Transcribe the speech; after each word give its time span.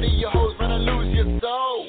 Chest. 0.00 0.14
Your 0.14 0.30
hoes 0.30 0.54
finna 0.58 0.78
lose 0.78 1.14
your 1.14 1.40
soul. 1.40 1.86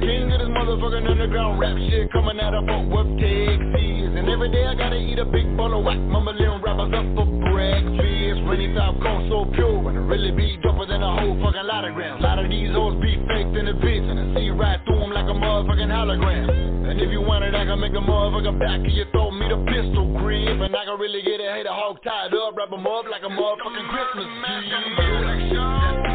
King 0.00 0.32
of 0.32 0.38
this 0.38 0.48
motherfucking 0.48 1.10
underground 1.10 1.58
rap 1.58 1.76
shit 1.90 2.10
coming 2.12 2.40
out 2.40 2.54
of 2.54 2.64
Fort 2.66 2.88
Worth, 2.88 3.18
Texas. 3.18 4.12
And 4.16 4.28
every 4.28 4.50
day 4.50 4.66
I 4.66 4.74
gotta 4.74 4.96
eat 4.96 5.18
a 5.18 5.24
big 5.24 5.56
bowl 5.56 5.78
of 5.78 5.84
whack, 5.84 5.98
mumbling 5.98 6.62
rappers 6.62 6.92
up 6.92 7.06
for 7.14 7.26
breakfast. 7.50 8.40
Rainy 8.46 8.74
top 8.74 9.00
cone 9.00 9.28
so 9.28 9.46
pure, 9.54 9.88
and 9.88 9.96
it 9.96 10.00
really 10.00 10.32
be 10.32 10.58
doper 10.64 10.86
than 10.88 11.02
a 11.02 11.20
whole 11.20 11.38
fucking 11.42 11.66
lot 11.66 11.84
of 11.84 11.94
grams. 11.94 12.20
A 12.20 12.26
lot 12.26 12.38
of 12.38 12.50
these 12.50 12.70
hoes 12.70 13.00
be 13.00 13.16
faked 13.28 13.54
in 13.56 13.66
the 13.66 13.76
bitch, 13.78 14.06
and 14.10 14.18
I 14.18 14.34
see 14.34 14.50
right 14.50 14.80
through 14.86 15.00
them 15.00 15.12
like 15.12 15.26
a 15.26 15.36
motherfucking 15.36 15.90
hologram. 15.90 16.90
And 16.90 17.00
if 17.00 17.10
you 17.10 17.20
want 17.20 17.44
it, 17.44 17.54
I 17.54 17.64
can 17.64 17.78
make 17.78 17.92
a 17.92 18.02
motherfucking 18.02 18.58
back 18.58 18.80
of 18.80 18.92
your 18.92 19.06
throat, 19.12 19.30
meet 19.32 19.52
a 19.52 19.58
pistol 19.70 20.18
grip. 20.18 20.60
And 20.60 20.74
I 20.74 20.84
can 20.84 20.98
really 20.98 21.22
get 21.22 21.40
a 21.40 21.52
hater 21.52 21.70
hog 21.70 22.02
tied 22.02 22.34
up, 22.34 22.56
wrap 22.56 22.72
'em 22.72 22.86
up 22.86 23.06
like 23.08 23.22
a 23.22 23.30
motherfucking 23.30 23.88
Christmas 23.88 24.26
tree. 24.46 26.09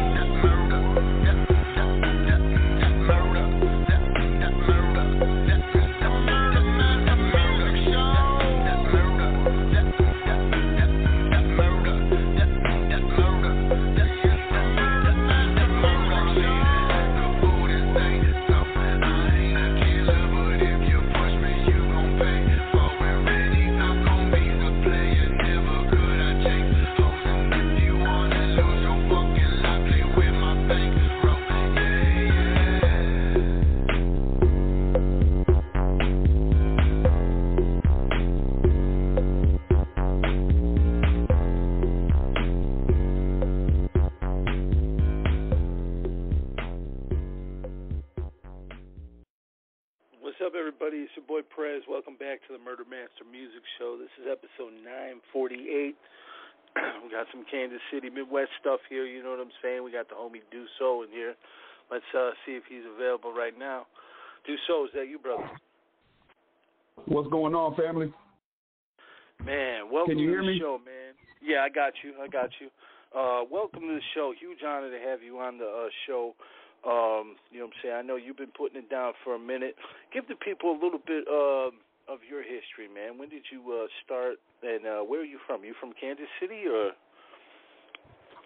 This 54.06 54.22
is 54.22 54.30
episode 54.38 54.70
948. 55.34 55.66
we 57.02 57.10
got 57.10 57.26
some 57.34 57.42
Kansas 57.50 57.82
City 57.90 58.06
Midwest 58.06 58.54
stuff 58.62 58.78
here. 58.86 59.02
You 59.02 59.18
know 59.18 59.34
what 59.34 59.42
I'm 59.42 59.50
saying? 59.58 59.82
We 59.82 59.90
got 59.90 60.06
the 60.06 60.14
homie 60.14 60.46
Ducoh 60.46 61.02
in 61.02 61.10
here. 61.10 61.34
Let's 61.90 62.06
uh, 62.14 62.30
see 62.46 62.54
if 62.54 62.62
he's 62.70 62.86
available 62.86 63.34
right 63.34 63.58
now. 63.58 63.90
Ducoh, 64.46 64.86
is 64.86 64.94
that 64.94 65.10
you, 65.10 65.18
brother? 65.18 65.50
What's 67.10 67.26
going 67.34 67.58
on, 67.58 67.74
family? 67.74 68.14
Man, 69.42 69.90
welcome 69.90 70.14
Can 70.14 70.22
you 70.22 70.30
to 70.30 70.32
hear 70.38 70.42
the 70.42 70.54
me? 70.54 70.58
show, 70.62 70.78
man. 70.78 71.18
Yeah, 71.42 71.66
I 71.66 71.68
got 71.68 71.98
you. 72.06 72.14
I 72.22 72.30
got 72.30 72.54
you. 72.62 72.70
Uh, 73.10 73.42
welcome 73.50 73.90
to 73.90 73.98
the 73.98 74.06
show. 74.14 74.30
Huge 74.38 74.62
honor 74.62 74.94
to 74.94 75.02
have 75.02 75.18
you 75.20 75.42
on 75.42 75.58
the 75.58 75.66
uh, 75.66 75.90
show. 76.06 76.38
Um, 76.86 77.34
you 77.50 77.58
know 77.58 77.66
what 77.66 77.74
I'm 77.74 77.82
saying? 77.82 77.96
I 77.98 78.02
know 78.06 78.14
you've 78.14 78.38
been 78.38 78.54
putting 78.54 78.78
it 78.78 78.88
down 78.88 79.18
for 79.24 79.34
a 79.34 79.38
minute. 79.40 79.74
Give 80.14 80.22
the 80.28 80.38
people 80.38 80.70
a 80.70 80.78
little 80.78 81.02
bit 81.02 81.26
uh, 81.26 81.74
of 82.08 82.18
your 82.28 82.42
history, 82.42 82.88
man. 82.92 83.18
When 83.18 83.28
did 83.28 83.42
you 83.50 83.82
uh, 83.82 83.86
start, 84.04 84.36
and 84.62 84.86
uh, 84.86 85.00
where 85.02 85.20
are 85.20 85.24
you 85.24 85.38
from? 85.46 85.64
You 85.64 85.74
from 85.80 85.92
Kansas 86.00 86.26
City, 86.40 86.62
or 86.66 86.92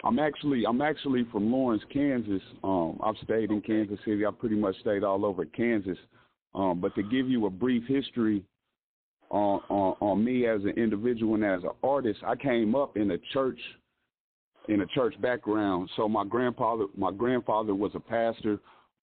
I'm 0.05 0.19
actually 0.19 0.65
I'm 0.67 0.81
actually 0.81 1.27
from 1.31 1.53
Lawrence, 1.53 1.83
Kansas. 1.93 2.43
Um, 2.65 2.99
I've 3.03 3.17
stayed 3.23 3.51
in 3.51 3.61
Kansas 3.61 3.99
City. 4.05 4.25
I've 4.25 4.39
pretty 4.39 4.57
much 4.57 4.79
stayed 4.81 5.05
all 5.05 5.25
over 5.25 5.45
Kansas. 5.45 5.99
Um, 6.55 6.81
but 6.81 6.95
to 6.95 7.03
give 7.03 7.29
you 7.29 7.47
a 7.47 7.51
brief 7.51 7.85
history 7.87 8.43
on, 9.31 9.61
on 9.69 9.97
on 10.01 10.25
me 10.25 10.47
as 10.47 10.63
an 10.63 10.75
individual 10.77 11.35
and 11.35 11.45
as 11.45 11.63
an 11.63 11.71
artist, 11.83 12.21
I 12.27 12.37
came 12.37 12.75
up 12.75 12.97
in 12.97 13.11
a 13.13 13.19
church 13.33 13.61
in 14.69 14.81
a 14.81 14.87
church 14.87 15.21
background. 15.21 15.91
So 15.97 16.09
my 16.09 16.25
grandfather 16.25 16.87
my 16.97 17.13
grandfather 17.13 17.75
was 17.75 17.93
a 17.95 18.01
pastor. 18.01 18.59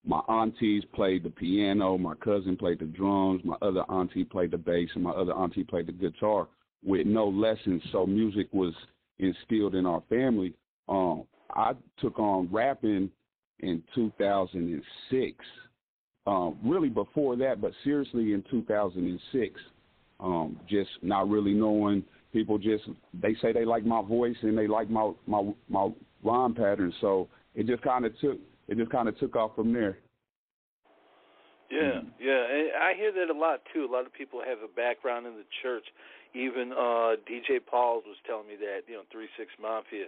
My 0.07 0.21
aunties 0.29 0.83
played 0.95 1.23
the 1.23 1.29
piano. 1.29 1.97
My 1.97 2.15
cousin 2.15 2.55
played 2.55 2.79
the 2.79 2.85
drums. 2.85 3.41
My 3.43 3.57
other 3.61 3.81
auntie 3.89 4.23
played 4.23 4.51
the 4.51 4.57
bass, 4.57 4.89
and 4.95 5.03
my 5.03 5.11
other 5.11 5.33
auntie 5.33 5.65
played 5.65 5.87
the 5.87 5.91
guitar 5.91 6.47
with 6.85 7.05
no 7.05 7.27
lessons. 7.27 7.83
So 7.91 8.05
music 8.05 8.47
was 8.53 8.73
instilled 9.19 9.75
in 9.75 9.85
our 9.85 10.01
family. 10.07 10.53
Um, 10.87 11.23
I 11.53 11.73
took 11.99 12.19
on 12.19 12.47
rapping 12.49 13.11
in 13.59 13.83
2006. 13.93 15.45
Um, 16.25 16.57
really 16.63 16.89
before 16.89 17.35
that, 17.37 17.59
but 17.59 17.73
seriously 17.83 18.31
in 18.31 18.45
2006. 18.49 19.59
Um, 20.21 20.57
just 20.69 20.89
not 21.01 21.29
really 21.29 21.53
knowing 21.53 22.01
people. 22.31 22.57
Just 22.57 22.85
they 23.13 23.35
say 23.41 23.51
they 23.51 23.65
like 23.65 23.85
my 23.85 24.01
voice 24.01 24.37
and 24.41 24.57
they 24.57 24.67
like 24.67 24.89
my 24.89 25.11
my 25.27 25.51
my 25.67 25.89
rhyme 26.23 26.55
pattern. 26.55 26.93
So 27.01 27.27
it 27.55 27.67
just 27.67 27.83
kind 27.83 28.05
of 28.05 28.17
took 28.19 28.39
it 28.67 28.77
just 28.77 28.91
kind 28.91 29.07
of 29.07 29.17
took 29.19 29.35
off 29.35 29.55
from 29.55 29.73
there. 29.73 29.97
Yeah, 31.69 31.99
yeah, 32.15 32.43
and 32.47 32.71
I 32.79 32.95
hear 32.95 33.11
that 33.11 33.27
a 33.27 33.37
lot 33.37 33.59
too. 33.73 33.83
A 33.83 33.91
lot 33.91 34.05
of 34.05 34.13
people 34.13 34.39
have 34.39 34.59
a 34.63 34.71
background 34.71 35.27
in 35.27 35.33
the 35.35 35.47
church. 35.61 35.83
Even 36.33 36.71
uh 36.71 37.19
DJ 37.27 37.59
Pauls 37.59 38.03
was 38.07 38.15
telling 38.25 38.47
me 38.47 38.55
that, 38.55 38.87
you 38.87 38.95
know, 38.95 39.03
Three 39.11 39.27
Six 39.37 39.51
Mafia. 39.61 40.07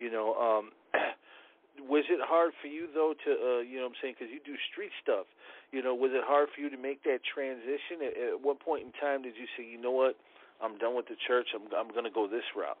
You 0.00 0.12
know, 0.12 0.36
um 0.36 0.72
was 1.88 2.04
it 2.10 2.20
hard 2.20 2.52
for 2.60 2.68
you 2.68 2.88
though 2.92 3.14
to, 3.24 3.30
uh, 3.32 3.60
you 3.64 3.80
know, 3.80 3.88
what 3.88 3.96
I'm 3.96 4.00
saying, 4.02 4.14
because 4.18 4.32
you 4.32 4.40
do 4.44 4.52
street 4.72 4.92
stuff. 5.00 5.24
You 5.72 5.82
know, 5.82 5.94
was 5.94 6.12
it 6.12 6.24
hard 6.24 6.48
for 6.54 6.60
you 6.60 6.68
to 6.68 6.76
make 6.76 7.04
that 7.04 7.20
transition? 7.24 8.04
At, 8.04 8.12
at 8.12 8.36
what 8.40 8.60
point 8.60 8.84
in 8.84 8.92
time 9.00 9.22
did 9.22 9.32
you 9.36 9.48
say, 9.56 9.64
you 9.64 9.80
know 9.80 9.92
what, 9.92 10.16
I'm 10.60 10.76
done 10.76 10.96
with 10.96 11.08
the 11.08 11.16
church. 11.26 11.48
I'm 11.56 11.72
I'm 11.72 11.88
going 11.88 12.04
to 12.04 12.12
go 12.12 12.28
this 12.28 12.44
route. 12.52 12.76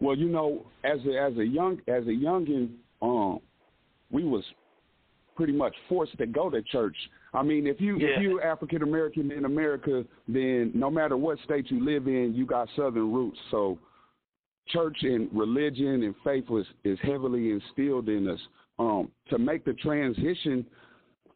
Well, 0.00 0.16
you 0.16 0.28
know, 0.28 0.62
as 0.84 1.02
a 1.06 1.18
as 1.18 1.34
a 1.38 1.46
young 1.46 1.82
as 1.88 2.06
a 2.06 2.14
youngin, 2.14 2.78
um, 3.02 3.42
we 4.10 4.24
was 4.24 4.44
pretty 5.36 5.52
much 5.52 5.74
forced 5.88 6.16
to 6.18 6.26
go 6.26 6.50
to 6.50 6.62
church. 6.62 6.96
I 7.32 7.42
mean, 7.42 7.66
if 7.66 7.80
you 7.80 7.96
Yeah. 7.96 8.08
if 8.08 8.22
you're 8.22 8.42
African 8.42 8.82
American 8.82 9.30
in 9.30 9.44
America, 9.44 10.04
then 10.26 10.72
no 10.74 10.90
matter 10.90 11.16
what 11.16 11.38
state 11.40 11.70
you 11.70 11.84
live 11.84 12.08
in, 12.08 12.34
you 12.34 12.44
got 12.46 12.68
Southern 12.74 13.12
roots. 13.12 13.38
So, 13.50 13.78
church 14.66 15.02
and 15.02 15.28
religion 15.32 16.02
and 16.02 16.14
faith 16.24 16.48
was 16.48 16.66
is 16.84 16.98
heavily 17.00 17.52
instilled 17.52 18.08
in 18.08 18.28
us. 18.28 18.40
Um, 18.78 19.10
to 19.30 19.38
make 19.38 19.64
the 19.64 19.74
transition, 19.74 20.64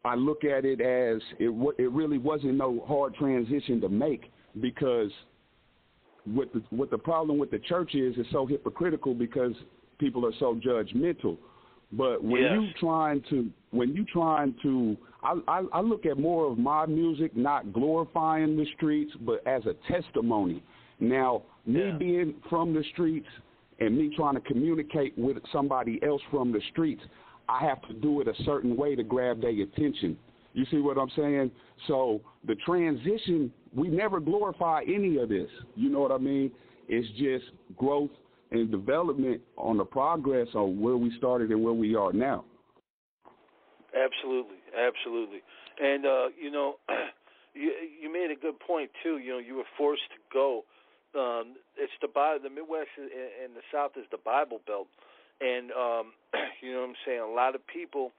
I 0.05 0.15
look 0.15 0.43
at 0.43 0.65
it 0.65 0.81
as 0.81 1.21
it 1.39 1.49
wa- 1.49 1.73
it 1.77 1.91
really 1.91 2.17
wasn't 2.17 2.55
no 2.55 2.83
hard 2.85 3.15
transition 3.15 3.79
to 3.81 3.89
make 3.89 4.31
because 4.59 5.11
what 6.25 6.51
the 6.53 6.61
what 6.71 6.89
the 6.89 6.97
problem 6.97 7.37
with 7.37 7.51
the 7.51 7.59
church 7.59 7.95
is 7.95 8.17
is 8.17 8.25
so 8.31 8.45
hypocritical 8.45 9.13
because 9.13 9.53
people 9.97 10.25
are 10.25 10.33
so 10.39 10.55
judgmental. 10.55 11.37
But 11.95 12.23
when 12.23 12.41
Yes. 12.41 12.53
you 12.53 12.69
trying 12.79 13.21
to 13.29 13.49
when 13.71 13.95
you 13.95 14.03
trying 14.05 14.53
to 14.63 14.97
I, 15.23 15.39
I 15.47 15.59
I 15.73 15.81
look 15.81 16.05
at 16.05 16.17
more 16.17 16.45
of 16.45 16.57
my 16.57 16.85
music 16.85 17.35
not 17.35 17.71
glorifying 17.71 18.57
the 18.57 18.65
streets 18.75 19.13
but 19.21 19.45
as 19.47 19.65
a 19.65 19.73
testimony. 19.91 20.61
Now, 20.99 21.43
me 21.65 21.87
Yeah. 21.87 21.97
being 21.97 22.35
from 22.49 22.73
the 22.73 22.83
streets 22.93 23.29
and 23.79 23.97
me 23.97 24.09
trying 24.15 24.35
to 24.35 24.41
communicate 24.41 25.17
with 25.17 25.37
somebody 25.51 26.01
else 26.03 26.21
from 26.29 26.51
the 26.51 26.61
streets, 26.71 27.03
I 27.47 27.59
have 27.59 27.81
to 27.87 27.93
do 27.93 28.21
it 28.21 28.27
a 28.27 28.35
certain 28.43 28.75
way 28.75 28.95
to 28.95 29.03
grab 29.03 29.41
their 29.41 29.51
attention. 29.51 30.17
You 30.53 30.65
see 30.65 30.77
what 30.77 30.97
I'm 30.97 31.09
saying? 31.11 31.51
So 31.87 32.21
the 32.45 32.55
transition, 32.55 33.51
we 33.73 33.87
never 33.87 34.19
glorify 34.19 34.83
any 34.87 35.17
of 35.17 35.29
this. 35.29 35.49
You 35.75 35.89
know 35.89 35.99
what 35.99 36.11
I 36.11 36.19
mean? 36.19 36.51
It's 36.87 37.09
just 37.17 37.45
growth 37.75 38.11
and 38.53 38.69
development 38.69 39.41
on 39.57 39.77
the 39.77 39.83
progress 39.83 40.47
on 40.53 40.79
where 40.79 40.95
we 40.95 41.11
started 41.17 41.49
and 41.49 41.63
where 41.63 41.73
we 41.73 41.95
are 41.95 42.13
now. 42.13 42.45
Absolutely, 43.93 44.57
absolutely. 44.77 45.41
And 45.81 46.05
uh, 46.05 46.27
you 46.39 46.51
know, 46.51 46.75
you 47.53 47.73
you 48.01 48.13
made 48.13 48.29
a 48.31 48.39
good 48.39 48.59
point 48.59 48.91
too. 49.03 49.17
You 49.17 49.33
know, 49.33 49.39
you 49.39 49.55
were 49.55 49.69
forced 49.77 50.05
to 50.13 50.21
go. 50.31 50.63
Um, 51.13 51.55
it's 51.77 51.93
the 52.01 52.09
the 52.09 52.49
Midwest 52.49 52.89
and 52.97 53.55
the 53.55 53.65
South 53.71 53.91
is 53.97 54.05
the 54.09 54.17
Bible 54.17 54.61
Belt, 54.65 54.87
and 55.41 55.71
um, 55.71 56.13
you 56.61 56.73
know 56.73 56.81
what 56.81 56.89
I'm 56.89 57.01
saying. 57.05 57.21
A 57.21 57.33
lot 57.33 57.53
of 57.53 57.61
people, 57.67 58.11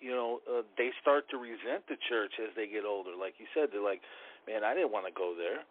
you 0.00 0.10
know, 0.10 0.40
uh, 0.48 0.62
they 0.76 0.90
start 1.00 1.28
to 1.30 1.36
resent 1.36 1.84
the 1.88 1.96
church 2.08 2.32
as 2.40 2.52
they 2.56 2.68
get 2.68 2.84
older. 2.84 3.12
Like 3.18 3.34
you 3.36 3.46
said, 3.52 3.68
they're 3.72 3.84
like, 3.84 4.00
"Man, 4.48 4.64
I 4.64 4.72
didn't 4.72 4.92
want 4.92 5.06
to 5.08 5.12
go 5.12 5.34
there," 5.36 5.64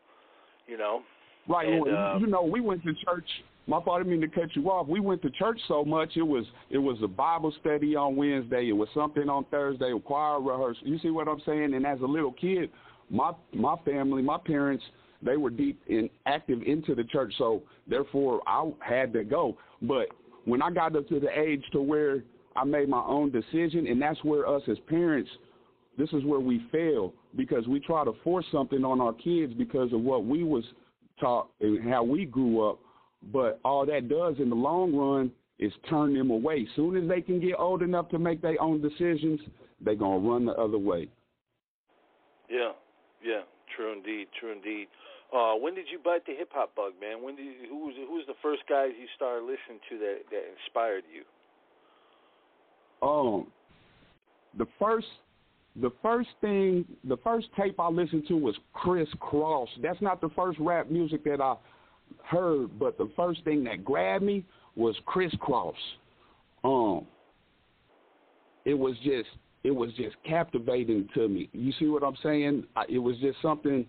you 0.68 0.78
know. 0.78 1.02
Right. 1.50 1.68
And, 1.68 1.84
well, 1.84 1.98
um, 2.16 2.22
you 2.22 2.28
know, 2.28 2.44
we 2.44 2.62
went 2.62 2.84
to 2.84 2.94
church. 3.06 3.26
My 3.68 3.84
father 3.84 4.04
didn't 4.04 4.20
mean 4.20 4.30
to 4.30 4.40
cut 4.40 4.56
you 4.56 4.70
off. 4.70 4.88
We 4.88 5.00
went 5.00 5.22
to 5.24 5.30
church 5.32 5.60
so 5.68 5.84
much. 5.84 6.12
It 6.16 6.22
was 6.22 6.46
it 6.70 6.78
was 6.78 6.98
a 7.04 7.08
Bible 7.08 7.54
study 7.60 7.96
on 7.96 8.16
Wednesday. 8.16 8.70
It 8.70 8.74
was 8.74 8.88
something 8.94 9.28
on 9.28 9.46
Thursday. 9.46 9.92
A 9.92 10.00
choir 10.00 10.40
rehearsal. 10.40 10.88
You 10.88 11.00
see 11.00 11.10
what 11.10 11.28
I'm 11.28 11.42
saying? 11.46 11.74
And 11.74 11.86
as 11.86 12.00
a 12.02 12.06
little 12.06 12.32
kid, 12.32 12.70
my 13.10 13.32
my 13.54 13.76
family, 13.84 14.22
my 14.22 14.38
parents, 14.38 14.84
they 15.22 15.38
were 15.38 15.50
deep 15.50 15.82
in 15.88 16.10
active 16.26 16.62
into 16.64 16.96
the 16.96 17.04
church. 17.04 17.34
So 17.38 17.64
therefore, 17.88 18.42
I 18.48 18.72
had 18.82 19.12
to 19.14 19.24
go. 19.24 19.58
But 19.82 20.08
when 20.46 20.62
I 20.62 20.72
got 20.72 20.96
up 20.96 21.08
to 21.10 21.20
the 21.20 21.30
age 21.38 21.64
to 21.74 21.82
where 21.82 22.24
I 22.56 22.64
made 22.64 22.90
my 22.90 23.04
own 23.04 23.32
decision, 23.32 23.88
and 23.88 24.02
that's 24.02 24.24
where 24.24 24.48
us 24.48 24.62
as 24.68 24.78
parents, 24.88 25.30
this 25.98 26.10
is 26.14 26.24
where 26.24 26.40
we 26.40 26.66
fail 26.72 27.14
because 27.36 27.68
we 27.68 27.80
try 27.80 28.04
to 28.04 28.14
force 28.24 28.46
something 28.52 28.84
on 28.84 29.02
our 29.02 29.14
kids 29.14 29.54
because 29.54 29.94
of 29.94 30.02
what 30.02 30.26
we 30.26 30.44
was 30.44 30.64
taught 31.20 31.50
and 31.62 31.88
how 31.90 32.04
we 32.04 32.26
grew 32.26 32.68
up. 32.68 32.80
But 33.34 33.60
all 33.66 33.86
that 33.86 34.08
does 34.08 34.36
in 34.40 34.50
the 34.50 34.56
long 34.56 34.96
run 34.96 35.32
is 35.60 35.74
turn 35.90 36.14
them 36.14 36.30
away. 36.30 36.68
Soon 36.76 36.96
as 36.96 37.08
they 37.08 37.22
can 37.22 37.40
get 37.40 37.56
old 37.60 37.82
enough 37.82 38.10
to 38.10 38.20
make 38.20 38.42
their 38.42 38.62
own 38.62 38.82
decisions, 38.82 39.40
they're 39.82 39.96
gonna 39.96 40.20
run 40.20 40.46
the 40.46 40.54
other 40.54 40.78
way. 40.78 41.10
Yeah, 42.50 42.72
yeah, 43.24 43.42
true 43.76 43.94
indeed, 43.94 44.28
true 44.40 44.54
indeed. 44.54 44.88
Uh, 45.36 45.54
when 45.56 45.76
did 45.76 45.86
you 45.92 46.00
bite 46.04 46.26
the 46.26 46.34
hip 46.34 46.50
hop 46.52 46.74
bug, 46.76 46.94
man? 47.00 47.22
When 47.22 47.36
did 47.36 47.46
you, 47.46 47.70
who 47.70 47.86
was 47.86 47.96
who 47.96 48.14
was 48.16 48.26
the 48.28 48.40
first 48.42 48.64
guys 48.68 48.92
you 49.00 49.08
started 49.16 49.42
listening 49.42 49.80
to 49.90 49.98
that 50.00 50.18
that 50.32 50.44
inspired 50.58 51.04
you? 51.14 51.24
Um, 53.08 53.48
the 54.58 54.66
first 54.80 55.08
the 55.82 55.92
first 56.02 56.30
thing, 56.42 56.86
the 57.04 57.18
first 57.18 57.48
tape 57.58 57.80
I 57.80 57.90
listened 57.90 58.28
to 58.28 58.36
was 58.36 58.56
Kris 58.74 59.08
Kross. 59.20 59.68
That's 59.82 60.02
not 60.02 60.22
the 60.22 60.30
first 60.36 60.60
rap 60.60 60.90
music 60.90 61.24
that 61.26 61.42
I 61.42 61.56
heard, 62.24 62.78
but 62.80 62.98
the 62.98 63.10
first 63.16 63.44
thing 63.44 63.64
that 63.66 63.84
grabbed 63.84 64.24
me 64.24 64.46
was 64.76 64.96
Kris 65.06 65.34
Kross. 65.36 65.74
Um, 66.64 67.06
it 68.66 68.74
was 68.74 68.96
just, 69.04 69.30
it 69.64 69.72
was 69.72 69.92
just 69.94 70.16
captivating 70.28 71.08
to 71.16 71.28
me. 71.28 71.50
You 71.54 71.72
see 71.80 71.88
what 71.88 72.04
I'm 72.04 72.18
saying? 72.24 72.66
It 72.88 73.00
was 73.00 73.18
just 73.18 73.42
something. 73.42 73.86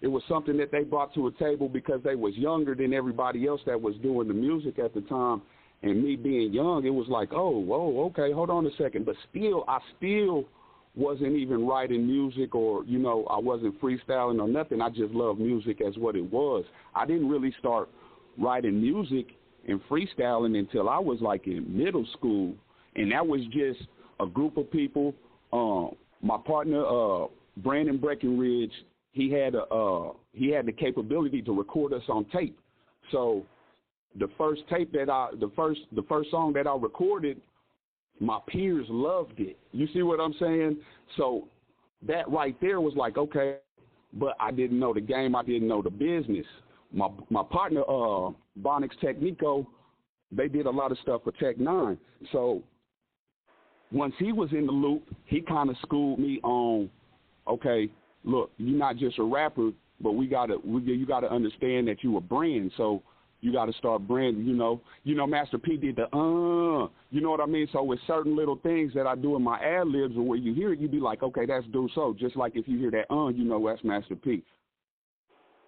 It 0.00 0.06
was 0.06 0.22
something 0.28 0.56
that 0.58 0.70
they 0.70 0.84
brought 0.84 1.12
to 1.14 1.26
a 1.26 1.32
table 1.32 1.68
because 1.68 2.00
they 2.04 2.14
was 2.14 2.34
younger 2.36 2.76
than 2.76 2.94
everybody 2.94 3.48
else 3.48 3.60
that 3.66 3.80
was 3.80 3.96
doing 3.96 4.28
the 4.28 4.34
music 4.34 4.78
at 4.78 4.94
the 4.94 5.00
time. 5.02 5.42
And 5.82 6.02
me 6.02 6.16
being 6.16 6.52
young, 6.52 6.86
it 6.86 6.90
was 6.90 7.06
like, 7.08 7.30
oh, 7.32 7.50
whoa, 7.58 8.06
okay, 8.06 8.32
hold 8.32 8.50
on 8.50 8.66
a 8.66 8.70
second. 8.76 9.06
But 9.06 9.16
still, 9.30 9.64
I 9.66 9.78
still 9.96 10.44
wasn't 10.94 11.36
even 11.36 11.66
writing 11.66 12.06
music 12.06 12.54
or, 12.54 12.84
you 12.84 12.98
know, 12.98 13.24
I 13.30 13.38
wasn't 13.38 13.80
freestyling 13.80 14.40
or 14.40 14.48
nothing. 14.48 14.80
I 14.80 14.88
just 14.88 15.12
loved 15.12 15.40
music 15.40 15.80
as 15.80 15.96
what 15.96 16.16
it 16.16 16.32
was. 16.32 16.64
I 16.94 17.06
didn't 17.06 17.28
really 17.28 17.54
start 17.58 17.88
writing 18.38 18.80
music 18.80 19.26
and 19.68 19.80
freestyling 19.88 20.58
until 20.58 20.88
I 20.88 20.98
was 20.98 21.20
like 21.20 21.46
in 21.46 21.64
middle 21.76 22.06
school. 22.12 22.54
And 22.96 23.12
that 23.12 23.26
was 23.26 23.42
just 23.52 23.88
a 24.20 24.26
group 24.26 24.56
of 24.56 24.70
people. 24.70 25.14
Um, 25.52 25.94
my 26.22 26.38
partner, 26.38 26.84
uh, 26.84 27.26
Brandon 27.58 27.98
Breckenridge, 27.98 28.72
he 29.12 29.30
had 29.30 29.54
a 29.54 29.62
uh, 29.64 30.12
he 30.32 30.50
had 30.50 30.66
the 30.66 30.72
capability 30.72 31.42
to 31.42 31.52
record 31.56 31.92
us 31.92 32.02
on 32.08 32.24
tape. 32.26 32.58
So 33.10 33.44
the 34.18 34.28
first 34.36 34.62
tape 34.68 34.92
that 34.92 35.10
I 35.10 35.30
the 35.38 35.50
first 35.56 35.80
the 35.92 36.02
first 36.02 36.30
song 36.30 36.52
that 36.54 36.66
I 36.66 36.76
recorded 36.76 37.40
my 38.20 38.38
peers 38.46 38.86
loved 38.88 39.38
it. 39.38 39.58
You 39.72 39.88
see 39.92 40.02
what 40.02 40.20
I'm 40.20 40.34
saying? 40.38 40.78
So 41.16 41.48
that 42.06 42.28
right 42.30 42.56
there 42.60 42.80
was 42.80 42.94
like, 42.96 43.16
okay, 43.16 43.56
but 44.14 44.34
I 44.40 44.50
didn't 44.50 44.78
know 44.78 44.94
the 44.94 45.00
game. 45.00 45.34
I 45.34 45.42
didn't 45.42 45.68
know 45.68 45.82
the 45.82 45.90
business. 45.90 46.46
My 46.92 47.08
my 47.30 47.42
partner, 47.42 47.82
uh, 47.82 48.32
Bonix 48.60 48.90
Technico, 49.02 49.66
they 50.32 50.48
did 50.48 50.66
a 50.66 50.70
lot 50.70 50.92
of 50.92 50.98
stuff 50.98 51.22
for 51.24 51.32
Tech 51.32 51.58
N9ne. 51.58 51.98
So 52.32 52.62
once 53.92 54.14
he 54.18 54.32
was 54.32 54.50
in 54.52 54.66
the 54.66 54.72
loop, 54.72 55.14
he 55.24 55.40
kind 55.40 55.70
of 55.70 55.76
schooled 55.82 56.18
me 56.18 56.40
on, 56.42 56.90
okay, 57.46 57.88
look, 58.24 58.50
you're 58.58 58.78
not 58.78 58.96
just 58.96 59.18
a 59.18 59.22
rapper, 59.22 59.70
but 60.00 60.12
we 60.12 60.26
gotta, 60.26 60.58
we, 60.64 60.82
you 60.82 61.06
gotta 61.06 61.30
understand 61.30 61.88
that 61.88 62.02
you 62.02 62.16
a 62.16 62.20
brand. 62.20 62.70
So 62.76 63.02
you 63.40 63.52
got 63.52 63.66
to 63.66 63.72
start 63.74 64.06
branding. 64.06 64.44
You 64.44 64.54
know, 64.54 64.80
you 65.04 65.14
know, 65.14 65.26
Master 65.26 65.58
P 65.58 65.76
did 65.76 65.96
the 65.96 66.04
uh, 66.04 66.88
you 67.10 67.20
know 67.20 67.30
what 67.30 67.40
I 67.40 67.46
mean. 67.46 67.68
So 67.72 67.82
with 67.82 68.00
certain 68.06 68.36
little 68.36 68.56
things 68.56 68.92
that 68.94 69.06
I 69.06 69.14
do 69.14 69.36
in 69.36 69.42
my 69.42 69.58
ad 69.58 69.88
libs, 69.88 70.16
or 70.16 70.22
where 70.22 70.38
you 70.38 70.54
hear 70.54 70.72
it, 70.72 70.80
you'd 70.80 70.90
be 70.90 71.00
like, 71.00 71.22
okay, 71.22 71.46
that's 71.46 71.66
Ducoh. 71.66 72.18
Just 72.18 72.36
like 72.36 72.52
if 72.54 72.66
you 72.66 72.78
hear 72.78 72.90
that 72.90 73.12
uh, 73.12 73.28
you 73.28 73.44
know 73.44 73.64
that's 73.66 73.84
Master 73.84 74.16
P. 74.16 74.42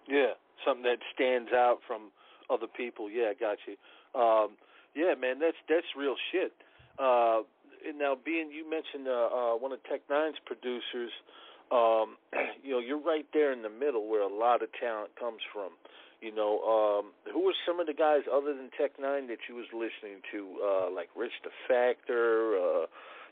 Yeah, 0.07 0.33
something 0.65 0.83
that 0.83 0.99
stands 1.13 1.51
out 1.53 1.79
from 1.87 2.11
other 2.49 2.67
people. 2.67 3.09
Yeah, 3.09 3.31
I 3.31 3.33
got 3.33 3.57
you. 3.65 4.19
Um, 4.19 4.57
yeah, 4.95 5.13
man, 5.19 5.39
that's 5.39 5.57
that's 5.69 5.87
real 5.97 6.15
shit. 6.31 6.51
Uh, 6.99 7.41
now, 7.97 8.15
being 8.23 8.51
you 8.51 8.69
mentioned 8.69 9.07
uh, 9.07 9.11
uh, 9.11 9.53
one 9.55 9.71
of 9.71 9.81
Tech 9.83 10.01
N9ne's 10.09 10.37
producers, 10.45 11.11
um, 11.71 12.17
you 12.63 12.71
know, 12.71 12.79
you're 12.79 13.01
right 13.01 13.25
there 13.33 13.53
in 13.53 13.61
the 13.61 13.69
middle 13.69 14.07
where 14.07 14.21
a 14.21 14.33
lot 14.33 14.61
of 14.61 14.69
talent 14.79 15.11
comes 15.19 15.41
from. 15.53 15.71
You 16.21 16.33
know, 16.33 16.61
um, 16.61 17.11
who 17.33 17.43
were 17.45 17.53
some 17.65 17.79
of 17.79 17.87
the 17.87 17.93
guys 17.93 18.21
other 18.31 18.53
than 18.53 18.69
Tech 18.79 18.97
N9ne 19.01 19.27
that 19.27 19.41
you 19.49 19.55
was 19.55 19.65
listening 19.73 20.21
to, 20.31 20.61
uh, 20.61 20.91
like 20.93 21.09
Rich 21.15 21.33
the 21.43 21.49
Factor? 21.67 22.53
Uh, 22.57 22.85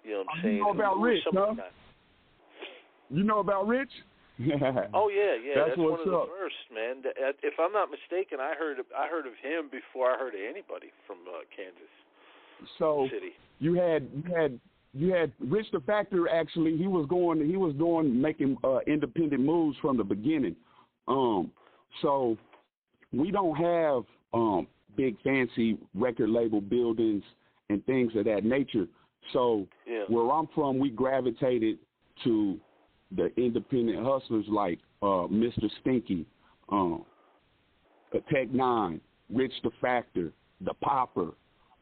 you 0.04 0.12
know, 0.12 0.24
what 0.26 0.28
I'm 0.36 0.44
saying. 0.44 0.56
You 0.58 0.64
know 0.64 0.72
about 0.72 0.98
who, 0.98 1.06
Rich, 1.06 1.24
huh? 1.32 1.54
You 3.10 3.24
know 3.24 3.40
about 3.40 3.68
Rich? 3.68 3.92
oh 4.94 5.10
yeah, 5.10 5.36
yeah, 5.36 5.54
that's, 5.56 5.70
that's 5.70 5.78
one 5.78 6.00
of 6.00 6.06
the 6.06 6.16
up. 6.16 6.30
first, 6.30 6.56
man. 6.74 7.04
If 7.44 7.56
I'm 7.60 7.74
not 7.74 7.90
mistaken, 7.92 8.40
I 8.40 8.54
heard 8.58 8.80
of, 8.80 8.86
I 8.98 9.08
heard 9.08 9.28
of 9.28 9.34
him 9.44 9.70
before 9.70 10.10
I 10.10 10.18
heard 10.18 10.34
of 10.34 10.40
anybody 10.40 10.92
from 11.06 11.18
uh, 11.28 11.44
Kansas 11.54 11.92
So 12.80 13.08
City. 13.12 13.34
you 13.60 13.74
had 13.74 14.08
you 14.16 14.34
had 14.34 14.60
you 14.94 15.14
had 15.14 15.34
Rich 15.42 15.68
the 15.74 15.82
Factor. 15.82 16.30
Actually, 16.30 16.78
he 16.78 16.88
was 16.88 17.06
going 17.10 17.46
he 17.46 17.58
was 17.58 17.76
doing 17.76 18.20
making 18.20 18.58
uh, 18.64 18.80
independent 18.88 19.44
moves 19.44 19.78
from 19.82 19.98
the 19.98 20.06
beginning. 20.06 20.56
Um, 21.10 21.52
so 22.02 22.38
we 23.12 23.32
don't 23.32 23.56
have 23.56 24.04
um, 24.34 24.68
big 24.96 25.20
fancy 25.22 25.78
record 25.96 26.30
label 26.30 26.62
buildings 26.62 27.24
and 27.70 27.86
things 27.86 28.12
of 28.16 28.26
that 28.26 28.44
nature. 28.44 28.88
So 29.34 29.68
Yeah. 29.88 30.06
where 30.08 30.32
I'm 30.32 30.48
from, 30.48 30.80
we 30.80 30.90
gravitated 30.90 31.80
to 32.24 32.60
the 33.12 33.32
independent 33.40 34.04
hustlers 34.06 34.46
like 34.48 34.80
uh, 35.02 35.28
Mr. 35.30 35.70
Stinky, 35.82 36.26
um, 36.70 37.06
Tech 38.12 38.24
N9ne, 38.50 39.00
Rich 39.30 39.54
the 39.64 39.72
Factor, 39.82 40.32
The 40.62 40.74
Popper, 40.76 41.32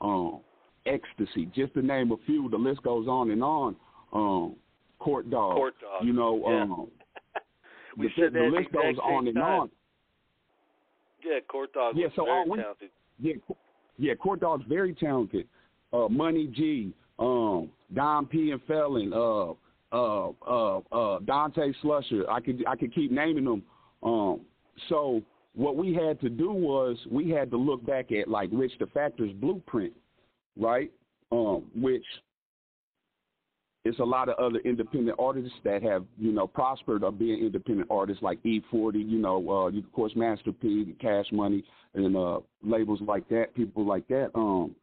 um, 0.01 0.41
Ecstasy, 0.85 1.47
just 1.55 1.73
to 1.73 1.81
name 1.81 2.11
a 2.11 2.17
few. 2.25 2.49
The 2.49 2.57
list 2.57 2.83
goes 2.83 3.07
on 3.07 3.31
and 3.31 3.43
on. 3.43 3.75
Um, 4.13 4.55
Court 4.99 5.29
Dog, 5.29 5.55
Court 5.55 5.75
Dog, 5.81 6.05
you 6.05 6.13
know, 6.13 6.41
yeah. 6.47 6.61
um, 6.63 6.87
We 7.97 8.07
the, 8.07 8.13
said 8.15 8.33
the 8.33 8.39
that 8.39 8.45
at 8.45 8.51
list 8.51 8.67
the 8.71 8.79
exact 8.79 8.95
goes 8.95 9.03
on 9.03 9.21
same 9.23 9.27
and 9.27 9.35
time. 9.35 9.59
on. 9.61 9.69
Yeah, 11.23 11.39
Court 11.47 11.73
Dog 11.73 11.95
Yeah, 11.97 12.07
so 12.15 12.25
very 12.25 12.37
all 12.37 12.45
we- 12.49 12.57
talented. 12.57 12.89
Yeah, 13.19 13.33
yeah, 13.97 14.13
Court 14.15 14.39
Dog's 14.39 14.65
very 14.65 14.93
talented. 14.93 15.47
Uh, 15.91 16.07
Money 16.09 16.47
G, 16.47 16.93
um, 17.19 17.71
Don 17.93 18.25
P 18.27 18.51
and 18.51 18.61
Felon, 18.63 19.13
uh, 19.13 19.53
uh, 19.91 20.29
uh, 20.45 20.77
uh, 20.91 21.19
Dante 21.19 21.71
Slusher. 21.81 22.27
I 22.29 22.39
could 22.41 22.63
I 22.67 22.75
could 22.75 22.93
keep 22.93 23.11
naming 23.11 23.45
them. 23.45 23.63
Um, 24.03 24.41
so 24.89 25.23
what 25.55 25.75
we 25.75 25.93
had 25.93 26.19
to 26.21 26.29
do 26.29 26.51
was 26.51 26.97
we 27.09 27.29
had 27.29 27.49
to 27.51 27.57
look 27.57 27.83
back 27.85 28.11
at 28.11 28.27
like 28.27 28.49
Rich 28.51 28.73
the 28.79 28.85
Factor's 28.87 29.31
blueprint, 29.33 29.93
right? 30.57 30.91
Um, 31.31 31.65
which 31.75 32.05
it's 33.87 33.99
a 33.99 34.03
lot 34.03 34.27
of 34.27 34.37
other 34.37 34.59
independent 34.65 35.17
artists 35.19 35.57
that 35.63 35.81
have, 35.81 36.03
you 36.17 36.31
know, 36.31 36.45
prospered 36.45 37.03
or 37.03 37.11
being 37.11 37.39
independent 37.39 37.87
artists 37.89 38.21
like 38.21 38.41
E40, 38.43 39.09
you 39.09 39.17
know, 39.17 39.37
uh, 39.49 39.67
of 39.67 39.91
course, 39.93 40.11
Master 40.15 40.51
P, 40.51 40.93
Cash 40.99 41.27
Money, 41.31 41.63
and 41.93 42.15
uh, 42.17 42.39
labels 42.61 42.99
like 43.01 43.27
that, 43.29 43.55
people 43.55 43.85
like 43.85 44.07
that. 44.09 44.29
Um, 44.35 44.75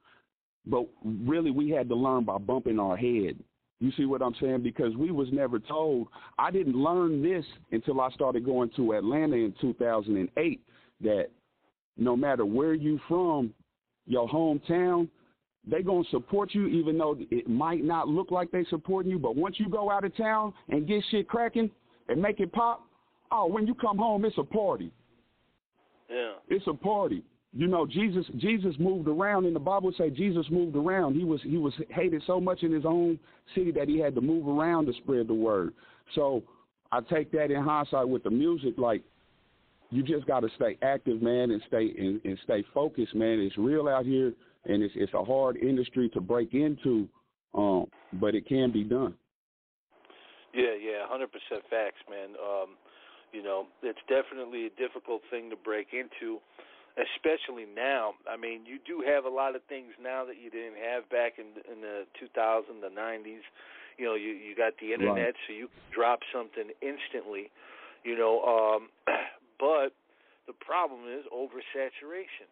but 0.67 0.87
really, 1.05 1.51
we 1.51 1.71
had 1.71 1.89
to 1.91 1.95
learn 1.95 2.25
by 2.25 2.39
bumping 2.39 2.79
our 2.79 2.97
head. 2.97 3.37
You 3.81 3.93
see 3.97 4.07
what 4.07 4.23
I'm 4.23 4.35
saying? 4.41 4.63
Because 4.63 4.97
we 4.97 5.11
was 5.11 5.29
never 5.33 5.59
told. 5.59 6.09
I 6.39 6.51
didn't 6.51 6.77
learn 6.77 7.23
this 7.23 7.45
until 7.73 8.01
I 8.01 8.11
started 8.13 8.47
going 8.47 8.71
to 8.77 8.95
Atlanta 8.95 9.37
in 9.37 9.55
2008. 9.61 10.61
That 11.03 11.27
no 11.99 12.17
matter 12.17 12.47
where 12.47 12.73
you 12.73 12.99
from, 13.07 13.53
your 14.07 14.29
hometown, 14.29 15.09
they 15.67 15.83
gonna 15.83 16.05
support 16.11 16.55
you 16.55 16.67
even 16.67 16.99
though 16.99 17.17
it 17.31 17.49
might 17.49 17.85
not 17.85 18.09
look 18.09 18.31
like 18.31 18.51
they 18.51 18.65
supporting 18.69 19.11
you. 19.11 19.19
But 19.19 19.37
once 19.37 19.57
you 19.59 19.69
go 19.69 19.91
out 19.91 20.05
of 20.05 20.17
town 20.17 20.53
and 20.69 20.87
get 20.87 21.03
shit 21.11 21.29
cracking 21.29 21.71
and 22.09 22.21
make 22.21 22.41
it 22.41 22.53
pop, 22.53 22.87
oh, 23.33 23.47
when 23.47 23.67
you 23.67 23.75
come 23.75 23.99
home, 23.99 24.25
it's 24.25 24.37
a 24.39 24.45
party. 24.45 24.93
Yeah. 26.11 26.33
It's 26.49 26.67
a 26.67 26.75
party. 26.75 27.23
You 27.57 27.69
know, 27.69 27.87
Jesus 27.87 28.27
Jesus 28.37 28.75
moved 28.79 29.09
around 29.09 29.47
and 29.47 29.55
the 29.55 29.61
Bible 29.61 29.93
say 29.97 30.11
Jesus 30.11 30.45
moved 30.51 30.77
around. 30.77 31.15
He 31.15 31.25
was 31.25 31.41
he 31.43 31.57
was 31.57 31.73
hated 31.89 32.23
so 32.27 32.41
much 32.41 32.63
in 32.63 32.73
his 32.73 32.85
own 32.85 33.19
city 33.55 33.71
that 33.73 33.89
he 33.89 33.99
had 33.99 34.15
to 34.17 34.21
move 34.21 34.47
around 34.47 34.87
to 34.87 34.93
spread 34.95 35.29
the 35.29 35.35
word. 35.35 35.73
So 36.15 36.43
I 36.93 37.01
take 37.01 37.31
that 37.33 37.51
in 37.51 37.63
hindsight 37.63 38.09
with 38.09 38.25
the 38.25 38.31
music, 38.31 38.75
like 38.77 39.03
you 39.91 40.03
just 40.03 40.27
gotta 40.27 40.49
stay 40.57 40.77
active, 40.83 41.23
man, 41.23 41.53
and 41.53 41.63
stay 41.69 41.95
and, 41.97 42.21
and 42.25 42.39
stay 42.43 42.65
focused, 42.75 43.15
man. 43.15 43.39
It's 43.39 43.57
real 43.57 43.89
out 43.89 44.05
here 44.05 44.33
and 44.67 44.83
it's 44.83 44.95
it's 44.97 45.15
a 45.15 45.25
hard 45.25 45.57
industry 45.57 46.09
to 46.11 46.21
break 46.21 46.55
into, 46.55 47.09
um, 47.55 47.87
but 48.15 48.35
it 48.35 48.47
can 48.47 48.73
be 48.73 48.85
done. 48.85 49.15
Yeah, 50.53 50.75
yeah, 50.81 51.07
hundred 51.09 51.31
percent 51.33 51.65
facts, 51.69 52.01
man. 52.09 52.31
Um, 52.41 52.77
you 53.33 53.43
know, 53.43 53.67
it's 53.83 53.99
definitely 54.09 54.67
a 54.67 54.71
difficult 54.71 55.23
thing 55.31 55.51
to 55.51 55.57
break 55.57 55.89
into 55.93 56.39
especially 56.95 57.67
now. 57.67 58.15
I 58.31 58.37
mean, 58.37 58.67
you 58.67 58.79
do 58.79 59.03
have 59.07 59.25
a 59.25 59.29
lot 59.29 59.57
of 59.57 59.63
things 59.69 59.93
now 60.01 60.25
that 60.25 60.39
you 60.39 60.51
didn't 60.51 60.79
have 60.79 61.09
back 61.11 61.39
in 61.39 61.59
in 61.67 61.83
the 61.83 62.07
2000s, 62.23 62.71
the 62.81 62.89
90s. 62.89 63.43
You 63.99 64.05
know, 64.07 64.15
you 64.15 64.31
you 64.31 64.55
got 64.55 64.75
the 64.81 64.93
internet, 64.93 65.35
right. 65.35 65.43
so 65.47 65.53
you 65.53 65.69
can 65.69 65.83
drop 65.95 66.21
something 66.33 66.71
instantly. 66.83 67.51
You 68.05 68.19
know, 68.19 68.43
um, 68.43 68.89
but 69.59 69.95
the 70.47 70.55
problem 70.55 71.07
is 71.11 71.25
oversaturation. 71.35 72.51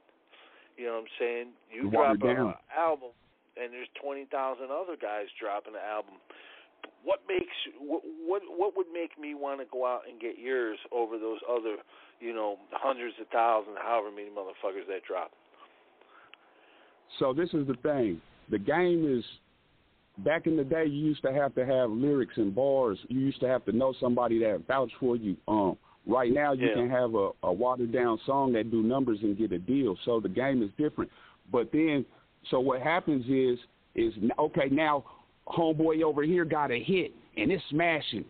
You 0.77 0.87
know 0.87 1.03
what 1.03 1.09
I'm 1.09 1.15
saying? 1.19 1.49
You 1.71 1.91
drop 1.91 2.23
an 2.23 2.55
album, 2.73 3.11
and 3.57 3.73
there's 3.73 3.91
20,000 4.03 4.29
other 4.71 4.97
guys 5.01 5.27
dropping 5.39 5.75
an 5.75 5.85
album. 5.85 6.15
What 7.05 7.21
makes 7.29 7.55
what 7.79 8.03
what 8.27 8.43
what 8.47 8.77
would 8.77 8.91
make 8.93 9.19
me 9.19 9.35
want 9.35 9.61
to 9.61 9.67
go 9.71 9.87
out 9.87 10.03
and 10.11 10.21
get 10.21 10.39
yours 10.39 10.79
over 10.91 11.19
those 11.19 11.39
other 11.51 11.77
you 12.23 12.33
know, 12.33 12.57
hundreds 12.71 13.15
of 13.21 13.27
thousands, 13.29 13.77
however 13.83 14.11
many 14.11 14.31
motherfuckers 14.31 14.87
that 14.89 15.05
drop. 15.07 15.33
So 17.19 17.35
this 17.35 17.49
is 17.53 17.67
the 17.67 17.75
thing. 17.83 18.21
The 18.51 18.59
game 18.59 19.05
is 19.19 19.25
back 20.25 20.47
in 20.47 20.57
the 20.57 20.65
day 20.65 20.87
you 20.87 21.05
used 21.05 21.23
to 21.23 21.33
have 21.33 21.55
to 21.57 21.67
have 21.67 21.91
lyrics 21.91 22.35
and 22.37 22.55
bars. 22.55 22.99
You 23.09 23.21
used 23.21 23.41
to 23.41 23.49
have 23.49 23.65
to 23.65 23.73
know 23.73 23.93
somebody 24.01 24.39
that 24.39 24.63
vouch 24.69 24.93
for 25.01 25.17
you. 25.17 25.37
Um 25.49 25.77
right 26.07 26.33
now 26.33 26.53
you 26.53 26.69
yeah. 26.69 26.75
can 26.75 26.91
have 26.91 27.15
a, 27.15 27.31
a 27.43 27.53
watered 27.53 27.93
down 27.93 28.19
song 28.27 28.53
that 28.53 28.71
do 28.71 28.83
numbers 28.83 29.19
and 29.23 29.37
get 29.37 29.53
a 29.53 29.59
deal. 29.59 29.97
So 30.05 30.21
the 30.21 30.29
game 30.29 30.63
is 30.63 30.71
different. 30.79 31.11
But 31.51 31.71
then 31.73 32.05
so 32.51 32.61
what 32.61 32.81
happens 32.83 33.25
is 33.27 33.59
is 33.95 34.13
okay, 34.39 34.69
now 34.71 35.05
homeboy 35.49 36.03
over 36.03 36.23
here 36.23 36.45
got 36.45 36.71
a 36.71 36.79
hit 36.83 37.13
and 37.37 37.51
it's 37.51 37.63
smashing 37.71 38.25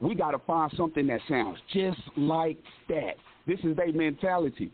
we 0.00 0.14
got 0.14 0.32
to 0.32 0.38
find 0.40 0.72
something 0.76 1.06
that 1.06 1.20
sounds 1.28 1.58
just 1.72 2.00
like 2.16 2.58
that. 2.88 3.14
This 3.46 3.58
is 3.64 3.76
their 3.76 3.92
mentality. 3.92 4.70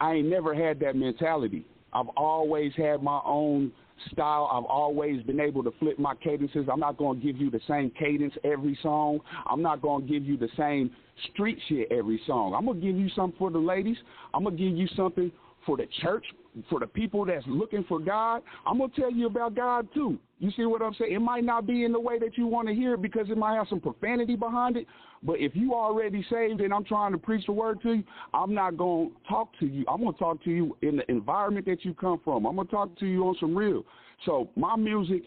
I 0.00 0.14
ain't 0.14 0.28
never 0.28 0.54
had 0.54 0.80
that 0.80 0.96
mentality. 0.96 1.64
I've 1.92 2.08
always 2.16 2.72
had 2.76 3.02
my 3.02 3.20
own 3.24 3.72
style. 4.12 4.48
I've 4.52 4.64
always 4.64 5.22
been 5.22 5.40
able 5.40 5.64
to 5.64 5.72
flip 5.78 5.98
my 5.98 6.14
cadences. 6.14 6.66
I'm 6.70 6.80
not 6.80 6.96
going 6.96 7.20
to 7.20 7.26
give 7.26 7.36
you 7.40 7.50
the 7.50 7.60
same 7.68 7.90
cadence 7.98 8.34
every 8.44 8.78
song. 8.82 9.20
I'm 9.46 9.62
not 9.62 9.82
going 9.82 10.06
to 10.06 10.12
give 10.12 10.24
you 10.24 10.36
the 10.36 10.48
same 10.56 10.90
street 11.32 11.58
shit 11.68 11.90
every 11.90 12.20
song. 12.26 12.54
I'm 12.54 12.66
going 12.66 12.80
to 12.80 12.86
give 12.86 12.96
you 12.96 13.08
something 13.16 13.38
for 13.38 13.50
the 13.50 13.58
ladies. 13.58 13.96
I'm 14.34 14.44
going 14.44 14.56
to 14.56 14.62
give 14.62 14.76
you 14.76 14.88
something 14.96 15.32
for 15.66 15.76
the 15.76 15.86
church, 16.00 16.24
for 16.68 16.80
the 16.80 16.86
people 16.86 17.24
that's 17.24 17.44
looking 17.46 17.84
for 17.84 17.98
God. 17.98 18.42
I'm 18.66 18.78
to 18.78 18.88
tell 19.00 19.10
you 19.10 19.26
about 19.26 19.54
God 19.54 19.88
too. 19.94 20.18
You 20.38 20.50
see 20.56 20.66
what 20.66 20.82
I'm 20.82 20.94
saying? 20.94 21.12
It 21.12 21.20
might 21.20 21.44
not 21.44 21.66
be 21.66 21.84
in 21.84 21.92
the 21.92 22.00
way 22.00 22.18
that 22.18 22.38
you 22.38 22.46
want 22.46 22.68
to 22.68 22.74
hear 22.74 22.94
it 22.94 23.02
because 23.02 23.28
it 23.28 23.36
might 23.36 23.56
have 23.56 23.66
some 23.68 23.80
profanity 23.80 24.36
behind 24.36 24.76
it. 24.76 24.86
But 25.22 25.40
if 25.40 25.56
you 25.56 25.74
already 25.74 26.24
saved 26.30 26.60
and 26.60 26.72
I'm 26.72 26.84
trying 26.84 27.12
to 27.12 27.18
preach 27.18 27.46
the 27.46 27.52
word 27.52 27.82
to 27.82 27.94
you, 27.94 28.04
I'm 28.32 28.54
not 28.54 28.78
to 28.78 29.12
talk 29.28 29.50
to 29.58 29.66
you. 29.66 29.84
I'm 29.88 30.00
to 30.00 30.12
talk 30.12 30.42
to 30.44 30.50
you 30.50 30.76
in 30.82 30.96
the 30.96 31.10
environment 31.10 31.66
that 31.66 31.84
you 31.84 31.92
come 31.94 32.20
from. 32.24 32.46
I'm 32.46 32.56
to 32.56 32.64
talk 32.64 32.96
to 33.00 33.06
you 33.06 33.26
on 33.26 33.36
some 33.40 33.56
real. 33.56 33.84
So 34.26 34.48
my 34.56 34.76
music, 34.76 35.22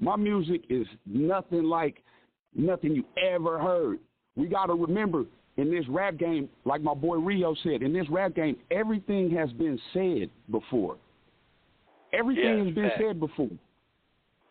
my 0.00 0.16
music 0.16 0.62
is 0.68 0.86
nothing 1.06 1.64
like 1.64 2.02
nothing 2.54 2.92
you 2.92 3.04
ever 3.22 3.58
heard. 3.60 3.98
We 4.34 4.48
got 4.48 4.66
to 4.66 4.74
remember 4.74 5.24
in 5.56 5.70
this 5.70 5.84
rap 5.88 6.18
game, 6.18 6.48
like 6.64 6.82
my 6.82 6.94
boy 6.94 7.16
Rio 7.16 7.54
said, 7.62 7.82
in 7.82 7.92
this 7.92 8.08
rap 8.10 8.34
game, 8.34 8.56
everything 8.70 9.30
has 9.30 9.50
been 9.52 9.78
said 9.92 10.30
before. 10.50 10.96
Everything 12.12 12.58
yeah, 12.58 12.64
has 12.64 12.74
been 12.74 12.90
said 12.98 13.20
before. 13.20 13.50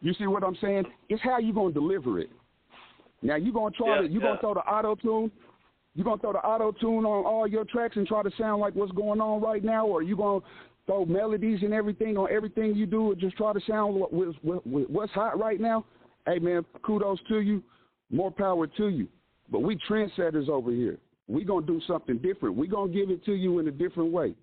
You 0.01 0.13
see 0.13 0.27
what 0.27 0.43
I'm 0.43 0.57
saying? 0.61 0.83
It's 1.09 1.21
how 1.21 1.39
you 1.39 1.53
gonna 1.53 1.73
deliver 1.73 2.19
it. 2.19 2.29
Now 3.21 3.35
you 3.35 3.53
gonna 3.53 3.71
try 3.71 3.95
yeah, 3.95 4.01
to 4.01 4.07
you 4.07 4.19
yeah. 4.19 4.27
gonna 4.27 4.39
throw 4.39 4.53
the 4.53 4.59
auto 4.61 4.95
tune. 4.95 5.31
You 5.95 6.03
gonna 6.03 6.21
throw 6.21 6.33
the 6.33 6.39
auto 6.39 6.71
tune 6.73 7.05
on 7.05 7.25
all 7.25 7.47
your 7.47 7.65
tracks 7.65 7.95
and 7.95 8.05
try 8.05 8.21
to 8.21 8.31
sound 8.37 8.61
like 8.61 8.75
what's 8.75 8.91
going 8.91 9.21
on 9.21 9.41
right 9.41 9.63
now, 9.63 9.85
or 9.85 10.03
you 10.03 10.17
gonna 10.17 10.41
throw 10.85 11.05
melodies 11.05 11.59
and 11.63 11.73
everything 11.73 12.17
on 12.17 12.29
everything 12.31 12.75
you 12.75 12.85
do 12.85 13.11
and 13.11 13.19
just 13.19 13.35
try 13.37 13.53
to 13.53 13.61
sound 13.67 13.95
what, 13.95 14.13
what, 14.13 14.35
what, 14.43 14.89
what's 14.89 15.11
hot 15.13 15.39
right 15.39 15.59
now? 15.59 15.85
Hey 16.27 16.39
man, 16.39 16.65
kudos 16.83 17.19
to 17.29 17.39
you. 17.39 17.63
More 18.11 18.31
power 18.31 18.67
to 18.67 18.89
you. 18.89 19.07
But 19.51 19.59
we 19.59 19.77
trendsetters 19.89 20.49
over 20.49 20.71
here. 20.71 20.97
We 21.27 21.43
gonna 21.43 21.65
do 21.65 21.81
something 21.87 22.17
different. 22.17 22.55
We 22.55 22.67
gonna 22.67 22.91
give 22.91 23.09
it 23.09 23.23
to 23.25 23.33
you 23.33 23.59
in 23.59 23.67
a 23.67 23.71
different 23.71 24.11
way. 24.11 24.35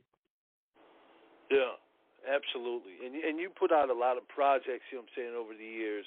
Yeah. 1.51 1.77
Absolutely, 2.23 2.93
and 3.05 3.17
and 3.17 3.39
you 3.41 3.51
put 3.51 3.73
out 3.73 3.91
a 3.91 3.93
lot 3.93 4.17
of 4.17 4.27
projects. 4.29 4.87
You 4.93 4.99
know 4.99 5.03
what 5.03 5.11
I'm 5.11 5.15
saying 5.17 5.35
over 5.35 5.55
the 5.59 5.65
years. 5.65 6.05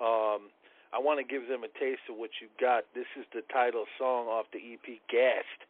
Um, 0.00 0.50
I 0.92 0.98
want 0.98 1.20
to 1.20 1.24
give 1.24 1.48
them 1.48 1.62
a 1.62 1.70
taste 1.78 2.02
of 2.10 2.16
what 2.16 2.30
you 2.40 2.48
got. 2.60 2.84
This 2.94 3.06
is 3.18 3.24
the 3.32 3.42
title 3.52 3.84
song 3.98 4.26
off 4.26 4.46
the 4.52 4.58
EP, 4.58 4.98
Gassed. 5.08 5.62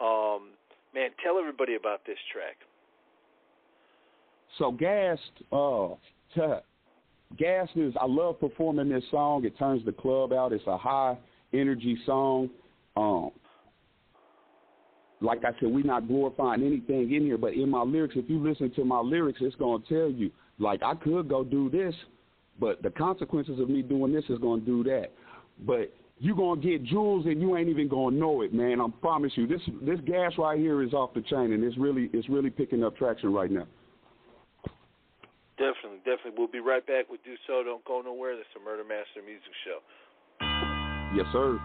Um, 0.00 0.50
man, 0.94 1.10
tell 1.22 1.38
everybody 1.38 1.74
about 1.74 2.06
this 2.06 2.16
track. 2.32 2.56
So 4.58 4.70
Gassed, 4.70 5.42
uh, 5.52 5.94
Gassed 7.36 7.76
is. 7.76 7.92
I 8.00 8.06
love 8.06 8.40
performing 8.40 8.88
this 8.88 9.04
song. 9.10 9.44
It 9.44 9.58
turns 9.58 9.84
the 9.84 9.92
club 9.92 10.32
out. 10.32 10.52
It's 10.52 10.66
a 10.66 10.78
high 10.78 11.18
energy 11.54 11.96
song. 12.04 12.50
Um, 12.96 13.30
like 15.20 15.44
I 15.44 15.58
said, 15.58 15.70
we're 15.70 15.84
not 15.84 16.06
glorifying 16.06 16.62
anything 16.62 17.12
in 17.12 17.22
here, 17.22 17.38
but 17.38 17.54
in 17.54 17.70
my 17.70 17.82
lyrics, 17.82 18.14
if 18.16 18.28
you 18.28 18.46
listen 18.46 18.70
to 18.72 18.84
my 18.84 19.00
lyrics, 19.00 19.38
it's 19.40 19.56
going 19.56 19.82
to 19.82 19.88
tell 19.88 20.10
you, 20.10 20.30
like, 20.58 20.82
I 20.82 20.94
could 20.94 21.28
go 21.28 21.42
do 21.42 21.70
this, 21.70 21.94
but 22.60 22.82
the 22.82 22.90
consequences 22.90 23.58
of 23.58 23.68
me 23.68 23.82
doing 23.82 24.12
this 24.12 24.24
is 24.28 24.38
going 24.38 24.60
to 24.60 24.66
do 24.66 24.84
that. 24.84 25.12
But 25.66 25.92
you're 26.18 26.36
going 26.36 26.60
to 26.60 26.66
get 26.66 26.84
jewels 26.84 27.26
and 27.26 27.40
you 27.40 27.56
ain't 27.56 27.68
even 27.68 27.88
going 27.88 28.14
to 28.14 28.20
know 28.20 28.42
it, 28.42 28.54
man. 28.54 28.80
I 28.80 28.86
promise 29.00 29.32
you. 29.34 29.46
This 29.46 29.60
this 29.82 29.98
gas 30.06 30.32
right 30.38 30.58
here 30.58 30.82
is 30.82 30.92
off 30.92 31.14
the 31.14 31.22
chain, 31.22 31.52
and 31.52 31.64
it's 31.64 31.76
really 31.78 32.10
it's 32.12 32.28
really 32.28 32.50
picking 32.50 32.84
up 32.84 32.96
traction 32.96 33.32
right 33.32 33.50
now. 33.50 33.66
Definitely, 35.56 35.98
definitely. 35.98 36.34
We'll 36.36 36.50
be 36.50 36.60
right 36.60 36.84
back 36.86 37.10
with 37.10 37.22
Do 37.24 37.34
So. 37.46 37.62
Don't 37.64 37.84
go 37.84 38.02
nowhere. 38.02 38.36
This 38.36 38.46
is 38.46 38.58
the 38.58 38.64
Murder 38.64 38.82
Master 38.82 39.22
Music 39.24 39.54
Show. 39.64 39.78
Yes, 41.14 41.26
sir. 41.30 41.60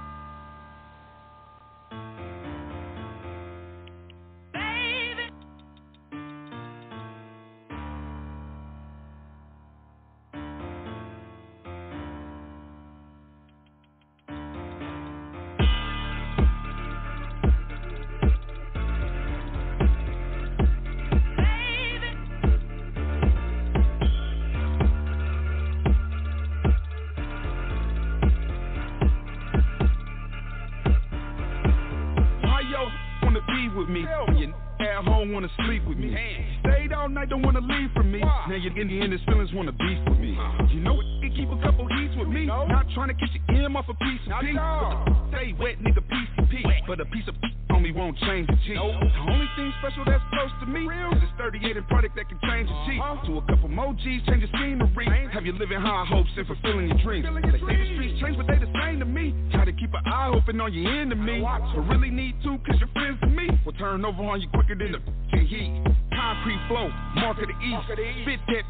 Stay 45.31 45.53
wet, 45.59 45.81
nigga, 45.81 46.01
PCP. 46.01 46.87
but 46.87 46.99
a 46.99 47.05
piece 47.05 47.27
of 47.27 47.35
only 47.79 47.91
won't 47.93 48.17
change 48.19 48.47
the 48.47 48.57
G. 48.67 48.73
Nope. 48.75 48.91
The 48.99 49.31
only 49.31 49.47
thing 49.55 49.71
special 49.79 50.03
that's 50.03 50.23
close 50.35 50.51
to 50.59 50.65
me 50.65 50.83
is 50.83 51.21
this 51.21 51.31
38 51.37 51.77
and 51.77 51.87
product 51.87 52.15
that 52.17 52.27
can 52.27 52.39
change 52.43 52.67
the 52.67 52.75
G. 52.91 52.99
Uh-huh. 52.99 53.25
To 53.27 53.37
a 53.37 53.43
couple 53.47 53.69
more 53.69 53.93
G's, 53.93 54.21
change 54.27 54.43
the 54.43 54.51
scenery. 54.57 55.07
Have 55.31 55.45
you 55.45 55.53
living 55.53 55.79
high 55.79 56.03
hopes 56.03 56.29
and 56.35 56.45
fulfilling 56.45 56.89
your 56.89 56.97
dreams? 56.99 57.23
They 57.23 57.31
say 57.39 57.75
the 57.79 57.87
streets 57.95 58.19
change, 58.19 58.35
but 58.35 58.47
they 58.47 58.59
the 58.59 58.71
same 58.83 58.99
to 58.99 59.05
me. 59.05 59.33
Try 59.53 59.63
to 59.63 59.71
keep 59.71 59.93
an 59.93 60.03
eye 60.05 60.27
open 60.27 60.59
on 60.59 60.73
your 60.73 60.91
enemy. 60.91 61.39
But 61.75 61.87
really 61.87 62.09
need 62.09 62.35
to, 62.43 62.57
cause 62.67 62.75
you're 62.79 62.91
friends 62.91 63.19
to 63.21 63.27
me. 63.27 63.47
Will 63.65 63.73
turn 63.73 64.03
over 64.03 64.23
on 64.23 64.41
you 64.41 64.49
quicker 64.49 64.75
than 64.75 64.91
the 64.91 65.39
heat. 65.39 65.88
Concrete 66.19 66.59
flow, 66.67 66.91
mark 67.15 67.39
of 67.39 67.47
the 67.47 67.55
east. 67.63 67.87
Fit 68.27 68.39
that 68.47 68.65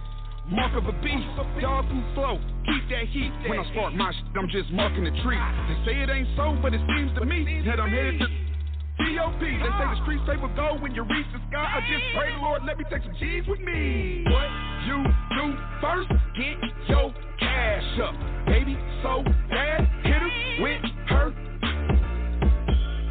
mark 0.53 0.73
of 0.77 0.85
a 0.85 0.93
beast. 1.01 1.25
Dog 1.59 1.89
food 1.89 2.05
flow, 2.13 2.37
keep 2.65 2.89
that 2.93 3.09
heat. 3.09 3.33
When 3.47 3.57
I 3.57 3.65
spark 3.73 3.93
my 3.95 4.13
shit, 4.13 4.23
I'm 4.37 4.49
just 4.49 4.69
marking 4.69 5.03
the 5.03 5.09
tree. 5.25 5.37
They 5.65 5.77
say 5.85 5.97
it 5.97 6.09
ain't 6.09 6.29
so, 6.37 6.55
but 6.61 6.75
it 6.75 6.81
seems 6.95 7.11
to 7.17 7.25
me 7.25 7.63
that 7.65 7.79
I'm 7.79 7.89
headed 7.89 8.19
to 8.19 8.27
T.O.P. 8.27 9.41
They 9.41 9.65
say 9.65 9.87
the 9.89 9.99
streets 10.03 10.23
paper 10.27 10.47
go 10.55 10.77
when 10.77 10.93
you 10.93 11.01
reach 11.03 11.25
the 11.33 11.39
sky. 11.49 11.65
I 11.73 11.81
just 11.89 12.03
pray 12.13 12.33
the 12.33 12.39
Lord 12.39 12.61
let 12.67 12.77
me 12.77 12.85
take 12.85 13.01
some 13.01 13.15
G's 13.17 13.47
with 13.47 13.61
me. 13.61 14.25
What 14.29 14.49
you 14.85 15.03
do 15.33 15.57
first, 15.81 16.09
get 16.37 16.57
your 16.87 17.13
cash 17.39 17.99
up. 18.03 18.13
Baby, 18.45 18.77
so 19.01 19.23
bad, 19.49 19.89
hit 20.03 20.21
her 20.21 20.31
with 20.61 20.85
her. 21.09 21.33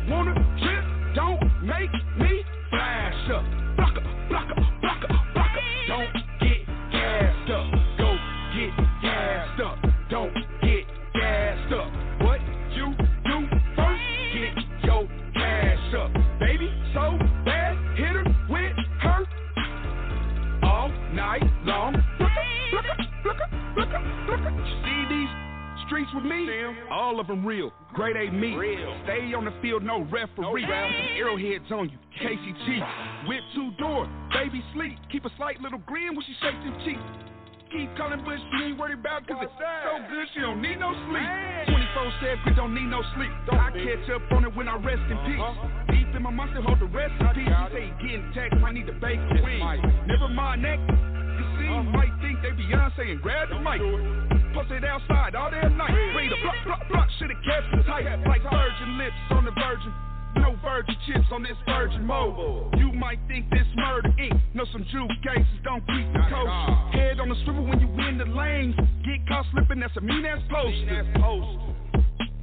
Wanna 0.09 0.35
trip, 0.63 0.85
don't 1.17 1.43
make 1.67 1.93
me 2.23 2.45
flash 2.71 3.31
up. 3.35 3.58
Blocker. 4.29 4.68
With 26.19 26.31
me? 26.31 26.47
All 26.91 27.21
of 27.21 27.27
them 27.27 27.47
real. 27.47 27.73
Grade 27.95 28.17
A 28.17 28.33
meat. 28.33 28.59
Stay 29.05 29.33
on 29.35 29.45
the 29.45 29.55
field, 29.63 29.83
no 29.83 30.03
referee. 30.11 30.67
Arrowheads 30.67 31.71
on 31.71 31.89
you. 31.89 31.99
KCG. 32.19 33.29
Whip 33.29 33.43
two 33.55 33.71
door. 33.79 34.09
Baby 34.33 34.63
sleep. 34.75 34.99
Keep 35.11 35.25
a 35.25 35.31
slight 35.37 35.61
little 35.61 35.79
grin 35.87 36.15
when 36.15 36.25
she 36.27 36.35
shakes 36.43 36.59
them 36.65 36.77
cheeks. 36.85 37.01
Keep 37.71 37.97
calling, 38.01 38.25
but 38.25 38.41
she 38.41 38.65
ain't 38.65 38.79
worried 38.79 38.99
about 38.99 39.29
cause 39.29 39.45
it's 39.45 39.53
so 39.61 40.01
good 40.09 40.27
she 40.33 40.41
don't 40.41 40.63
need 40.63 40.81
no 40.81 40.89
sleep. 41.05 41.29
24 41.69 42.49
7, 42.49 42.57
don't 42.57 42.73
need 42.75 42.89
no 42.89 43.05
sleep. 43.13 43.29
I 43.53 43.69
catch 43.77 44.09
up 44.09 44.25
on 44.33 44.45
it 44.49 44.57
when 44.57 44.69
I 44.69 44.77
rest 44.81 45.05
in 45.05 45.19
peace. 45.29 45.45
Deep 45.93 46.17
in 46.17 46.23
my 46.25 46.33
still 46.49 46.63
hold 46.63 46.81
the 46.81 46.89
rest 46.89 47.13
recipe. 47.21 47.45
He 47.45 47.53
say 47.77 47.93
getting 48.01 48.33
text, 48.33 48.57
I 48.65 48.73
need 48.73 48.87
to 48.87 48.97
bake 48.97 49.21
the 49.21 49.45
wings. 49.45 49.85
Never 50.09 50.33
mind 50.33 50.65
that. 50.65 50.81
You 50.81 51.45
see, 51.61 51.69
you 51.69 51.83
might 51.93 52.17
think 52.25 52.41
they 52.41 52.57
Beyonce 52.57 53.13
and 53.13 53.21
grab 53.21 53.51
the 53.53 53.61
mic. 53.61 54.38
Posted 54.59 54.85
outside 54.85 55.37
all 55.37 55.53
damn 55.53 55.77
night. 55.77 55.95
Read 56.17 56.33
a 56.33 56.43
block, 56.43 56.57
block, 56.67 56.89
block, 56.91 57.09
kept 57.47 57.73
it 57.79 57.87
tight. 57.87 58.03
Like 58.27 58.43
virgin 58.43 58.99
lips 58.99 59.15
on 59.31 59.45
the 59.45 59.53
virgin. 59.53 59.95
No 60.35 60.57
virgin 60.61 60.97
chips 61.07 61.31
on 61.31 61.45
this 61.45 61.55
virgin 61.65 62.05
mobile. 62.05 62.69
You 62.77 62.91
might 62.93 63.21
think 63.29 63.49
this 63.51 63.67
murder 63.77 64.13
ink. 64.19 64.35
Know 64.55 64.65
some 64.73 64.85
juke 64.91 65.15
cases 65.23 65.47
don't 65.63 65.87
keep 65.87 66.13
the 66.13 66.27
coast. 66.29 66.51
Head 66.91 67.21
on 67.21 67.29
the 67.29 67.37
swivel 67.45 67.67
when 67.67 67.79
you 67.79 67.87
win 67.87 68.19
the 68.19 68.25
lanes. 68.25 68.75
Get 69.07 69.29
caught 69.29 69.47
slipping, 69.53 69.79
that's 69.79 69.97
a 69.97 70.01
mean 70.01 70.27
ass 70.27 70.43
post. 70.51 70.77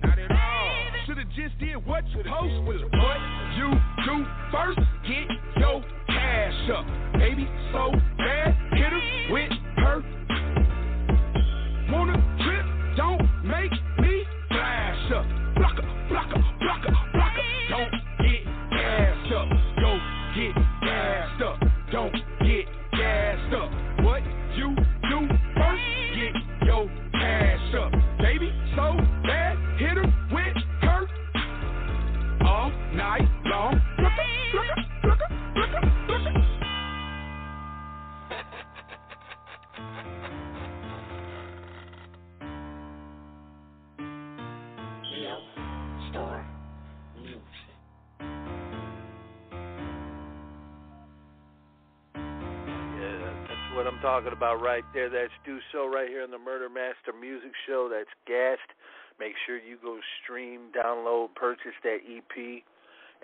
Not 0.01 0.17
at 0.17 0.31
all. 0.31 0.72
Should've 1.07 1.27
just 1.36 1.60
did 1.60 1.86
what 1.86 2.07
you 2.15 2.24
supposed 2.24 2.63
to. 2.63 2.98
What 2.98 3.19
you 3.60 3.75
do 4.07 4.25
first, 4.55 4.79
get 5.03 5.27
your 5.60 5.84
cash 6.07 6.69
up. 6.72 6.86
Baby, 7.19 7.45
so 7.74 7.91
bad, 8.17 8.55
hit 8.72 8.93
her 8.93 9.34
with 9.34 9.51
her. 9.84 10.25
Wanna 11.95 12.34
talking 54.05 54.37
about 54.37 54.61
right 54.61 54.85
there. 54.94 55.09
That's 55.09 55.33
Do 55.50 55.57
So 55.74 55.89
right 55.89 56.07
here 56.07 56.22
on 56.22 56.29
the 56.29 56.37
Murder 56.37 56.70
Master 56.70 57.09
Music 57.09 57.50
Show. 57.65 57.89
That's 57.89 58.13
gassed. 58.29 58.70
Make 59.18 59.33
sure 59.50 59.57
you 59.57 59.81
go 59.81 59.98
stream, 60.22 60.70
download, 60.77 61.33
purchase 61.33 61.74
that 61.81 62.05
EP 62.05 62.61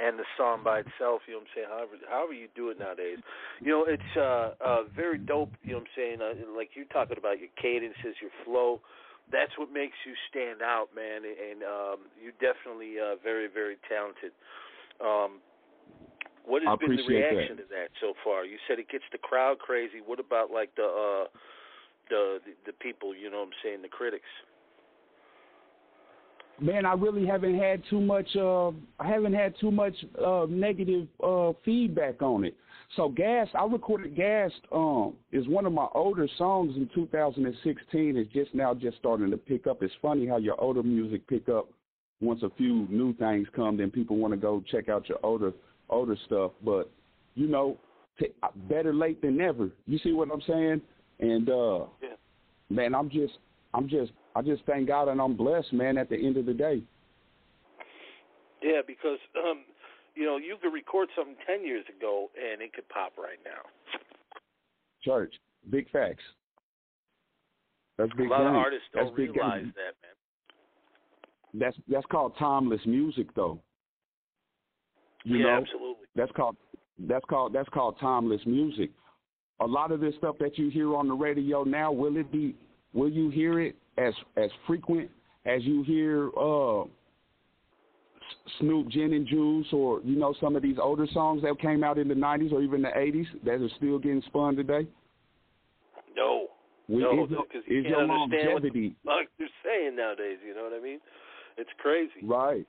and 0.02 0.18
the 0.18 0.26
song 0.34 0.66
by 0.66 0.82
itself, 0.82 1.22
you 1.30 1.38
know 1.38 1.46
what 1.46 1.54
I'm 1.54 1.54
saying? 1.54 1.70
However 1.70 1.94
however 2.10 2.34
you 2.34 2.48
do 2.58 2.74
it 2.74 2.80
nowadays. 2.80 3.22
You 3.62 3.70
know, 3.78 3.86
it's 3.86 4.14
uh 4.18 4.58
uh 4.58 4.90
very 4.90 5.20
dope, 5.22 5.54
you 5.62 5.78
know 5.78 5.86
what 5.86 5.94
I'm 5.94 5.94
saying? 5.94 6.18
Uh, 6.18 6.58
like 6.58 6.74
you're 6.74 6.90
talking 6.90 7.22
about 7.22 7.38
your 7.38 7.54
cadences, 7.62 8.18
your 8.18 8.34
flow. 8.42 8.82
That's 9.30 9.54
what 9.62 9.70
makes 9.70 10.02
you 10.10 10.18
stand 10.34 10.66
out, 10.66 10.90
man, 10.98 11.22
and 11.30 11.62
um 11.62 12.10
you're 12.18 12.34
definitely 12.42 12.98
uh 12.98 13.22
very, 13.22 13.46
very 13.54 13.78
talented. 13.86 14.34
Um 14.98 15.46
what 16.46 16.62
has 16.64 16.70
I 16.70 16.76
been 16.76 16.96
the 16.96 17.04
appreciate 17.04 17.32
reaction 17.32 17.58
that. 17.58 17.64
to 17.64 17.70
that 17.70 17.90
so 18.00 18.14
far? 18.24 18.46
You 18.46 18.58
said 18.68 18.80
it 18.80 18.90
gets 18.90 19.04
the 19.12 19.18
crowd 19.18 19.60
crazy. 19.60 20.00
What 20.06 20.20
about 20.20 20.52
like 20.52 20.76
the 20.76 20.84
uh 20.84 21.28
the 22.10 22.40
the, 22.46 22.54
the 22.68 22.74
people, 22.74 23.16
you 23.16 23.30
know 23.30 23.40
what 23.40 23.48
I'm 23.48 23.60
saying, 23.64 23.82
the 23.82 23.90
critics? 23.90 24.30
Man, 26.60 26.86
I 26.86 26.94
really 26.94 27.26
haven't 27.26 27.58
had 27.58 27.82
too 27.90 28.00
much. 28.00 28.28
Uh, 28.36 28.70
I 29.00 29.08
haven't 29.08 29.34
had 29.34 29.56
too 29.60 29.72
much 29.72 29.96
uh, 30.24 30.46
negative 30.48 31.08
uh, 31.24 31.54
feedback 31.66 32.22
on 32.22 32.46
it. 32.46 32.56
So, 32.96 33.10
"Gas," 33.10 33.48
I 33.56 33.66
recorded 33.66 34.16
"Gas." 34.16 34.52
Um, 34.72 35.14
is 35.32 35.48
one 35.48 35.66
of 35.66 35.74
my 35.74 35.88
older 35.96 36.28
songs 36.38 36.76
in 36.76 36.88
2016. 36.94 38.16
It's 38.16 38.32
just 38.32 38.54
now 38.54 38.76
just 38.76 38.98
starting 38.98 39.32
to 39.32 39.38
pick 39.38 39.66
up. 39.66 39.82
It's 39.82 39.94
funny 40.04 40.28
how 40.28 40.38
your 40.38 40.60
older 40.62 40.84
music 40.84 41.26
pick 41.28 41.50
up 41.50 41.68
once 42.22 42.44
a 42.44 42.52
few 42.58 42.86
new 42.90 43.16
things 43.16 43.48
come. 43.56 43.78
Then 43.78 43.90
people 43.90 44.18
want 44.18 44.34
to 44.34 44.38
go 44.38 44.64
check 44.70 44.88
out 44.88 45.10
your 45.10 45.20
older 45.24 45.54
older 45.92 46.18
stuff. 46.26 46.52
But 46.64 46.90
you 47.36 47.48
know, 47.48 47.78
t- 48.20 48.34
better 48.70 48.94
late 48.94 49.22
than 49.22 49.38
never. 49.38 49.70
You 49.86 50.00
see 50.00 50.14
what 50.14 50.30
I'm 50.32 50.42
saying? 50.48 50.82
And 51.20 51.50
uh, 51.50 51.86
Yeah. 52.02 52.16
man, 52.70 52.96
I'm 52.96 53.10
just, 53.10 53.34
I'm 53.74 53.88
just, 53.88 54.12
I 54.36 54.42
just 54.42 54.64
thank 54.66 54.88
God 54.88 55.08
and 55.08 55.22
I'm 55.22 55.36
blessed, 55.36 55.74
man. 55.74 55.98
At 55.98 56.10
the 56.10 56.16
end 56.16 56.38
of 56.38 56.46
the 56.46 56.54
day. 56.54 56.82
Yeah, 58.62 58.82
because 58.86 59.20
um, 59.38 59.64
you 60.16 60.26
know, 60.26 60.38
you 60.38 60.58
could 60.62 60.74
record 60.74 61.10
something 61.16 61.36
ten 61.48 61.66
years 61.66 61.86
ago 61.96 62.30
and 62.36 62.62
it 62.62 62.74
could 62.74 62.88
pop 62.90 63.14
right 63.18 63.40
now. 63.44 63.62
Church, 65.04 65.34
big 65.70 65.90
facts. 65.90 66.24
That's 67.98 68.12
big 68.14 68.28
a 68.28 68.30
lot 68.30 68.42
of 68.42 68.56
artists 68.56 68.86
That's 68.94 69.08
don't 69.08 69.16
big 69.16 69.36
realize 69.36 69.66
that, 69.76 69.96
man. 70.02 70.12
That's 71.54 71.78
that's 71.88 72.06
called 72.06 72.34
timeless 72.40 72.82
music, 72.86 73.28
though. 73.36 73.60
You 75.24 75.38
yeah, 75.38 75.44
know, 75.44 75.58
absolutely. 75.62 76.06
that's 76.16 76.32
called 76.32 76.56
that's 77.08 77.26
called 77.26 77.54
that's 77.54 77.70
called 77.70 77.96
timeless 78.00 78.42
music. 78.46 78.92
A 79.60 79.66
lot 79.66 79.92
of 79.92 80.00
this 80.00 80.16
stuff 80.18 80.38
that 80.40 80.58
you 80.58 80.70
hear 80.70 80.96
on 80.96 81.08
the 81.08 81.14
radio 81.14 81.64
now, 81.64 81.92
will 81.92 82.18
it 82.18 82.32
be? 82.32 82.56
Will 82.94 83.10
you 83.10 83.30
hear 83.30 83.60
it 83.60 83.76
as 83.98 84.14
as 84.38 84.50
frequent 84.66 85.10
as 85.46 85.64
you 85.64 85.84
hear 85.84 86.30
uh, 86.40 86.84
Snoop, 88.60 88.90
Gin 88.90 89.14
and 89.14 89.28
Juice, 89.28 89.68
or 89.72 90.02
you 90.04 90.18
know 90.18 90.34
some 90.42 90.56
of 90.56 90.62
these 90.64 90.78
older 90.82 91.08
songs 91.14 91.42
that 91.44 91.60
came 91.60 91.84
out 91.84 91.98
in 91.98 92.08
the 92.08 92.14
'90s 92.16 92.52
or 92.52 92.62
even 92.62 92.82
the 92.82 92.90
'80s 92.90 93.26
that 93.46 93.62
are 93.62 93.70
still 93.78 94.00
getting 94.00 94.22
spun 94.28 94.56
today? 94.56 94.88
No. 96.16 96.48
We- 96.88 97.02
no, 97.04 97.24
is 97.24 97.30
your- 97.30 97.44
because 97.44 97.64
you 97.68 97.84
can't 97.84 97.90
your 97.90 98.02
understand 98.02 98.54
what 98.54 98.62
the 98.64 98.70
longevity- 98.70 98.96
fuck 99.06 99.28
they're 99.38 99.50
saying 99.64 99.96
nowadays, 99.96 100.40
you 100.46 100.54
know 100.54 100.64
what 100.64 100.74
I 100.74 100.80
mean? 100.80 101.00
It's 101.58 101.70
crazy. 101.78 102.22
Right. 102.24 102.66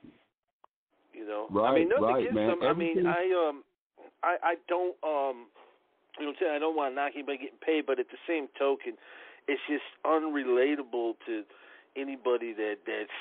You 1.13 1.27
know, 1.27 1.47
I 1.61 1.75
mean, 1.75 1.89
nothing 1.89 2.03
right, 2.03 2.19
against 2.19 2.35
man. 2.35 2.47
them. 2.47 2.63
I 2.63 2.73
mean, 2.73 3.05
I 3.05 3.49
um, 3.49 3.63
I 4.23 4.37
I 4.43 4.55
don't 4.67 4.95
um, 5.03 5.47
you 6.19 6.25
know, 6.25 6.33
what 6.33 6.35
I'm 6.35 6.35
saying 6.39 6.53
I 6.55 6.59
don't 6.59 6.75
want 6.75 6.91
to 6.91 6.95
knock 6.95 7.11
anybody 7.15 7.37
getting 7.37 7.63
paid, 7.63 7.85
but 7.85 7.99
at 7.99 8.07
the 8.09 8.21
same 8.27 8.47
token, 8.57 8.93
it's 9.47 9.61
just 9.69 9.85
unrelatable 10.05 11.13
to 11.25 11.43
anybody 11.95 12.53
that 12.53 12.81
that's 12.85 13.17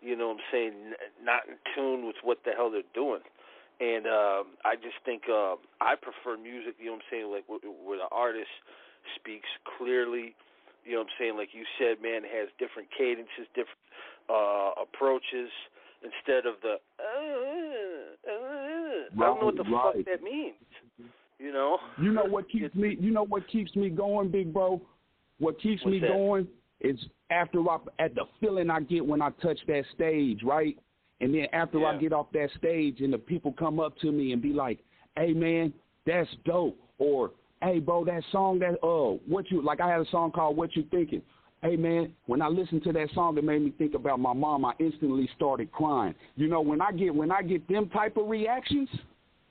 you 0.00 0.16
know 0.16 0.28
what 0.28 0.38
I'm 0.38 0.48
saying, 0.52 0.72
not 1.22 1.48
in 1.48 1.56
tune 1.74 2.06
with 2.06 2.16
what 2.22 2.38
the 2.44 2.52
hell 2.52 2.70
they're 2.70 2.86
doing. 2.94 3.24
And 3.80 4.06
uh, 4.06 4.44
I 4.64 4.76
just 4.76 4.96
think 5.04 5.28
uh, 5.28 5.56
I 5.80 5.96
prefer 6.00 6.40
music, 6.40 6.76
you 6.80 6.86
know 6.86 6.96
what 6.96 7.04
I'm 7.04 7.10
saying, 7.12 7.28
like 7.28 7.44
where, 7.46 7.60
where 7.60 7.98
the 7.98 8.08
artist 8.08 8.52
speaks 9.20 9.48
clearly, 9.76 10.32
you 10.84 10.96
know 10.96 11.04
what 11.04 11.12
I'm 11.12 11.16
saying, 11.18 11.36
like 11.36 11.52
you 11.52 11.64
said, 11.76 12.00
man, 12.00 12.24
it 12.24 12.32
has 12.32 12.48
different 12.56 12.88
cadences, 12.96 13.44
different 13.52 13.84
uh, 14.32 14.80
approaches 14.80 15.52
instead 16.02 16.46
of 16.46 16.54
the 16.62 16.76
uh, 16.98 18.30
uh, 18.30 19.22
I 19.22 19.26
don't 19.26 19.40
know 19.40 19.46
what 19.46 19.56
the 19.56 19.62
Right, 19.62 19.96
fuck 19.96 20.04
that 20.06 20.22
means. 20.22 20.54
You 21.38 21.52
know? 21.52 21.78
You 22.00 22.12
know 22.12 22.24
what 22.24 22.48
keeps 22.50 22.74
me? 22.74 22.96
You 22.98 23.10
know 23.10 23.24
what 23.24 23.46
keeps 23.48 23.74
me 23.76 23.90
going, 23.90 24.30
big 24.30 24.52
bro? 24.52 24.80
What 25.38 25.60
keeps 25.60 25.84
me 25.84 26.00
that? 26.00 26.08
going 26.08 26.48
is 26.80 26.98
after 27.30 27.60
I 27.68 27.78
at 27.98 28.14
the 28.14 28.24
feeling 28.40 28.70
I 28.70 28.80
get 28.80 29.04
when 29.04 29.20
I 29.20 29.30
touch 29.42 29.58
that 29.66 29.84
stage, 29.94 30.42
right? 30.42 30.78
And 31.20 31.34
then 31.34 31.46
after 31.52 31.84
I 31.86 31.96
get 31.96 32.12
off 32.12 32.26
that 32.32 32.50
stage 32.58 33.00
and 33.00 33.12
the 33.12 33.18
people 33.18 33.52
come 33.58 33.80
up 33.80 33.96
to 33.98 34.12
me 34.12 34.32
and 34.32 34.42
be 34.42 34.52
like, 34.52 34.78
"Hey 35.16 35.32
man, 35.32 35.72
that's 36.06 36.28
dope," 36.44 36.78
or 36.98 37.32
"Hey 37.62 37.78
bro, 37.80 38.04
that 38.04 38.22
song 38.32 38.58
that 38.60 38.78
uh 38.82 39.18
what 39.26 39.50
you 39.50 39.62
like?" 39.62 39.80
I 39.80 39.88
had 39.90 40.00
a 40.00 40.10
song 40.10 40.30
called 40.30 40.56
"What 40.56 40.76
You 40.76 40.84
Thinking." 40.90 41.22
Hey 41.62 41.76
man, 41.76 42.12
when 42.26 42.42
I 42.42 42.48
listened 42.48 42.84
to 42.84 42.92
that 42.92 43.08
song, 43.14 43.38
it 43.38 43.44
made 43.44 43.62
me 43.62 43.72
think 43.78 43.94
about 43.94 44.20
my 44.20 44.32
mom. 44.32 44.64
I 44.64 44.72
instantly 44.78 45.28
started 45.36 45.72
crying. 45.72 46.14
You 46.36 46.48
know, 46.48 46.60
when 46.60 46.80
I 46.80 46.92
get 46.92 47.14
when 47.14 47.32
I 47.32 47.42
get 47.42 47.66
them 47.68 47.88
type 47.88 48.16
of 48.16 48.28
reactions, 48.28 48.88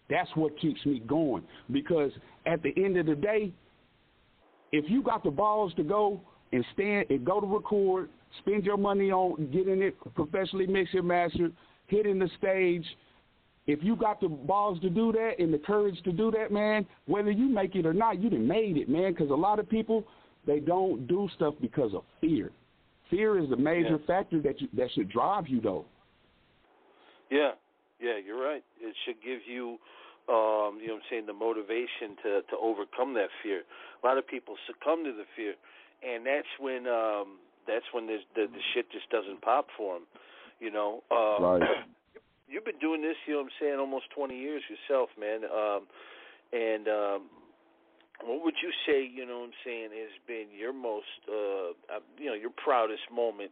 that's 0.10 0.30
what 0.36 0.58
keeps 0.60 0.86
me 0.86 1.02
going. 1.08 1.44
Because 1.72 2.12
at 2.46 2.62
the 2.62 2.74
end 2.78 2.98
of 2.98 3.08
the 3.08 3.15
day, 3.15 3.52
if 4.72 4.86
you 4.88 5.02
got 5.02 5.24
the 5.24 5.32
balls 5.32 5.74
to 5.78 5.84
go 5.84 6.22
and 6.52 6.63
stand 6.74 7.08
and 7.10 7.26
go 7.26 7.41
to 7.41 7.48
record, 7.48 8.10
spend 8.39 8.65
your 8.65 8.78
money 8.78 9.12
on 9.12 9.50
getting 9.52 9.82
it 9.82 9.96
professionally 10.13 10.68
mixed 10.68 10.94
and 10.94 11.08
mastered, 11.08 11.54
hitting 11.88 12.20
the 12.20 12.30
stage. 12.38 12.86
If 13.68 13.80
you 13.82 13.96
got 13.96 14.22
the 14.22 14.28
balls 14.28 14.80
to 14.82 14.91
do 14.91 15.12
that 15.13 15.39
and 15.39 15.52
the 15.52 15.58
courage 15.58 16.00
to 16.04 16.12
do 16.12 16.30
that, 16.32 16.52
man, 16.52 16.86
whether 17.08 17.32
you 17.32 17.50
make 17.50 17.76
it 17.76 17.88
or 17.88 17.94
not, 17.94 18.22
you 18.22 18.30
done 18.30 18.48
made 18.48 18.78
it, 18.78 18.88
man. 18.88 19.12
Because 19.12 19.32
a 19.32 19.36
lot 19.36 19.58
of 19.58 19.68
people 19.68 20.06
they 20.45 20.60
don't 20.60 21.08
do 21.08 21.29
stuff 21.36 21.53
because 21.62 21.93
of 21.93 22.03
fear. 22.21 22.51
Fear 23.10 23.39
is 23.39 23.49
the 23.49 23.58
major 23.58 23.97
Yeah. 23.99 24.05
factor 24.08 24.39
that 24.41 24.62
you, 24.62 24.67
that 24.73 24.91
should 24.91 25.10
drive 25.10 25.47
you, 25.47 25.62
though. 25.62 25.86
Yeah, 27.29 27.53
yeah, 27.99 28.17
you're 28.17 28.41
right. 28.41 28.63
It 28.79 28.95
should 29.05 29.21
give 29.21 29.45
you, 29.47 29.79
um, 30.29 30.79
you 30.79 30.88
know, 30.88 30.95
what 30.95 31.03
I'm 31.03 31.10
saying, 31.10 31.25
the 31.25 31.34
motivation 31.34 32.15
to 32.23 32.41
to 32.43 32.58
overcome 32.58 33.13
that 33.15 33.29
fear. 33.41 33.63
A 34.03 34.05
lot 34.05 34.17
of 34.17 34.27
people 34.27 34.55
succumb 34.67 35.03
to 35.03 35.12
the 35.13 35.25
fear, 35.36 35.55
and 36.03 36.25
that's 36.25 36.47
when 36.60 36.88
um, 36.88 37.39
that's 37.67 37.86
when 37.93 38.08
there's, 38.08 38.23
the 38.36 38.47
the 38.47 38.62
shit 38.73 38.89
just 38.91 39.10
doesn't 39.10 39.41
pop 39.41 39.67
for 39.77 39.95
them. 39.95 40.03
You 40.60 40.71
know, 40.71 41.03
um, 41.12 41.43
Right. 41.43 41.62
you've 42.47 42.65
been 42.65 42.79
doing 42.79 43.01
this, 43.01 43.17
you 43.25 43.34
know, 43.34 43.39
what 43.41 43.45
I'm 43.47 43.58
saying, 43.60 43.79
almost 43.79 44.05
20 44.15 44.38
years 44.38 44.63
yourself, 44.69 45.10
man. 45.19 45.41
Um, 45.45 45.88
and 46.53 46.88
um, 46.88 47.21
what 48.23 48.43
would 48.43 48.56
you 48.62 48.71
say, 48.88 49.10
you 49.12 49.25
know, 49.25 49.39
what 49.39 49.45
I'm 49.45 49.51
saying, 49.65 49.89
has 49.91 50.12
been 50.28 50.47
your 50.58 50.73
most, 50.73 51.06
uh, 51.30 51.95
uh, 51.95 51.99
you 52.17 52.28
know, 52.28 52.34
your 52.34 52.51
proudest 52.63 53.04
moment 53.13 53.51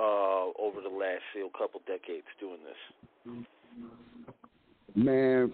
uh, 0.00 0.52
over 0.58 0.80
the 0.82 0.88
last, 0.88 1.22
say, 1.34 1.40
couple 1.56 1.80
decades 1.86 2.26
doing 2.40 2.58
this? 2.64 3.44
Man, 4.94 5.52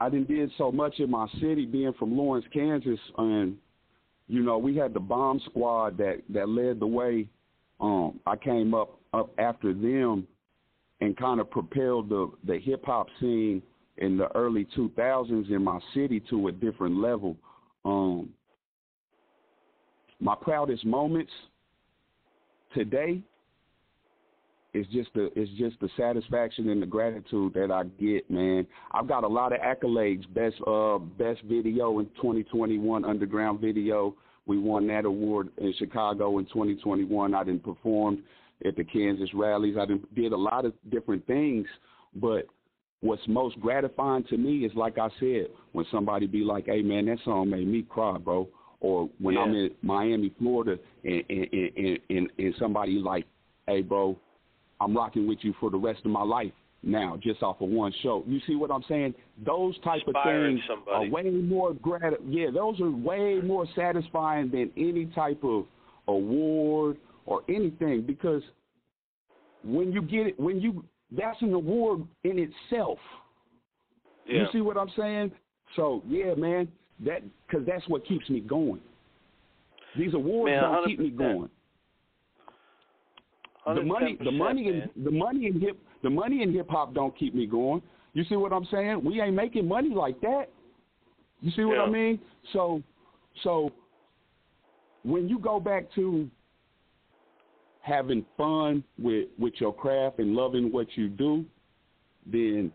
I 0.00 0.08
done 0.08 0.24
did 0.24 0.50
so 0.58 0.72
much 0.72 0.98
in 0.98 1.10
my 1.10 1.28
city, 1.40 1.64
being 1.64 1.92
from 1.98 2.16
Lawrence, 2.16 2.46
Kansas, 2.52 2.98
and 3.18 3.56
you 4.26 4.42
know 4.42 4.58
we 4.58 4.76
had 4.76 4.94
the 4.94 5.00
bomb 5.00 5.40
squad 5.46 5.96
that 5.98 6.22
that 6.30 6.48
led 6.48 6.80
the 6.80 6.86
way. 6.86 7.28
Um, 7.80 8.18
I 8.26 8.34
came 8.34 8.74
up 8.74 8.98
up 9.14 9.30
after 9.38 9.72
them, 9.72 10.26
and 11.00 11.16
kind 11.16 11.40
of 11.40 11.50
propelled 11.50 12.08
the 12.08 12.32
the 12.44 12.58
hip 12.58 12.84
hop 12.84 13.06
scene 13.20 13.62
in 13.98 14.16
the 14.16 14.34
early 14.34 14.66
2000s 14.76 15.50
in 15.50 15.62
my 15.62 15.78
city 15.94 16.20
to 16.30 16.48
a 16.48 16.52
different 16.52 16.96
level. 16.96 17.36
Um, 17.84 18.30
my 20.20 20.34
proudest 20.34 20.84
moments 20.84 21.32
today 22.74 23.22
is 24.74 24.86
just 24.92 25.10
the 25.14 25.30
it's 25.36 25.50
just 25.58 25.78
the 25.80 25.88
satisfaction 25.96 26.70
and 26.70 26.80
the 26.80 26.86
gratitude 26.86 27.52
that 27.54 27.70
I 27.70 27.84
get, 28.02 28.30
man. 28.30 28.66
I've 28.92 29.06
got 29.06 29.24
a 29.24 29.28
lot 29.28 29.52
of 29.52 29.60
accolades. 29.60 30.22
Best 30.32 30.56
uh 30.66 30.98
best 30.98 31.42
video 31.42 31.98
in 31.98 32.06
2021, 32.16 33.04
underground 33.04 33.60
video. 33.60 34.14
We 34.46 34.58
won 34.58 34.86
that 34.88 35.04
award 35.04 35.50
in 35.58 35.74
Chicago 35.78 36.38
in 36.38 36.46
2021. 36.46 37.34
I 37.34 37.44
didn't 37.44 37.62
perform 37.62 38.22
at 38.64 38.76
the 38.76 38.84
Kansas 38.84 39.32
Relays. 39.34 39.76
I 39.78 39.84
did, 39.84 40.14
did 40.14 40.32
a 40.32 40.36
lot 40.36 40.64
of 40.64 40.72
different 40.90 41.26
things, 41.26 41.66
but 42.16 42.46
what's 43.02 43.22
most 43.28 43.60
gratifying 43.60 44.24
to 44.30 44.38
me 44.38 44.64
is 44.64 44.72
like 44.74 44.96
I 44.96 45.08
said, 45.20 45.48
when 45.72 45.84
somebody 45.90 46.26
be 46.26 46.42
like, 46.42 46.66
"Hey 46.66 46.82
man, 46.82 47.06
that 47.06 47.18
song 47.24 47.50
made 47.50 47.66
me 47.66 47.82
cry, 47.82 48.16
bro," 48.16 48.48
or 48.80 49.10
when 49.20 49.36
I'm 49.36 49.54
in 49.54 49.70
Miami, 49.82 50.32
Florida, 50.38 50.78
and 51.04 51.22
and, 51.28 51.48
and 51.52 51.98
and 52.08 52.30
and 52.38 52.54
somebody 52.58 52.92
like, 52.92 53.26
"Hey 53.66 53.82
bro, 53.82 54.16
I'm 54.80 54.96
rocking 54.96 55.26
with 55.28 55.38
you 55.42 55.54
for 55.60 55.70
the 55.70 55.78
rest 55.78 56.00
of 56.04 56.10
my 56.10 56.22
life 56.22 56.52
now, 56.82 57.18
just 57.22 57.42
off 57.42 57.60
of 57.60 57.68
one 57.68 57.92
show. 58.02 58.24
You 58.26 58.40
see 58.46 58.56
what 58.56 58.70
I'm 58.70 58.84
saying? 58.88 59.14
Those 59.44 59.78
type 59.84 60.02
Inspiring 60.06 60.54
of 60.54 60.58
things 60.58 60.64
somebody. 60.68 61.08
are 61.08 61.10
way 61.10 61.30
more 61.30 61.74
grat. 61.74 62.14
Yeah, 62.28 62.50
those 62.52 62.80
are 62.80 62.90
way 62.90 63.40
more 63.42 63.66
satisfying 63.76 64.50
than 64.50 64.70
any 64.76 65.06
type 65.06 65.42
of 65.44 65.66
award 66.08 66.96
or 67.26 67.42
anything 67.48 68.02
because 68.02 68.42
when 69.64 69.92
you 69.92 70.02
get 70.02 70.26
it, 70.26 70.40
when 70.40 70.60
you 70.60 70.84
that's 71.16 71.40
an 71.42 71.52
award 71.52 72.02
in 72.24 72.38
itself. 72.38 72.98
Yeah. 74.26 74.40
You 74.40 74.46
see 74.52 74.60
what 74.60 74.76
I'm 74.76 74.90
saying? 74.96 75.32
So 75.76 76.02
yeah, 76.06 76.34
man, 76.34 76.68
that 77.04 77.22
because 77.46 77.66
that's 77.66 77.86
what 77.88 78.06
keeps 78.06 78.28
me 78.30 78.40
going. 78.40 78.80
These 79.96 80.14
awards 80.14 80.50
Man, 80.50 80.62
don't 80.62 80.86
keep 80.86 80.98
me 80.98 81.10
going 81.10 81.50
the 83.66 83.82
money 83.82 84.18
the 84.18 84.30
110%, 84.30 84.38
money 84.38 84.68
in 84.68 85.04
the 85.04 85.10
money 85.10 85.46
in 85.46 85.60
hip 85.60 85.78
the 86.02 86.10
money 86.10 86.42
in 86.42 86.52
hip 86.52 86.68
hop 86.68 86.94
don't 86.94 87.16
keep 87.16 87.34
me 87.34 87.46
going. 87.46 87.80
You 88.12 88.24
see 88.24 88.36
what 88.36 88.52
I'm 88.52 88.66
saying? 88.70 89.02
We 89.04 89.20
ain't 89.20 89.34
making 89.34 89.66
money 89.66 89.90
like 89.90 90.20
that. 90.20 90.46
You 91.40 91.50
see 91.52 91.64
what 91.64 91.78
I 91.78 91.88
mean? 91.88 92.20
So 92.52 92.82
so 93.42 93.70
when 95.04 95.28
you 95.28 95.38
go 95.38 95.60
back 95.60 95.92
to 95.94 96.28
having 97.82 98.24
fun 98.36 98.82
with 98.98 99.28
with 99.38 99.54
your 99.58 99.74
craft 99.74 100.18
and 100.18 100.34
loving 100.34 100.72
what 100.72 100.86
you 100.94 101.08
do, 101.08 101.44
then 102.26 102.72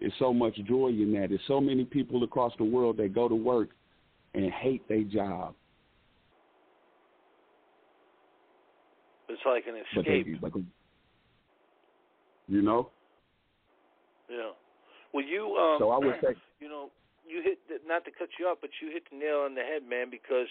there's 0.00 0.12
so 0.18 0.32
much 0.32 0.56
joy 0.66 0.88
in 0.88 1.12
that. 1.12 1.28
There's 1.28 1.40
so 1.46 1.60
many 1.60 1.84
people 1.84 2.22
across 2.24 2.52
the 2.58 2.64
world 2.64 2.96
that 2.98 3.14
go 3.14 3.28
to 3.28 3.34
work 3.34 3.70
and 4.34 4.50
hate 4.50 4.86
their 4.88 5.02
job. 5.04 5.54
It's 9.28 9.40
like 9.46 9.64
an 9.68 9.74
But 9.94 10.04
they, 10.06 10.18
escape. 10.18 10.42
like, 10.42 10.52
you 12.48 12.62
know? 12.62 12.90
Yeah. 14.28 14.50
Well, 15.14 15.24
you 15.24 15.54
um, 15.56 15.76
So 15.78 15.90
I 15.90 15.98
would 15.98 16.16
say 16.22 16.34
you 16.58 16.68
know, 16.68 16.90
you 17.28 17.42
hit 17.42 17.58
the, 17.68 17.76
not 17.86 18.04
to 18.06 18.10
cut 18.10 18.28
you 18.38 18.46
off, 18.46 18.58
but 18.60 18.70
you 18.82 18.90
hit 18.90 19.04
the 19.10 19.16
nail 19.18 19.46
on 19.46 19.54
the 19.54 19.62
head, 19.62 19.82
man. 19.88 20.10
Because 20.10 20.48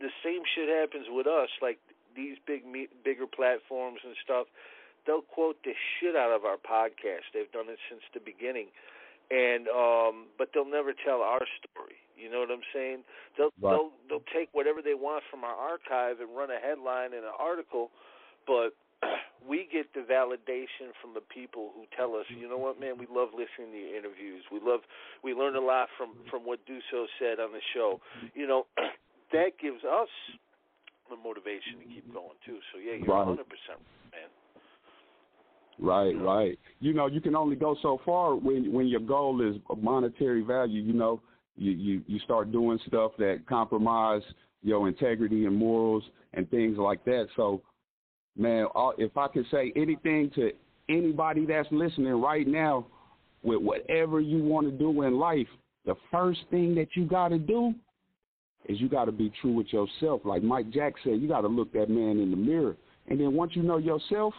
the 0.00 0.08
same 0.24 0.40
shit 0.54 0.68
happens 0.68 1.06
with 1.10 1.26
us. 1.26 1.48
Like 1.60 1.78
these 2.16 2.36
big, 2.46 2.66
me- 2.66 2.88
bigger 3.04 3.26
platforms 3.26 4.00
and 4.04 4.14
stuff, 4.24 4.46
they'll 5.06 5.22
quote 5.22 5.56
the 5.64 5.72
shit 5.98 6.16
out 6.16 6.32
of 6.32 6.44
our 6.44 6.56
podcast. 6.56 7.30
They've 7.32 7.50
done 7.52 7.68
it 7.68 7.78
since 7.88 8.02
the 8.12 8.20
beginning, 8.20 8.68
and 9.30 9.68
um, 9.68 10.26
but 10.38 10.50
they'll 10.52 10.68
never 10.68 10.92
tell 10.92 11.22
our 11.22 11.44
story. 11.60 12.00
You 12.16 12.30
know 12.30 12.40
what 12.40 12.50
I'm 12.50 12.66
saying? 12.74 13.04
They'll 13.38 13.52
Right. 13.60 13.72
they'll 13.72 13.90
they'll 14.08 14.28
take 14.34 14.48
whatever 14.52 14.82
they 14.82 14.94
want 14.94 15.24
from 15.30 15.44
our 15.44 15.54
archive 15.54 16.20
and 16.20 16.36
run 16.36 16.50
a 16.50 16.60
headline 16.60 17.12
and 17.16 17.24
an 17.24 17.36
article, 17.38 17.90
but 18.46 18.76
we 19.48 19.66
get 19.72 19.92
the 19.94 20.00
validation 20.00 20.92
from 21.00 21.14
the 21.14 21.22
people 21.22 21.72
who 21.74 21.84
tell 21.96 22.14
us, 22.16 22.26
you 22.28 22.48
know 22.48 22.58
what, 22.58 22.78
man, 22.78 22.98
we 22.98 23.06
love 23.08 23.30
listening 23.32 23.72
to 23.72 23.78
your 23.78 23.96
interviews. 23.96 24.44
We 24.52 24.60
love, 24.60 24.80
we 25.24 25.32
learn 25.32 25.56
a 25.56 25.60
lot 25.60 25.88
from 25.96 26.10
from 26.30 26.44
what 26.44 26.60
Ducoh 26.66 27.06
said 27.18 27.40
on 27.40 27.52
the 27.52 27.64
show. 27.74 28.00
You 28.34 28.46
know, 28.46 28.66
that 29.32 29.56
gives 29.60 29.84
us 29.84 30.08
the 31.10 31.16
motivation 31.16 31.78
to 31.78 31.86
keep 31.92 32.12
going 32.12 32.36
too. 32.46 32.58
So 32.72 32.78
yeah, 32.78 32.94
you're 32.94 33.06
Right. 33.06 33.26
100 33.26 33.44
percent, 33.44 33.80
man. 34.12 34.30
Right, 35.78 36.14
right. 36.20 36.58
You 36.80 36.92
know, 36.92 37.06
you 37.06 37.20
can 37.20 37.34
only 37.34 37.56
go 37.56 37.76
so 37.82 38.00
far 38.04 38.34
when 38.34 38.72
when 38.72 38.86
your 38.86 39.00
goal 39.00 39.40
is 39.40 39.56
a 39.70 39.76
monetary 39.76 40.42
value. 40.42 40.82
You 40.82 40.92
know, 40.92 41.20
you 41.56 41.72
you 41.72 42.02
you 42.06 42.18
start 42.20 42.52
doing 42.52 42.78
stuff 42.86 43.12
that 43.18 43.42
compromise 43.48 44.22
your 44.62 44.88
integrity 44.88 45.46
and 45.46 45.56
morals 45.56 46.04
and 46.34 46.48
things 46.50 46.76
like 46.76 47.04
that. 47.06 47.28
So, 47.34 47.62
man, 48.36 48.66
uh, 48.74 48.90
if 48.98 49.16
I 49.16 49.28
could 49.28 49.46
say 49.50 49.72
anything 49.74 50.30
to 50.34 50.52
anybody 50.88 51.46
that's 51.46 51.68
listening 51.70 52.20
right 52.20 52.46
now, 52.46 52.86
with 53.42 53.62
whatever 53.62 54.20
you 54.20 54.42
want 54.42 54.66
to 54.66 54.72
do 54.72 55.02
in 55.02 55.18
life, 55.18 55.46
the 55.86 55.94
first 56.10 56.40
thing 56.50 56.74
that 56.74 56.88
you 56.94 57.06
got 57.06 57.28
to 57.28 57.38
do 57.38 57.74
is 58.66 58.80
you 58.80 58.88
got 58.88 59.06
to 59.06 59.12
be 59.12 59.32
true 59.40 59.52
with 59.52 59.72
yourself. 59.72 60.22
Like 60.24 60.42
Mike 60.42 60.70
Jack 60.70 60.94
said, 61.02 61.20
you 61.20 61.28
got 61.28 61.40
to 61.42 61.48
look 61.48 61.72
that 61.72 61.88
man 61.88 62.18
in 62.18 62.30
the 62.30 62.36
mirror, 62.36 62.76
and 63.08 63.18
then 63.18 63.34
once 63.34 63.52
you 63.54 63.62
know 63.62 63.78
yourself 63.78 64.34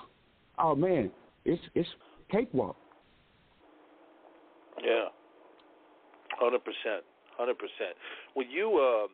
oh 0.62 0.76
man, 0.76 1.12
it's 1.46 1.62
it's 1.76 1.90
cakewalk. 2.32 2.76
Yeah, 4.84 5.10
hundred 6.40 6.64
percent, 6.64 7.04
hundred 7.38 7.58
percent. 7.58 7.96
When 8.34 8.50
you, 8.50 8.78
uh, 8.78 9.08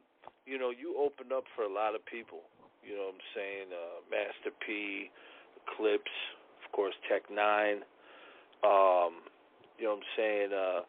you 0.45 0.57
know, 0.57 0.71
you 0.71 0.95
opened 0.99 1.31
up 1.31 1.43
for 1.55 1.63
a 1.63 1.71
lot 1.71 1.95
of 1.95 2.05
people. 2.05 2.41
You 2.83 2.95
know 2.95 3.11
what 3.11 3.15
I'm 3.15 3.27
saying? 3.35 3.67
Uh, 3.71 3.99
Master 4.09 4.55
P, 4.65 5.09
Clipse, 5.75 6.17
of 6.63 6.71
course, 6.71 6.93
Tech 7.09 7.23
N9ne. 7.29 7.83
Um, 8.63 9.27
you 9.77 9.85
know 9.85 9.91
what 9.91 9.99
I'm 9.99 10.09
saying? 10.15 10.49
Uh, 10.55 10.79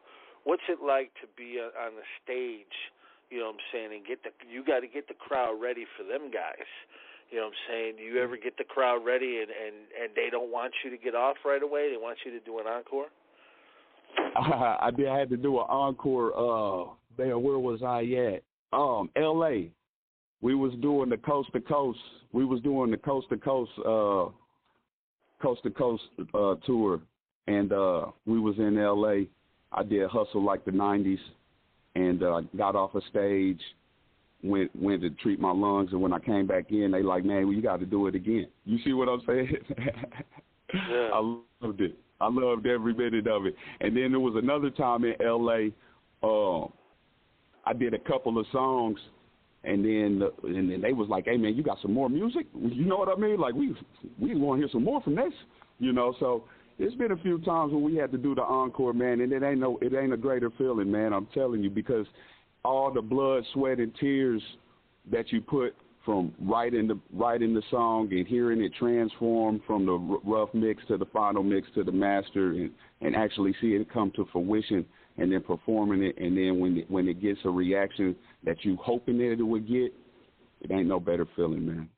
what's 0.44 0.62
it 0.68 0.78
like 0.84 1.10
to 1.20 1.26
be 1.36 1.58
on 1.58 1.96
the 1.96 2.06
stage? 2.22 2.76
You 3.30 3.40
know 3.40 3.52
what 3.52 3.60
I'm 3.60 3.66
saying? 3.72 3.90
And 3.92 4.06
get 4.06 4.22
the 4.22 4.30
you 4.50 4.64
got 4.64 4.80
to 4.80 4.88
get 4.88 5.08
the 5.08 5.14
crowd 5.14 5.60
ready 5.60 5.84
for 5.96 6.04
them 6.04 6.30
guys. 6.30 6.68
You 7.30 7.38
know 7.38 7.44
what 7.44 7.52
I'm 7.52 7.60
saying? 7.68 7.92
Do 7.98 8.02
you 8.04 8.22
ever 8.22 8.36
get 8.36 8.56
the 8.56 8.64
crowd 8.64 9.04
ready 9.04 9.40
and 9.40 9.50
and 9.50 9.76
and 10.00 10.08
they 10.16 10.30
don't 10.30 10.50
want 10.50 10.72
you 10.84 10.90
to 10.90 10.96
get 10.96 11.14
off 11.14 11.36
right 11.44 11.62
away? 11.62 11.90
They 11.90 11.96
want 12.00 12.18
you 12.24 12.32
to 12.32 12.40
do 12.40 12.58
an 12.58 12.66
encore. 12.66 13.08
I 14.36 14.90
did. 14.96 15.08
I 15.08 15.18
had 15.18 15.28
to 15.30 15.36
do 15.36 15.58
an 15.58 15.66
encore. 15.68 16.32
Uh, 16.32 16.94
there. 17.18 17.38
Where 17.38 17.58
was 17.58 17.82
I 17.82 18.04
at? 18.32 18.42
Um, 18.72 19.10
L.A. 19.16 19.70
We 20.40 20.54
was 20.54 20.72
doing 20.80 21.10
the 21.10 21.16
coast 21.18 21.50
to 21.52 21.60
coast. 21.60 21.98
We 22.32 22.44
was 22.44 22.60
doing 22.62 22.90
the 22.90 22.96
coast 22.96 23.26
to 23.30 23.36
coast, 23.36 23.72
uh, 23.80 24.30
coast 25.42 25.62
to 25.64 25.70
coast 25.70 26.04
uh, 26.32 26.54
tour, 26.64 27.00
and 27.48 27.72
uh, 27.72 28.06
we 28.24 28.38
was 28.38 28.56
in 28.58 28.78
L.A. 28.78 29.26
I 29.72 29.82
did 29.82 30.08
hustle 30.08 30.42
like 30.42 30.64
the 30.64 30.70
'90s, 30.70 31.18
and 31.98 32.22
uh, 32.22 32.40
got 32.56 32.76
off 32.76 32.94
a 32.94 33.00
stage, 33.10 33.60
went 34.42 34.74
went 34.76 35.02
to 35.02 35.10
treat 35.10 35.40
my 35.40 35.50
lungs, 35.50 35.90
and 35.92 36.00
when 36.00 36.12
I 36.12 36.18
came 36.18 36.46
back 36.46 36.70
in, 36.70 36.92
they 36.92 37.02
like, 37.02 37.24
man, 37.24 37.46
well, 37.46 37.54
you 37.54 37.62
got 37.62 37.80
to 37.80 37.86
do 37.86 38.06
it 38.06 38.14
again. 38.14 38.46
You 38.64 38.78
see 38.84 38.92
what 38.92 39.08
I'm 39.08 39.22
saying? 39.26 39.56
yeah. 40.74 41.10
I 41.12 41.18
loved 41.62 41.80
it. 41.80 41.98
I 42.20 42.28
loved 42.28 42.66
every 42.66 42.94
minute 42.94 43.26
of 43.26 43.46
it. 43.46 43.54
And 43.80 43.96
then 43.96 44.10
there 44.10 44.20
was 44.20 44.34
another 44.36 44.70
time 44.70 45.04
in 45.04 45.14
L.A. 45.24 45.72
Uh, 46.22 46.66
I 47.64 47.72
did 47.72 47.94
a 47.94 47.98
couple 47.98 48.38
of 48.38 48.46
songs, 48.52 48.98
and 49.64 49.84
then 49.84 50.28
and 50.44 50.70
then 50.70 50.80
they 50.80 50.92
was 50.92 51.08
like, 51.08 51.24
"Hey 51.24 51.36
man, 51.36 51.54
you 51.54 51.62
got 51.62 51.78
some 51.82 51.92
more 51.92 52.08
music? 52.08 52.46
You 52.54 52.84
know 52.84 52.96
what 52.96 53.08
I 53.08 53.20
mean? 53.20 53.38
Like 53.40 53.54
we 53.54 53.74
we 54.20 54.36
want 54.36 54.60
to 54.60 54.66
hear 54.66 54.72
some 54.72 54.84
more 54.84 55.00
from 55.02 55.16
this, 55.16 55.32
you 55.78 55.92
know." 55.92 56.14
So 56.20 56.44
it's 56.78 56.94
been 56.94 57.12
a 57.12 57.16
few 57.16 57.38
times 57.40 57.72
when 57.72 57.82
we 57.82 57.96
had 57.96 58.12
to 58.12 58.18
do 58.18 58.34
the 58.34 58.42
encore, 58.42 58.92
man, 58.92 59.20
and 59.20 59.32
it 59.32 59.42
ain't 59.42 59.60
no 59.60 59.78
it 59.82 59.92
ain't 59.94 60.12
a 60.12 60.16
greater 60.16 60.50
feeling, 60.56 60.90
man. 60.90 61.12
I'm 61.12 61.26
telling 61.34 61.62
you 61.62 61.70
because 61.70 62.06
all 62.64 62.92
the 62.92 63.02
blood, 63.02 63.44
sweat, 63.52 63.78
and 63.78 63.92
tears 63.96 64.42
that 65.10 65.32
you 65.32 65.40
put 65.40 65.74
from 66.04 66.32
writing 66.40 66.86
the 66.86 66.98
writing 67.12 67.52
the 67.52 67.62
song 67.70 68.08
and 68.12 68.26
hearing 68.26 68.62
it 68.62 68.72
transform 68.78 69.60
from 69.66 69.84
the 69.84 70.20
rough 70.24 70.48
mix 70.54 70.82
to 70.86 70.96
the 70.96 71.06
final 71.06 71.42
mix 71.42 71.68
to 71.74 71.84
the 71.84 71.92
master 71.92 72.52
and 72.52 72.70
and 73.00 73.16
actually 73.16 73.54
see 73.60 73.68
it 73.68 73.92
come 73.92 74.10
to 74.14 74.26
fruition 74.32 74.86
and 75.18 75.32
then 75.32 75.42
performing 75.42 76.02
it 76.02 76.16
and 76.18 76.36
then 76.36 76.58
when 76.60 76.78
it, 76.78 76.90
when 76.90 77.08
it 77.08 77.20
gets 77.20 77.40
a 77.44 77.50
reaction 77.50 78.14
that 78.44 78.64
you 78.64 78.76
hoping 78.80 79.18
that 79.18 79.32
it 79.32 79.42
would 79.42 79.66
get 79.68 79.92
it 80.62 80.70
ain't 80.70 80.86
no 80.86 80.98
better 80.98 81.26
feeling 81.36 81.66
man 81.66 81.88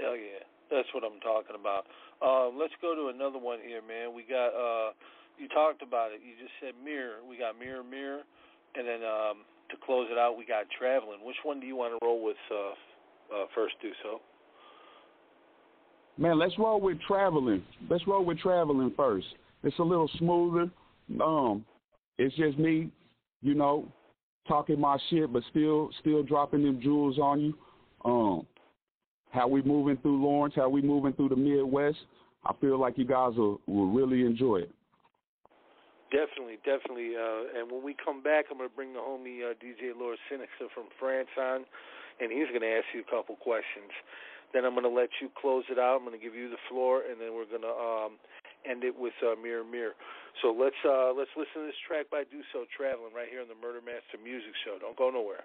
hell 0.00 0.16
yeah 0.16 0.35
that's 0.70 0.88
what 0.94 1.04
i'm 1.04 1.20
talking 1.20 1.56
about 1.58 1.86
uh, 2.22 2.48
let's 2.48 2.74
go 2.80 2.94
to 2.94 3.08
another 3.08 3.38
one 3.38 3.58
here 3.60 3.82
man 3.82 4.14
we 4.14 4.22
got 4.22 4.50
uh 4.54 4.90
you 5.38 5.48
talked 5.48 5.82
about 5.82 6.12
it 6.12 6.20
you 6.24 6.32
just 6.40 6.52
said 6.60 6.72
mirror 6.82 7.20
we 7.28 7.36
got 7.36 7.58
mirror 7.58 7.84
mirror 7.84 8.22
and 8.74 8.86
then 8.86 9.00
um 9.04 9.44
to 9.70 9.76
close 9.84 10.08
it 10.10 10.18
out, 10.18 10.36
we 10.36 10.44
got 10.44 10.66
traveling. 10.78 11.18
Which 11.24 11.36
one 11.42 11.60
do 11.60 11.66
you 11.66 11.76
want 11.76 11.98
to 11.98 12.04
roll 12.04 12.22
with 12.22 12.36
uh, 12.50 13.34
uh, 13.34 13.46
first? 13.54 13.74
Do 13.82 13.90
so. 14.02 14.20
Man, 16.18 16.38
let's 16.38 16.58
roll 16.58 16.80
with 16.80 16.98
traveling. 17.06 17.62
Let's 17.90 18.06
roll 18.06 18.24
with 18.24 18.38
traveling 18.38 18.92
first. 18.96 19.26
It's 19.62 19.78
a 19.78 19.82
little 19.82 20.10
smoother. 20.18 20.70
Um, 21.22 21.64
it's 22.18 22.34
just 22.36 22.58
me, 22.58 22.90
you 23.42 23.54
know, 23.54 23.86
talking 24.48 24.80
my 24.80 24.98
shit, 25.10 25.32
but 25.32 25.42
still, 25.50 25.90
still 26.00 26.22
dropping 26.22 26.62
them 26.62 26.80
jewels 26.82 27.18
on 27.18 27.40
you. 27.40 27.54
Um, 28.04 28.46
how 29.36 29.46
we 29.46 29.60
moving 29.62 29.98
through 29.98 30.24
Lawrence? 30.24 30.54
How 30.56 30.68
we 30.68 30.80
moving 30.80 31.12
through 31.12 31.28
the 31.28 31.36
Midwest? 31.36 31.98
I 32.44 32.52
feel 32.60 32.80
like 32.80 32.96
you 32.96 33.04
guys 33.04 33.36
will 33.36 33.60
will 33.66 33.92
really 33.92 34.24
enjoy 34.24 34.64
it. 34.64 34.72
Definitely, 36.08 36.56
definitely. 36.64 37.12
Uh, 37.12 37.60
and 37.60 37.70
when 37.70 37.84
we 37.84 37.94
come 38.00 38.22
back, 38.22 38.46
I'm 38.50 38.56
going 38.56 38.70
to 38.70 38.74
bring 38.74 38.94
the 38.94 39.04
homie 39.04 39.44
uh, 39.44 39.52
DJ 39.60 39.92
Laura 39.92 40.16
Sinixa 40.30 40.72
from 40.72 40.88
France 40.98 41.28
on, 41.36 41.66
and 42.22 42.32
he's 42.32 42.48
going 42.48 42.64
to 42.64 42.72
ask 42.80 42.86
you 42.94 43.04
a 43.04 43.10
couple 43.10 43.36
questions. 43.36 43.92
Then 44.54 44.64
I'm 44.64 44.72
going 44.72 44.88
to 44.88 44.94
let 44.94 45.10
you 45.20 45.28
close 45.36 45.64
it 45.68 45.78
out. 45.78 45.98
I'm 46.00 46.06
going 46.06 46.16
to 46.16 46.22
give 46.22 46.34
you 46.34 46.48
the 46.48 46.62
floor, 46.70 47.02
and 47.04 47.20
then 47.20 47.34
we're 47.34 47.50
going 47.50 47.66
to 47.66 47.76
um, 47.76 48.16
end 48.64 48.84
it 48.84 48.94
with 48.96 49.18
uh, 49.20 49.34
Mirror 49.36 49.66
Mirror. 49.68 49.98
So 50.40 50.54
let's 50.54 50.78
uh, 50.86 51.12
let's 51.12 51.34
listen 51.36 51.60
to 51.60 51.66
this 51.68 51.80
track 51.84 52.06
by 52.08 52.24
Do 52.24 52.40
So 52.54 52.64
Traveling 52.72 53.12
right 53.12 53.28
here 53.28 53.42
on 53.42 53.50
the 53.50 53.58
Murder 53.58 53.82
Master 53.84 54.16
Music 54.22 54.54
Show. 54.64 54.78
Don't 54.80 54.96
go 54.96 55.10
nowhere. 55.10 55.44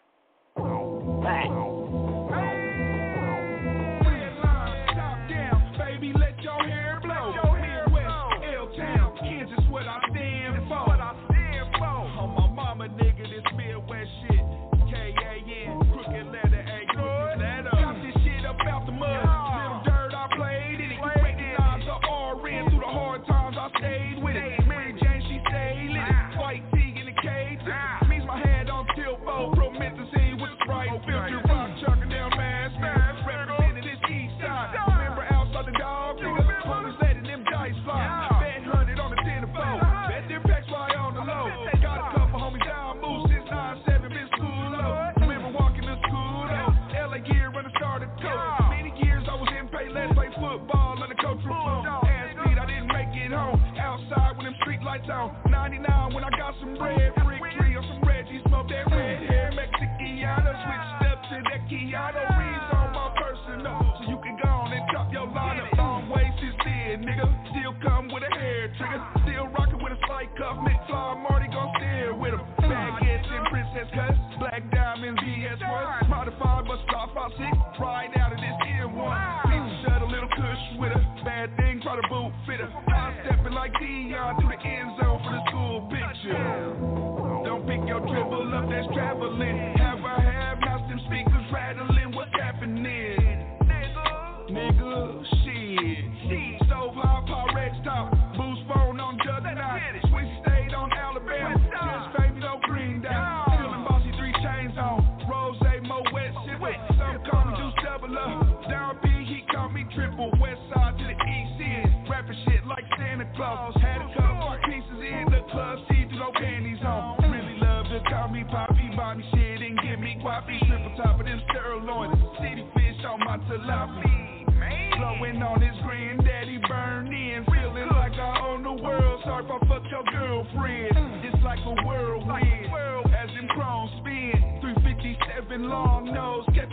Lights 47.99 48.60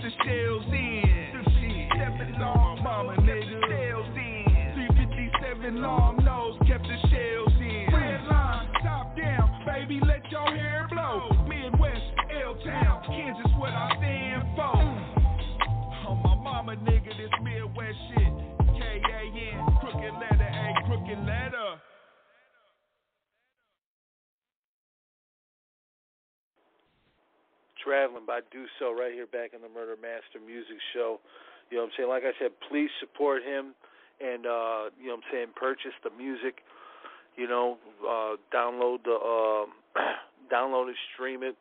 The 0.09 0.14
shells 0.25 0.64
in. 0.73 1.44
Stepping 1.92 2.40
on 2.40 2.83
mama, 2.83 3.12
nigga. 3.21 3.61
Shells 3.68 4.16
in. 4.16 4.73
357 4.97 5.83
long. 5.83 6.08
Traveling 27.88 28.29
by 28.29 28.44
Ducoh 28.53 28.92
right 28.92 29.16
here 29.16 29.24
back 29.24 29.57
in 29.57 29.64
the 29.64 29.72
Murder 29.72 29.96
Master 29.96 30.44
Music 30.44 30.77
Show. 30.92 31.24
You 31.72 31.81
know 31.81 31.88
what 31.88 31.88
I'm 31.88 31.94
saying? 31.96 32.09
Like 32.12 32.24
I 32.29 32.37
said, 32.37 32.53
please 32.68 32.92
support 33.01 33.40
him 33.40 33.72
and 34.20 34.44
uh, 34.44 34.92
you 35.01 35.09
know 35.09 35.16
what 35.16 35.24
I'm 35.24 35.29
saying, 35.33 35.46
purchase 35.57 35.96
the 36.05 36.12
music, 36.12 36.61
you 37.40 37.48
know, 37.48 37.81
uh, 38.05 38.37
download 38.53 39.09
the 39.09 39.16
uh, 39.16 39.64
download 40.53 40.92
it, 40.92 41.01
stream 41.16 41.42
it, 41.42 41.57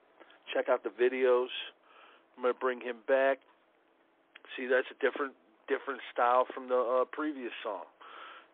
check 0.52 0.68
out 0.68 0.84
the 0.84 0.92
videos. 0.92 1.48
I'm 2.36 2.44
gonna 2.44 2.60
bring 2.60 2.82
him 2.82 2.98
back. 3.08 3.40
See, 4.60 4.68
that's 4.68 4.92
a 4.92 5.00
different 5.00 5.32
different 5.72 6.02
style 6.12 6.44
from 6.54 6.68
the 6.68 6.76
uh, 6.76 7.06
previous 7.08 7.56
song. 7.64 7.88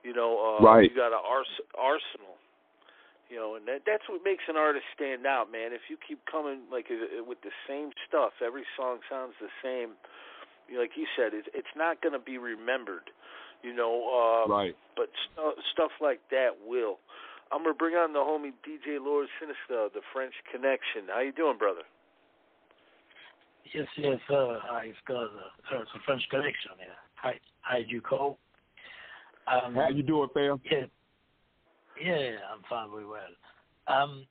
You 0.03 0.13
know, 0.13 0.38
uh, 0.38 0.63
right. 0.63 0.86
you 0.86 0.95
got 0.95 1.09
an 1.09 1.25
ars- 1.25 1.65
arsenal. 1.73 2.38
You 3.34 3.41
know, 3.41 3.58
and 3.58 3.65
that 3.65 3.82
that's 3.82 4.06
what 4.06 4.22
makes 4.22 4.46
an 4.46 4.62
artist 4.62 4.86
stand 4.93 5.26
out, 5.26 5.50
man. 5.50 5.74
If 5.74 5.89
you 5.89 5.98
keep 5.98 6.22
coming 6.30 6.69
like 6.69 6.86
uh, 6.93 7.26
with 7.26 7.41
the 7.41 7.50
same 7.65 7.89
stuff, 8.06 8.30
every 8.46 8.62
song 8.78 9.02
sounds 9.10 9.34
the 9.41 9.50
same. 9.65 9.98
Like 10.69 10.93
you 10.93 11.10
said, 11.17 11.34
it's 11.34 11.50
it's 11.50 11.74
not 11.74 11.98
going 12.06 12.13
to 12.13 12.22
be 12.22 12.38
remembered. 12.38 13.10
You 13.65 13.74
know, 13.74 14.06
uh, 14.06 14.46
right? 14.46 14.78
But 14.96 15.10
st- 15.34 15.58
stuff 15.74 15.89
like 15.98 16.22
that 16.30 16.62
will. 16.62 17.02
I'm 17.50 17.65
gonna 17.65 17.74
bring 17.74 17.98
on 17.98 18.13
the 18.13 18.22
homie 18.22 18.54
DJ 18.62 19.02
Lord 19.02 19.26
Sinister, 19.41 19.89
the 19.89 20.06
French 20.13 20.38
Connection. 20.54 21.10
How 21.10 21.22
you 21.22 21.34
doing, 21.34 21.58
brother? 21.58 21.89
Yes, 23.74 23.88
yes, 23.98 24.22
sir. 24.30 24.62
Hi, 24.62 24.93
it's 24.93 25.02
got 25.08 25.26
uh, 25.26 25.82
it's 25.82 25.89
a 25.98 26.02
French 26.06 26.22
Connection. 26.30 26.78
Yeah. 26.78 26.93
Hi, 27.15 27.39
hi, 27.62 27.82
you 27.88 28.00
call. 28.00 28.38
Um, 29.50 29.74
How 29.74 29.89
you 29.89 30.04
doing, 30.04 30.30
fam? 30.34 30.62
Yeah, 30.69 30.86
yeah, 32.04 32.38
I'm 32.54 32.62
fine, 32.70 32.89
very 32.92 33.06
well. 33.06 33.22
Um, 33.88 34.26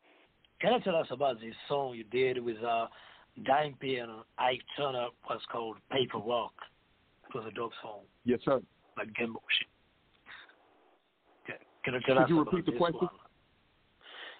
can 0.61 0.75
you 0.75 0.81
tell 0.81 0.97
us 0.97 1.07
about 1.11 1.41
this 1.41 1.55
song 1.69 1.95
you 1.95 2.05
did 2.05 2.43
with 2.43 2.63
uh, 2.63 2.87
Dime 3.45 3.75
P 3.81 3.97
and 3.97 4.11
Ike 4.39 4.63
Turner? 4.77 5.09
Was 5.29 5.41
called 5.51 5.77
Paperwork. 5.91 6.53
It 7.29 7.35
was 7.35 7.45
a 7.51 7.55
dope 7.55 7.73
song. 7.83 8.01
Yes, 8.25 8.41
sir. 8.45 8.61
Like 8.97 9.09
Gambo 9.09 9.41
shit. 9.59 9.69
Can 11.85 11.95
you 11.95 12.01
tell 12.07 12.15
Could 12.17 12.23
us 12.23 12.29
you 12.31 12.41
about 12.41 12.53
repeat 12.53 12.73
the 12.73 12.79
question? 12.79 13.01
one? 13.01 13.11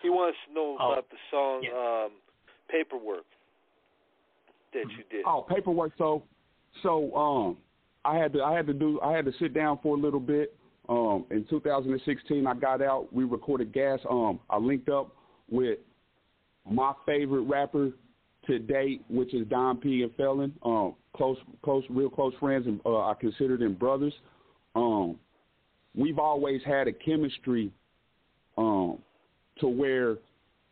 He 0.03 0.11
wants 0.11 0.39
to 0.49 0.55
know 0.55 0.77
Oh, 0.81 0.93
about 0.93 1.09
the 1.11 1.17
song 1.31 1.63
yeah. 1.65 2.05
um, 2.07 2.13
"Paperwork" 2.69 3.25
that 4.73 4.85
you 4.97 5.05
did. 5.11 5.25
Oh, 5.27 5.47
paperwork. 5.49 5.93
So, 5.99 6.23
so 6.83 7.15
um, 7.17 7.57
I 8.05 8.17
had 8.17 8.33
to 8.35 8.43
I 8.43 8.55
had 8.55 8.67
to 8.67 8.73
do 8.73 9.01
I 9.01 9.13
had 9.13 9.25
to 9.25 9.33
sit 9.39 9.55
down 9.55 9.79
for 9.83 9.97
a 9.97 10.01
little 10.01 10.21
bit. 10.21 10.57
Um, 10.89 11.25
in 11.31 11.45
2016, 11.49 12.47
I 12.47 12.55
got 12.55 12.83
out. 12.83 13.13
We 13.13 13.25
recorded 13.25 13.73
Gas. 13.73 14.01
Um, 14.09 14.41
I 14.51 14.59
linked 14.59 14.89
up 14.89 15.15
with 15.51 15.79
my 16.69 16.93
favorite 17.07 17.43
rapper 17.43 17.91
to 18.47 18.59
date, 18.59 19.05
which 19.09 19.35
is 19.35 19.47
Don 19.49 19.77
P 19.77 20.03
and 20.03 20.15
Felon. 20.17 20.53
Um, 20.65 20.95
close, 21.17 21.39
close, 21.63 21.85
real 21.89 22.11
close 22.11 22.35
friends, 22.41 22.67
and 22.67 22.81
uh, 22.85 23.01
I 23.01 23.15
consider 23.21 23.57
them 23.57 23.75
brothers. 23.75 24.15
Um, 24.75 25.17
we've 25.95 26.19
always 26.19 26.61
had 26.65 26.89
a 26.89 26.93
chemistry, 26.93 27.71
um, 28.59 28.99
to 29.61 29.69
where 29.69 30.17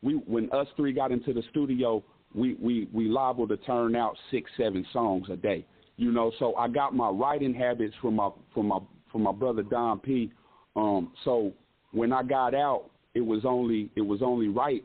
we 0.03 0.15
when 0.15 0.51
us 0.53 0.67
three 0.77 0.93
got 0.93 1.13
into 1.13 1.33
the 1.33 1.43
studio, 1.51 2.03
we 2.35 2.55
we 2.55 2.89
we 2.93 3.09
liable 3.09 3.47
to 3.49 3.57
turn 3.59 3.95
out 3.95 4.17
six, 4.31 4.51
seven 4.57 4.85
songs 4.93 5.29
a 5.31 5.37
day. 5.37 5.65
You 5.97 6.13
know, 6.13 6.33
so 6.39 6.55
I 6.57 6.69
got 6.69 6.95
my 6.95 7.11
writing 7.11 7.55
habits 7.55 7.95
from 8.01 8.17
my 8.17 8.31
from 8.55 8.67
my 8.67 8.79
from 9.11 9.23
my 9.23 9.33
brother 9.33 9.63
Don 9.63 9.99
P. 9.99 10.31
Um, 10.77 11.13
so 11.25 11.53
when 11.93 12.13
I 12.13 12.23
got 12.23 12.55
out, 12.55 12.91
it 13.15 13.21
was 13.21 13.45
only 13.45 13.91
it 13.97 14.03
was 14.03 14.23
only 14.23 14.49
right 14.49 14.85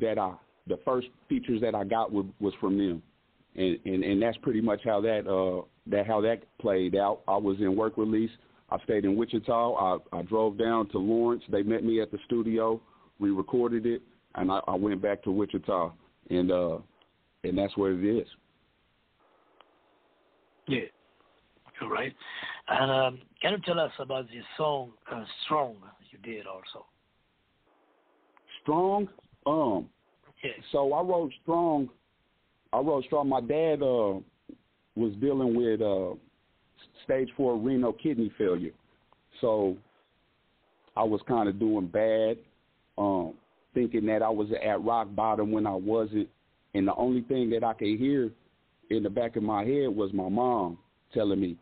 that 0.00 0.18
I 0.18 0.34
the 0.66 0.78
first 0.84 1.08
features 1.28 1.60
that 1.60 1.74
I 1.74 1.84
got 1.84 2.12
was, 2.12 2.26
was 2.40 2.52
from 2.60 2.76
them, 2.76 3.02
and, 3.54 3.78
and 3.84 4.04
and 4.04 4.22
that's 4.22 4.36
pretty 4.38 4.60
much 4.60 4.80
how 4.84 5.00
that 5.00 5.26
uh 5.26 5.64
that 5.86 6.06
how 6.06 6.20
that 6.22 6.42
played 6.58 6.96
out. 6.96 7.20
I 7.28 7.36
was 7.36 7.56
in 7.60 7.76
work 7.76 7.96
release. 7.96 8.30
I 8.70 8.78
stayed 8.82 9.04
in 9.04 9.16
Wichita. 9.16 9.74
I, 9.74 10.18
I 10.18 10.22
drove 10.22 10.58
down 10.58 10.88
to 10.88 10.98
Lawrence. 10.98 11.44
They 11.50 11.62
met 11.62 11.84
me 11.84 12.00
at 12.00 12.10
the 12.10 12.18
studio. 12.26 12.80
We 13.20 13.30
recorded 13.30 13.86
it, 13.86 14.02
and 14.34 14.50
I, 14.50 14.60
I 14.66 14.74
went 14.74 15.00
back 15.00 15.22
to 15.22 15.30
Wichita, 15.30 15.92
and 16.30 16.50
uh, 16.50 16.78
and 17.44 17.56
that's 17.56 17.76
where 17.76 17.92
it 17.92 18.04
is. 18.04 18.26
Yeah, 20.68 20.80
you're 21.80 21.90
right. 21.90 22.14
And 22.68 22.90
um, 22.90 23.20
can 23.40 23.52
you 23.52 23.58
tell 23.64 23.78
us 23.78 23.92
about 23.98 24.26
this 24.28 24.44
song 24.56 24.92
uh, 25.12 25.24
"Strong" 25.44 25.76
you 26.10 26.18
did 26.18 26.46
also? 26.46 26.86
Strong. 28.62 29.08
Um. 29.46 29.88
Yeah. 30.42 30.50
So 30.72 30.92
I 30.92 31.02
wrote 31.02 31.32
strong. 31.42 31.88
I 32.72 32.78
wrote 32.78 33.04
strong. 33.04 33.28
My 33.28 33.40
dad 33.40 33.82
uh 33.82 34.20
was 34.96 35.12
dealing 35.20 35.54
with 35.54 35.80
uh 35.80 36.14
stage 37.04 37.28
four 37.36 37.56
renal 37.56 37.92
kidney 37.92 38.32
failure, 38.36 38.72
so 39.40 39.76
I 40.96 41.02
was 41.02 41.20
kind 41.28 41.48
of 41.48 41.58
doing 41.58 41.86
bad, 41.86 42.38
um, 42.96 43.34
thinking 43.74 44.06
that 44.06 44.22
I 44.22 44.30
was 44.30 44.48
at 44.64 44.82
rock 44.82 45.08
bottom 45.14 45.52
when 45.52 45.66
I 45.66 45.74
wasn't, 45.74 46.28
and 46.74 46.88
the 46.88 46.94
only 46.94 47.20
thing 47.22 47.50
that 47.50 47.62
I 47.62 47.74
could 47.74 47.98
hear 47.98 48.30
in 48.90 49.02
the 49.02 49.10
back 49.10 49.36
of 49.36 49.42
my 49.42 49.64
head 49.64 49.88
was 49.88 50.12
my 50.12 50.28
mom 50.28 50.78
telling 51.12 51.40
me, 51.40 51.56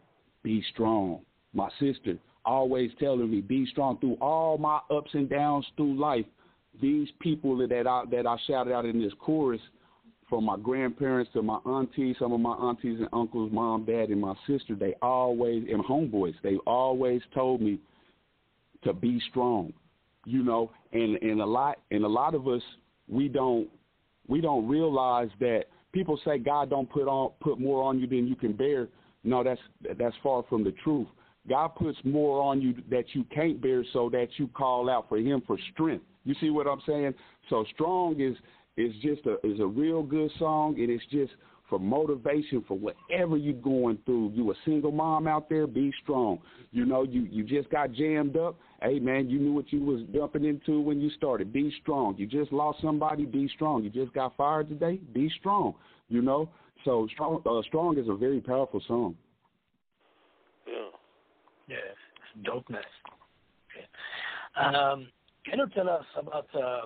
"Be 0.44 0.62
strong." 0.72 1.22
My 1.52 1.68
sister 1.80 2.18
always 2.44 2.92
telling 3.00 3.30
me, 3.30 3.40
"Be 3.40 3.66
strong." 3.66 3.98
Through 3.98 4.18
all 4.20 4.58
my 4.58 4.78
ups 4.90 5.12
and 5.14 5.28
downs 5.28 5.66
through 5.76 5.94
life, 5.94 6.26
these 6.80 7.10
people 7.18 7.56
that 7.56 7.86
I 7.86 8.04
that 8.10 8.26
I 8.26 8.36
shouted 8.46 8.72
out 8.72 8.84
in 8.84 9.00
this 9.00 9.14
chorus, 9.14 9.60
from 10.28 10.44
my 10.44 10.56
grandparents 10.56 11.30
to 11.32 11.42
my 11.42 11.58
aunties, 11.66 12.16
some 12.18 12.32
of 12.32 12.40
my 12.40 12.54
aunties 12.54 12.98
and 12.98 13.08
uncles, 13.12 13.52
mom, 13.52 13.84
dad, 13.84 14.08
and 14.10 14.20
my 14.20 14.34
sister, 14.46 14.74
they 14.74 14.94
always 15.02 15.64
and 15.70 15.84
homeboys, 15.84 16.34
they 16.42 16.56
always 16.66 17.22
told 17.34 17.60
me 17.60 17.78
to 18.82 18.92
be 18.92 19.20
strong. 19.30 19.72
You 20.26 20.42
know, 20.42 20.70
and 20.92 21.16
and 21.22 21.40
a 21.40 21.46
lot 21.46 21.78
and 21.90 22.04
a 22.04 22.08
lot 22.08 22.34
of 22.34 22.48
us 22.48 22.62
we 23.08 23.28
don't 23.28 23.68
we 24.26 24.40
don't 24.40 24.66
realize 24.66 25.28
that 25.40 25.64
people 25.92 26.18
say 26.24 26.38
God 26.38 26.70
don't 26.70 26.90
put 26.90 27.06
on 27.06 27.30
put 27.40 27.60
more 27.60 27.82
on 27.82 27.98
you 27.98 28.06
than 28.06 28.26
you 28.26 28.34
can 28.34 28.52
bear. 28.52 28.88
No, 29.24 29.42
that's 29.42 29.60
that's 29.98 30.14
far 30.22 30.44
from 30.48 30.62
the 30.62 30.72
truth. 30.84 31.08
God 31.48 31.68
puts 31.74 31.98
more 32.04 32.40
on 32.40 32.62
you 32.62 32.74
that 32.90 33.04
you 33.14 33.24
can't 33.34 33.60
bear 33.60 33.84
so 33.92 34.08
that 34.10 34.28
you 34.36 34.48
call 34.48 34.88
out 34.88 35.08
for 35.08 35.18
him 35.18 35.42
for 35.46 35.58
strength. 35.72 36.04
You 36.24 36.34
see 36.40 36.50
what 36.50 36.66
I'm 36.66 36.80
saying? 36.86 37.14
So 37.50 37.64
strong 37.74 38.20
is 38.20 38.36
is 38.76 38.92
just 39.02 39.26
a 39.26 39.34
is 39.46 39.60
a 39.60 39.66
real 39.66 40.02
good 40.02 40.30
song 40.38 40.76
and 40.78 40.90
it's 40.90 41.04
just 41.10 41.32
for 41.68 41.78
motivation 41.78 42.62
for 42.68 42.78
whatever 42.78 43.36
you're 43.36 43.54
going 43.54 43.98
through. 44.04 44.30
You 44.34 44.50
a 44.50 44.54
single 44.64 44.92
mom 44.92 45.26
out 45.26 45.48
there, 45.48 45.66
be 45.66 45.92
strong. 46.02 46.38
You 46.72 46.84
know, 46.84 47.02
you 47.02 47.22
you 47.30 47.44
just 47.44 47.70
got 47.70 47.92
jammed 47.92 48.36
up. 48.36 48.56
Hey 48.82 48.98
man, 48.98 49.28
you 49.28 49.38
knew 49.38 49.52
what 49.52 49.72
you 49.72 49.80
was 49.80 50.02
dumping 50.14 50.44
into 50.44 50.80
when 50.80 51.00
you 51.00 51.10
started. 51.10 51.52
Be 51.52 51.74
strong. 51.82 52.14
You 52.16 52.26
just 52.26 52.52
lost 52.52 52.80
somebody, 52.82 53.24
be 53.24 53.48
strong. 53.54 53.82
You 53.84 53.90
just 53.90 54.12
got 54.12 54.36
fired 54.36 54.68
today, 54.68 54.98
be 55.12 55.30
strong. 55.40 55.74
You 56.08 56.22
know? 56.22 56.48
So 56.84 57.08
strong 57.12 57.42
uh, 57.46 57.62
strong 57.62 57.98
is 57.98 58.08
a 58.08 58.14
very 58.14 58.40
powerful 58.40 58.82
song. 58.86 59.16
Yeah. 60.66 60.74
Yeah, 61.68 61.76
it's 61.76 62.48
dopeness. 62.48 62.84
Okay. 63.70 64.76
Um, 64.76 65.08
can 65.46 65.58
you 65.58 65.66
tell 65.74 65.88
us 65.88 66.04
about 66.16 66.48
uh, 66.54 66.82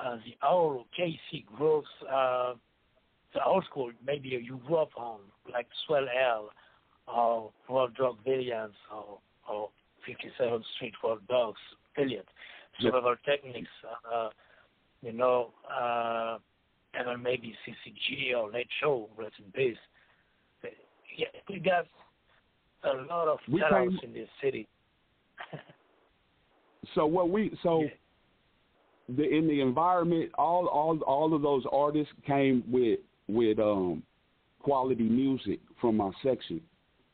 uh, 0.00 0.16
the 0.24 0.46
old 0.46 0.86
KC 0.98 1.46
Groves, 1.46 1.88
uh, 2.10 2.54
the 3.34 3.44
old 3.44 3.64
school, 3.64 3.90
maybe 4.04 4.28
you 4.28 4.60
grew 4.66 4.76
up 4.76 4.90
on, 4.96 5.18
like 5.52 5.66
Swell 5.86 6.06
L 6.20 6.50
or 7.12 7.50
World 7.68 7.94
Drug 7.94 8.16
Billions 8.24 8.74
or, 8.94 9.18
or 9.48 9.70
57th 10.08 10.62
Street 10.76 10.94
Rogue 11.02 11.20
Dogs, 11.28 11.60
Elliot. 11.96 12.26
Survival 12.80 13.16
Techniques, 13.24 13.68
uh, 14.12 14.28
you 15.02 15.12
know, 15.12 15.50
uh, 15.68 16.38
and 16.98 17.06
then 17.06 17.22
maybe 17.22 17.54
CCG 17.64 18.36
or 18.36 18.50
Late 18.50 18.68
Show, 18.80 19.08
rest 19.16 19.34
in 19.38 19.52
peace. 19.52 19.76
Yeah, 21.16 21.26
we 21.48 21.60
got 21.60 21.86
a 22.84 23.02
lot 23.08 23.28
of 23.28 23.38
We 23.50 23.60
talents 23.60 23.96
in 24.02 24.12
this 24.12 24.28
city. 24.42 24.66
So 26.94 27.04
what 27.06 27.28
we 27.30 27.56
so 27.62 27.84
the 29.08 29.28
in 29.28 29.46
the 29.46 29.60
environment, 29.60 30.30
all 30.38 30.66
all 30.68 30.98
all 31.00 31.34
of 31.34 31.42
those 31.42 31.64
artists 31.70 32.12
came 32.26 32.62
with 32.66 33.00
with 33.28 33.58
um 33.58 34.02
quality 34.62 35.02
music 35.02 35.60
from 35.80 35.96
my 35.96 36.10
section. 36.22 36.60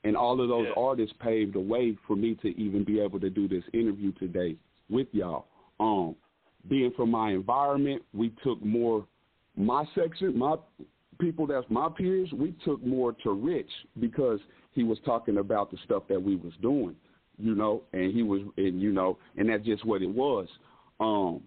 and 0.05 0.17
all 0.17 0.41
of 0.41 0.49
those 0.49 0.67
Yeah. 0.69 0.83
artists 0.83 1.17
paved 1.19 1.55
the 1.55 1.61
way 1.61 1.97
for 2.07 2.15
me 2.15 2.35
to 2.37 2.49
even 2.61 2.85
be 2.85 3.01
able 3.01 3.19
to 3.21 3.31
do 3.31 3.49
this 3.49 3.65
interview 3.73 4.13
today 4.13 4.55
with 4.91 5.09
y'all. 5.13 5.47
Um, 5.81 6.15
being 6.69 6.93
from 6.93 7.11
my 7.11 7.31
environment, 7.33 8.03
we 8.13 8.29
took 8.45 8.63
more 8.63 9.07
my 9.57 9.85
section, 9.95 10.37
my 10.39 10.57
people 11.19 11.47
that's 11.47 11.67
my 11.69 11.89
peers, 11.97 12.31
we 12.33 12.55
took 12.65 12.85
more 12.85 13.13
to 13.25 13.33
Rich 13.33 13.71
because 14.01 14.41
he 14.73 14.83
was 14.83 14.99
talking 15.05 15.39
about 15.39 15.71
the 15.71 15.79
stuff 15.85 16.05
that 16.09 16.21
we 16.21 16.37
was 16.37 16.53
doing, 16.61 16.97
you 17.39 17.55
know, 17.55 17.83
and 17.93 18.13
he 18.13 18.23
was 18.23 18.43
and 18.57 18.81
you 18.81 18.93
know, 18.93 19.19
and 19.37 19.49
that's 19.49 19.65
just 19.65 19.85
what 19.85 20.03
it 20.03 20.11
was. 20.11 20.49
Um 21.01 21.43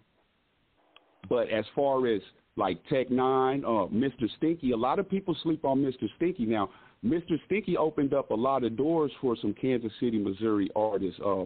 but 1.29 1.49
as 1.49 1.65
far 1.75 2.07
as 2.07 2.21
like 2.55 2.79
Tech 2.89 3.09
N9ne, 3.09 3.63
uh, 3.63 3.87
Mr. 3.93 4.27
Stinky, 4.37 4.71
a 4.71 4.77
lot 4.77 4.99
of 4.99 5.07
people 5.07 5.35
sleep 5.43 5.63
on 5.63 5.79
Mr. 5.79 6.07
Stinky. 6.15 6.45
Now, 6.45 6.69
Mr. 7.05 7.37
Stinky 7.45 7.77
opened 7.77 8.13
up 8.13 8.31
a 8.31 8.35
lot 8.35 8.63
of 8.63 8.75
doors 8.75 9.11
for 9.21 9.35
some 9.39 9.53
Kansas 9.53 9.91
City, 9.99 10.17
Missouri 10.17 10.69
artists. 10.75 11.19
Uh, 11.23 11.45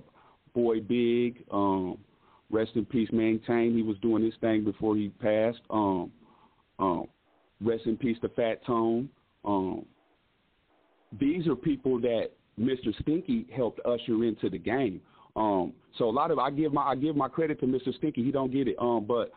Boy 0.53 0.79
Big, 0.79 1.43
um, 1.51 1.97
rest 2.49 2.71
in 2.75 2.85
peace, 2.85 3.09
Maintain. 3.11 3.75
He 3.75 3.81
was 3.81 3.97
doing 4.01 4.23
his 4.23 4.33
thing 4.41 4.63
before 4.63 4.95
he 4.95 5.09
passed. 5.09 5.59
Um, 5.69 6.11
um, 6.81 7.05
rest 7.61 7.85
in 7.85 7.95
peace 7.95 8.17
to 8.21 8.29
Fat 8.29 8.65
Tone. 8.65 9.09
Um, 9.45 9.85
these 11.19 11.47
are 11.47 11.55
people 11.55 11.99
that 12.01 12.31
Mr. 12.59 12.93
Stinky 13.01 13.47
helped 13.55 13.79
usher 13.85 14.23
into 14.23 14.49
the 14.49 14.57
game. 14.57 15.01
Um, 15.35 15.73
so 15.97 16.05
a 16.05 16.11
lot 16.11 16.31
of 16.31 16.39
I 16.39 16.49
give 16.51 16.73
my 16.73 16.83
I 16.83 16.95
give 16.95 17.15
my 17.15 17.29
credit 17.29 17.59
to 17.61 17.65
Mr. 17.65 17.95
Stinky. 17.97 18.23
He 18.23 18.31
don't 18.31 18.51
get 18.51 18.67
it. 18.67 18.75
Um, 18.79 19.05
but 19.07 19.31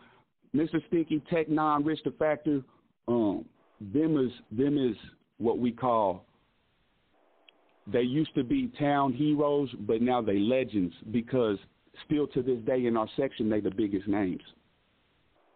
Mr. 0.53 0.85
Stinky, 0.87 1.21
Tech 1.29 1.47
N9ne, 1.47 1.85
Rich 1.85 1.99
the 2.03 2.11
Factor, 2.11 2.61
um, 3.07 3.45
them 3.79 4.17
is 4.17 4.31
them 4.51 4.77
is 4.77 4.95
what 5.37 5.59
we 5.59 5.71
call. 5.71 6.25
They 7.87 8.01
used 8.01 8.33
to 8.35 8.43
be 8.43 8.71
town 8.79 9.13
heroes, 9.13 9.69
but 9.81 10.01
now 10.01 10.21
they 10.21 10.39
legends 10.39 10.93
because 11.11 11.57
still 12.05 12.27
to 12.27 12.41
this 12.41 12.59
day 12.65 12.87
in 12.87 12.97
our 12.97 13.07
section 13.15 13.49
they 13.49 13.59
the 13.59 13.71
biggest 13.71 14.07
names. 14.07 14.41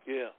Yeah. 0.05 0.29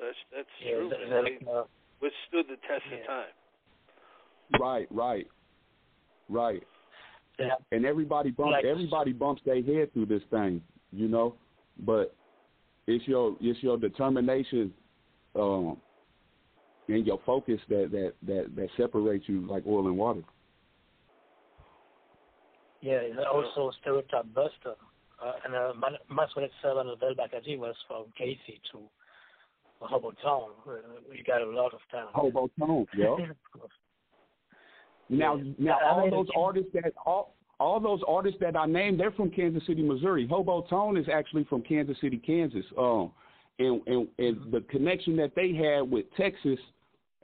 Yeah. 0.00 0.06
That's 0.06 0.18
that's 0.34 0.48
Yeah, 0.64 0.74
true. 0.76 0.88
that- 0.88 0.98
that- 1.10 1.24
They 1.24 1.50
uh, 1.50 1.64
withstood 2.00 2.46
the 2.48 2.56
test 2.66 2.84
Yeah. 2.90 2.98
of 2.98 3.06
time. 3.06 4.60
Right, 4.60 4.88
right, 4.90 5.26
right. 6.28 6.62
Yeah. 7.38 7.54
And 7.72 7.84
everybody 7.86 8.30
bumps 8.30 8.52
Like- 8.52 8.64
everybody 8.64 9.12
bumps 9.12 9.42
their 9.44 9.62
head 9.62 9.92
through 9.92 10.06
this 10.06 10.22
thing, 10.30 10.62
you 10.92 11.08
know. 11.08 11.36
But 11.78 12.14
it's 12.86 13.06
your 13.06 13.36
it's 13.40 13.62
your 13.62 13.78
determination 13.78 14.74
um, 15.36 15.80
and 16.88 17.06
your 17.06 17.18
focus 17.24 17.60
that, 17.68 17.90
that, 17.92 18.14
that, 18.26 18.56
that 18.56 18.68
separates 18.76 19.28
you 19.28 19.42
like 19.46 19.64
oil 19.66 19.86
and 19.86 19.96
water. 19.96 20.24
Yeah, 22.80 22.94
it's 23.02 23.18
also 23.32 23.70
stereotype 23.80 24.32
buster. 24.34 24.74
Uh, 25.22 25.32
and 25.44 25.54
uh, 25.54 25.72
Masquerade 26.10 26.50
Seven 26.62 26.88
and 26.88 26.98
Bell 26.98 27.14
Bakaji 27.14 27.58
was 27.58 27.76
from 27.86 28.06
Casey 28.16 28.60
to 29.80 29.86
Hobotown. 29.86 30.48
Uh, 30.66 30.72
we 31.10 31.22
got 31.26 31.42
a 31.42 31.46
lot 31.46 31.72
of 31.74 31.80
talent. 31.90 32.10
Hobo 32.14 32.50
Tone, 32.58 32.86
yeah. 32.96 33.16
Now, 35.08 35.36
Yeah. 35.36 35.52
now 35.58 35.78
I 35.78 35.90
all 35.90 36.10
those 36.10 36.28
artists 36.36 36.70
that 36.74 36.92
all 37.04 37.34
all 37.58 37.78
those 37.78 38.00
artists 38.08 38.40
that 38.40 38.56
I 38.56 38.64
named, 38.64 38.98
they're 38.98 39.10
from 39.10 39.30
Kansas 39.30 39.62
City, 39.66 39.82
Missouri. 39.82 40.26
Hobo 40.26 40.62
Tone 40.62 40.96
is 40.96 41.06
actually 41.12 41.44
from 41.44 41.60
Kansas 41.62 41.96
City, 42.00 42.16
Kansas. 42.16 42.64
Um, 42.78 43.12
and 43.58 43.82
and 43.86 44.08
and 44.18 44.52
the 44.52 44.62
connection 44.70 45.16
that 45.16 45.34
they 45.34 45.52
had 45.52 45.90
with 45.90 46.06
Texas, 46.16 46.58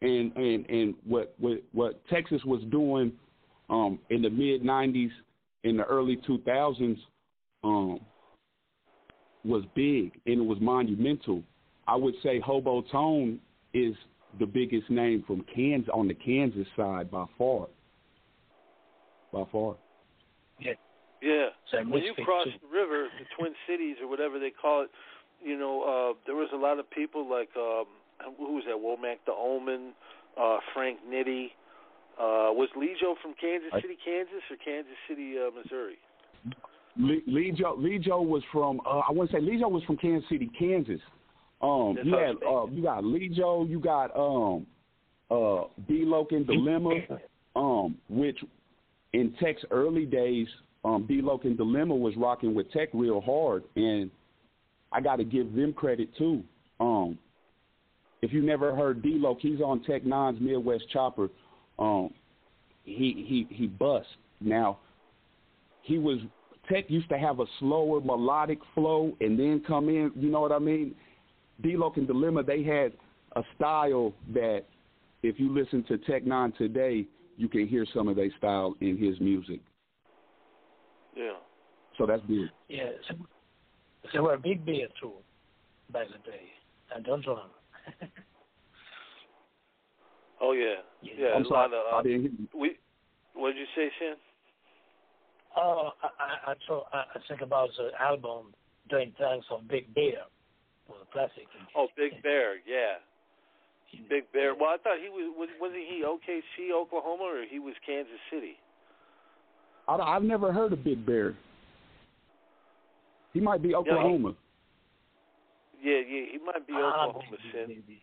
and 0.03 0.37
and 0.37 0.69
and 0.69 0.95
what 1.05 1.35
what 1.39 1.63
what 1.73 2.07
Texas 2.09 2.43
was 2.45 2.63
doing, 2.71 3.13
um, 3.71 3.99
in 4.11 4.21
the 4.21 4.29
mid 4.31 4.63
'90s, 4.63 5.11
in 5.65 5.77
the 5.79 5.85
early 5.85 6.19
2000s, 6.29 6.99
um, 7.65 8.01
was 9.45 9.65
big 9.75 10.13
and 10.27 10.41
it 10.41 10.45
was 10.45 10.59
monumental. 10.61 11.43
I 11.89 11.97
would 11.97 12.15
say 12.23 12.41
Hobo 12.41 12.83
Tone 12.83 13.39
is 13.75 13.95
the 14.39 14.47
biggest 14.47 14.91
name 14.91 15.25
from 15.27 15.45
Kansas 15.55 15.89
on 15.93 16.09
the 16.09 16.15
Kansas 16.15 16.67
side 16.77 17.11
by 17.11 17.25
far. 17.39 17.69
By 19.33 19.45
far. 19.53 19.77
Yeah. 20.61 20.73
Yeah. 21.23 21.47
So 21.71 21.79
when 21.79 22.03
you 22.03 22.15
cross 22.25 22.47
the 22.47 22.69
river, 22.69 23.09
the 23.19 23.25
Twin 23.39 23.53
Cities 23.69 23.97
or 24.03 24.09
whatever 24.09 24.39
they 24.39 24.51
call 24.51 24.83
it, 24.83 24.91
you 25.43 25.59
know, 25.59 25.83
uh 25.83 26.19
there 26.27 26.35
was 26.35 26.49
a 26.53 26.57
lot 26.57 26.79
of 26.79 26.91
people 26.91 27.29
like 27.29 27.49
um 27.57 27.87
who 28.39 28.55
was 28.55 28.65
that, 28.67 28.77
Womack 28.77 29.19
the 29.27 29.33
Omen, 29.33 29.93
uh 30.41 30.59
Frank 30.75 30.99
Nitty. 31.09 31.47
Uh 32.19 32.53
was 32.53 32.69
Lejo 32.77 33.15
from 33.23 33.35
Kansas 33.41 33.71
I- 33.73 33.81
City, 33.81 33.97
Kansas 34.05 34.43
or 34.51 34.57
Kansas 34.65 34.97
City, 35.09 35.35
uh, 35.39 35.51
Missouri? 35.55 35.97
Le- 36.99 37.23
Lejo 37.31 37.77
Lejo 37.79 38.27
was 38.27 38.43
from 38.53 38.81
uh, 38.87 39.01
I 39.09 39.13
want 39.13 39.31
to 39.31 39.37
say 39.37 39.43
Lejo 39.43 39.71
was 39.71 39.83
from 39.85 39.97
Kansas 39.97 40.29
City, 40.29 40.51
Kansas. 40.59 41.01
Um 41.63 41.95
That's 41.97 42.07
you 42.07 42.17
had 42.17 42.37
uh, 42.47 42.67
you 42.67 42.83
got 42.83 43.05
Lejo, 43.05 43.69
you 43.69 43.81
got 43.81 44.17
um 44.17 44.67
uh 45.31 45.65
D-Loc 45.89 46.33
and 46.33 46.47
Dilemma, 46.47 46.95
um, 47.57 47.97
which 48.09 48.39
in 49.13 49.35
Tech's 49.41 49.63
early 49.71 50.05
days, 50.05 50.47
um 50.85 51.07
D-Loc 51.07 51.45
and 51.45 51.57
Dilemma 51.57 51.95
was 51.95 52.15
rocking 52.17 52.55
with 52.55 52.71
Tech 52.73 52.89
real 52.93 53.21
hard 53.21 53.65
and 53.75 54.11
I 54.93 55.01
gotta 55.01 55.25
give 55.25 55.55
them 55.55 55.73
credit 55.73 56.09
too. 56.17 56.43
Um 56.79 57.19
if 58.23 58.33
you 58.33 58.43
never 58.43 58.75
heard 58.75 59.03
D-Loc, 59.03 59.39
he's 59.41 59.61
on 59.61 59.83
Tech 59.85 60.03
N9ne's 60.03 60.41
Midwest 60.41 60.85
Chopper. 60.93 61.29
Um 61.79 62.11
he 62.85 63.25
he 63.27 63.55
he 63.55 63.67
bust. 63.67 64.09
Now 64.41 64.79
he 65.83 65.99
was 65.99 66.19
Tech 66.71 66.85
used 66.89 67.09
to 67.09 67.19
have 67.19 67.41
a 67.41 67.47
slower 67.61 68.01
melodic 68.01 68.59
flow 68.75 69.17
and 69.21 69.39
then 69.39 69.63
come 69.67 69.89
in, 69.89 70.11
you 70.17 70.31
know 70.31 70.41
what 70.41 70.53
I 70.53 70.59
mean? 70.59 70.95
D-Loc 71.63 71.97
and 71.97 72.07
Dilemma, 72.07 72.43
they 72.43 72.63
had 72.63 72.93
a 73.37 73.43
style 73.57 74.13
that 74.33 74.65
if 75.23 75.39
you 75.39 75.53
listen 75.53 75.83
to 75.85 75.99
Tech 75.99 76.25
N9ne 76.25 76.57
today, 76.57 77.07
you 77.37 77.49
can 77.49 77.67
hear 77.67 77.87
some 77.95 78.09
of 78.09 78.17
their 78.17 78.31
style 78.39 78.75
in 78.81 78.97
his 78.97 79.19
music. 79.21 79.61
Yeah. 81.17 81.33
So 81.99 82.07
that's 82.07 82.23
big. 82.23 82.49
Yeah, 82.69 82.91
so, 83.09 83.15
they 84.13 84.19
were 84.19 84.35
a 84.35 84.39
big 84.39 84.65
beer 84.65 84.89
too 85.01 85.13
back 85.93 86.07
in 86.07 86.13
the 86.13 86.31
day. 86.31 86.43
And 86.95 87.05
don't 87.05 87.27
run. 87.27 87.49
Oh 90.41 90.53
yeah. 90.53 90.85
Yeah. 91.03 91.13
Yeah, 91.19 91.35
I'm 91.35 91.45
a 91.45 91.49
sorry, 91.49 91.71
lot 91.71 91.73
of 91.73 91.95
I 91.95 91.99
uh, 91.99 92.03
didn't 92.03 92.21
hear 92.21 92.31
you. 92.31 92.49
we 92.55 92.79
what 93.35 93.55
did 93.55 93.61
you 93.61 93.67
say, 93.75 93.89
Sam? 93.99 94.17
Oh, 95.57 95.91
I, 96.03 96.07
I, 96.07 96.51
I, 96.53 96.55
thought, 96.67 96.87
I 96.93 97.05
I 97.15 97.19
think 97.29 97.41
about 97.41 97.71
the 97.77 97.91
album 98.01 98.53
doing 98.91 99.13
thanks 99.19 99.47
of 99.51 99.67
Big 99.69 99.93
Bear 99.95 100.25
was 100.89 100.99
a 101.09 101.13
classic. 101.13 101.47
Oh, 101.77 101.89
Big 101.97 102.23
Bear, 102.23 102.57
yeah. 102.67 103.03
Big 104.09 104.31
Bear. 104.33 104.55
Well, 104.55 104.71
I 104.71 104.77
thought 104.83 104.99
he 105.03 105.09
was 105.09 105.33
was 105.37 105.49
wasn't 105.61 105.81
he 105.89 106.03
OKC, 106.05 106.73
Oklahoma, 106.75 107.25
or 107.25 107.45
he 107.49 107.59
was 107.59 107.75
Kansas 107.87 108.21
City? 108.31 108.57
I, 109.89 109.95
I've 109.97 110.23
never 110.23 110.53
heard 110.53 110.73
of 110.73 110.85
Big 110.85 111.07
Bear. 111.07 111.35
He 113.33 113.41
might 113.41 113.63
be 113.63 113.75
Oklahoma. 113.75 114.35
Yeah, 115.83 115.99
yeah, 115.99 116.25
he 116.33 116.39
might 116.45 116.67
be 116.67 116.73
Ah, 116.75 117.07
Oklahoma, 117.09 117.25
maybe, 117.31 117.53
Sin. 117.53 117.69
maybe. 117.69 118.03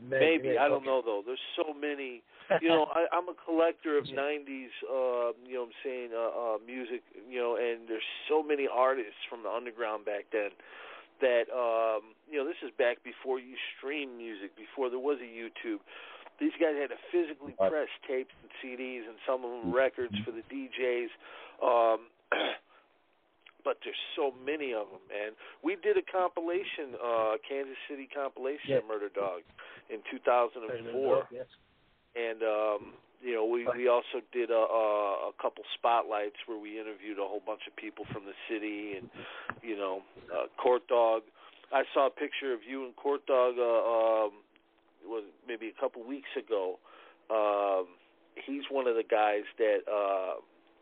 Maybe 0.00 0.58
I 0.58 0.68
don't 0.68 0.78
okay. 0.78 0.86
know 0.86 1.02
though. 1.04 1.22
There's 1.24 1.38
so 1.56 1.74
many. 1.74 2.22
You 2.62 2.68
know, 2.68 2.86
I, 2.94 3.06
I'm 3.12 3.28
a 3.28 3.34
collector 3.44 3.98
of 3.98 4.06
Yeah. 4.08 4.16
'90s. 4.16 4.72
Uh, 4.82 5.32
you 5.46 5.54
know, 5.54 5.60
what 5.60 5.66
I'm 5.66 5.72
saying 5.84 6.08
uh, 6.14 6.54
uh, 6.54 6.58
music. 6.66 7.02
You 7.28 7.38
know, 7.38 7.56
and 7.56 7.88
there's 7.88 8.06
so 8.28 8.42
many 8.42 8.66
artists 8.72 9.20
from 9.28 9.42
the 9.42 9.50
underground 9.50 10.04
back 10.04 10.24
then. 10.32 10.50
That 11.20 11.52
um, 11.52 12.16
you 12.30 12.38
know, 12.38 12.46
this 12.46 12.60
is 12.64 12.70
back 12.78 13.04
before 13.04 13.38
you 13.38 13.54
stream 13.76 14.16
music, 14.16 14.56
before 14.56 14.88
there 14.88 14.98
was 14.98 15.18
a 15.20 15.28
YouTube. 15.28 15.80
These 16.40 16.56
guys 16.56 16.72
had 16.80 16.88
to 16.88 17.00
physically 17.12 17.52
press 17.52 17.92
tapes 18.08 18.32
and 18.40 18.48
CDs, 18.64 19.04
and 19.04 19.20
some 19.28 19.44
of 19.44 19.50
them 19.50 19.74
records 19.74 20.16
for 20.24 20.32
the 20.32 20.40
DJs. 20.48 21.12
Um, 21.60 22.08
but 23.64 23.76
there's 23.84 24.00
so 24.16 24.32
many 24.32 24.72
of 24.72 24.88
them, 24.88 25.04
man. 25.12 25.36
We 25.60 25.76
did 25.76 26.00
a 26.00 26.06
compilation, 26.08 26.96
uh, 26.96 27.36
Kansas 27.44 27.76
City 27.88 28.08
compilation 28.08 28.72
Yeah. 28.72 28.76
of 28.80 28.88
Murder 28.88 29.10
Dog 29.12 29.44
in 29.92 30.00
2004, 30.10 31.28
Yes. 31.30 31.44
and 32.16 32.40
um, 32.42 32.94
you 33.22 33.34
know 33.34 33.44
we 33.44 33.66
we 33.76 33.88
also 33.88 34.24
did 34.32 34.50
a, 34.50 34.54
a 34.54 35.30
a 35.30 35.32
couple 35.40 35.62
spotlights 35.74 36.36
where 36.46 36.58
we 36.58 36.80
interviewed 36.80 37.18
a 37.18 37.26
whole 37.26 37.42
bunch 37.44 37.62
of 37.68 37.76
people 37.76 38.04
from 38.12 38.24
the 38.24 38.34
city, 38.48 38.94
and 38.96 39.10
you 39.62 39.76
know, 39.76 40.02
uh, 40.32 40.46
Court 40.60 40.86
Dog. 40.88 41.22
I 41.72 41.84
saw 41.94 42.06
a 42.06 42.10
picture 42.10 42.52
of 42.52 42.60
you 42.66 42.84
and 42.84 42.96
Court 42.96 43.24
Dog. 43.26 43.54
Uh, 43.58 43.62
um, 43.62 44.32
it 45.02 45.08
was 45.08 45.24
maybe 45.46 45.68
a 45.68 45.80
couple 45.80 46.02
weeks 46.06 46.28
ago. 46.36 46.78
Um, 47.30 47.86
he's 48.34 48.64
one 48.70 48.86
of 48.86 48.96
the 48.96 49.04
guys 49.04 49.44
that 49.58 49.80
uh, 49.86 50.40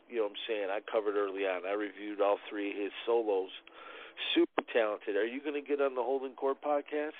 you 0.09 0.17
know 0.17 0.25
what 0.25 0.31
I'm 0.31 0.43
saying 0.47 0.69
I 0.71 0.81
covered 0.91 1.17
early 1.17 1.43
on. 1.43 1.67
I 1.69 1.75
reviewed 1.75 2.21
all 2.21 2.39
three 2.49 2.71
of 2.71 2.77
his 2.77 2.93
solos. 3.05 3.51
Super 4.35 4.63
talented. 4.73 5.17
Are 5.17 5.27
you 5.27 5.41
going 5.41 5.55
to 5.55 5.67
get 5.67 5.81
on 5.81 5.95
the 5.95 6.03
Holding 6.03 6.33
Court 6.33 6.59
podcast? 6.65 7.19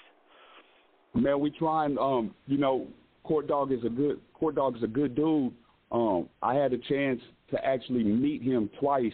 Man, 1.15 1.41
we 1.41 1.51
trying. 1.51 1.97
Um, 1.99 2.35
you 2.47 2.59
know, 2.59 2.87
Court 3.25 3.47
Dog 3.47 3.73
is 3.73 3.85
a 3.85 3.89
good 3.89 4.21
Court 4.35 4.55
Dog 4.55 4.77
is 4.77 4.83
a 4.83 4.89
good 4.89 5.15
dude. 5.15 5.53
Um, 5.91 6.29
I 6.43 6.55
had 6.55 6.73
a 6.73 6.79
chance 6.79 7.21
to 7.51 7.65
actually 7.65 8.05
meet 8.05 8.43
him 8.43 8.71
twice. 8.79 9.13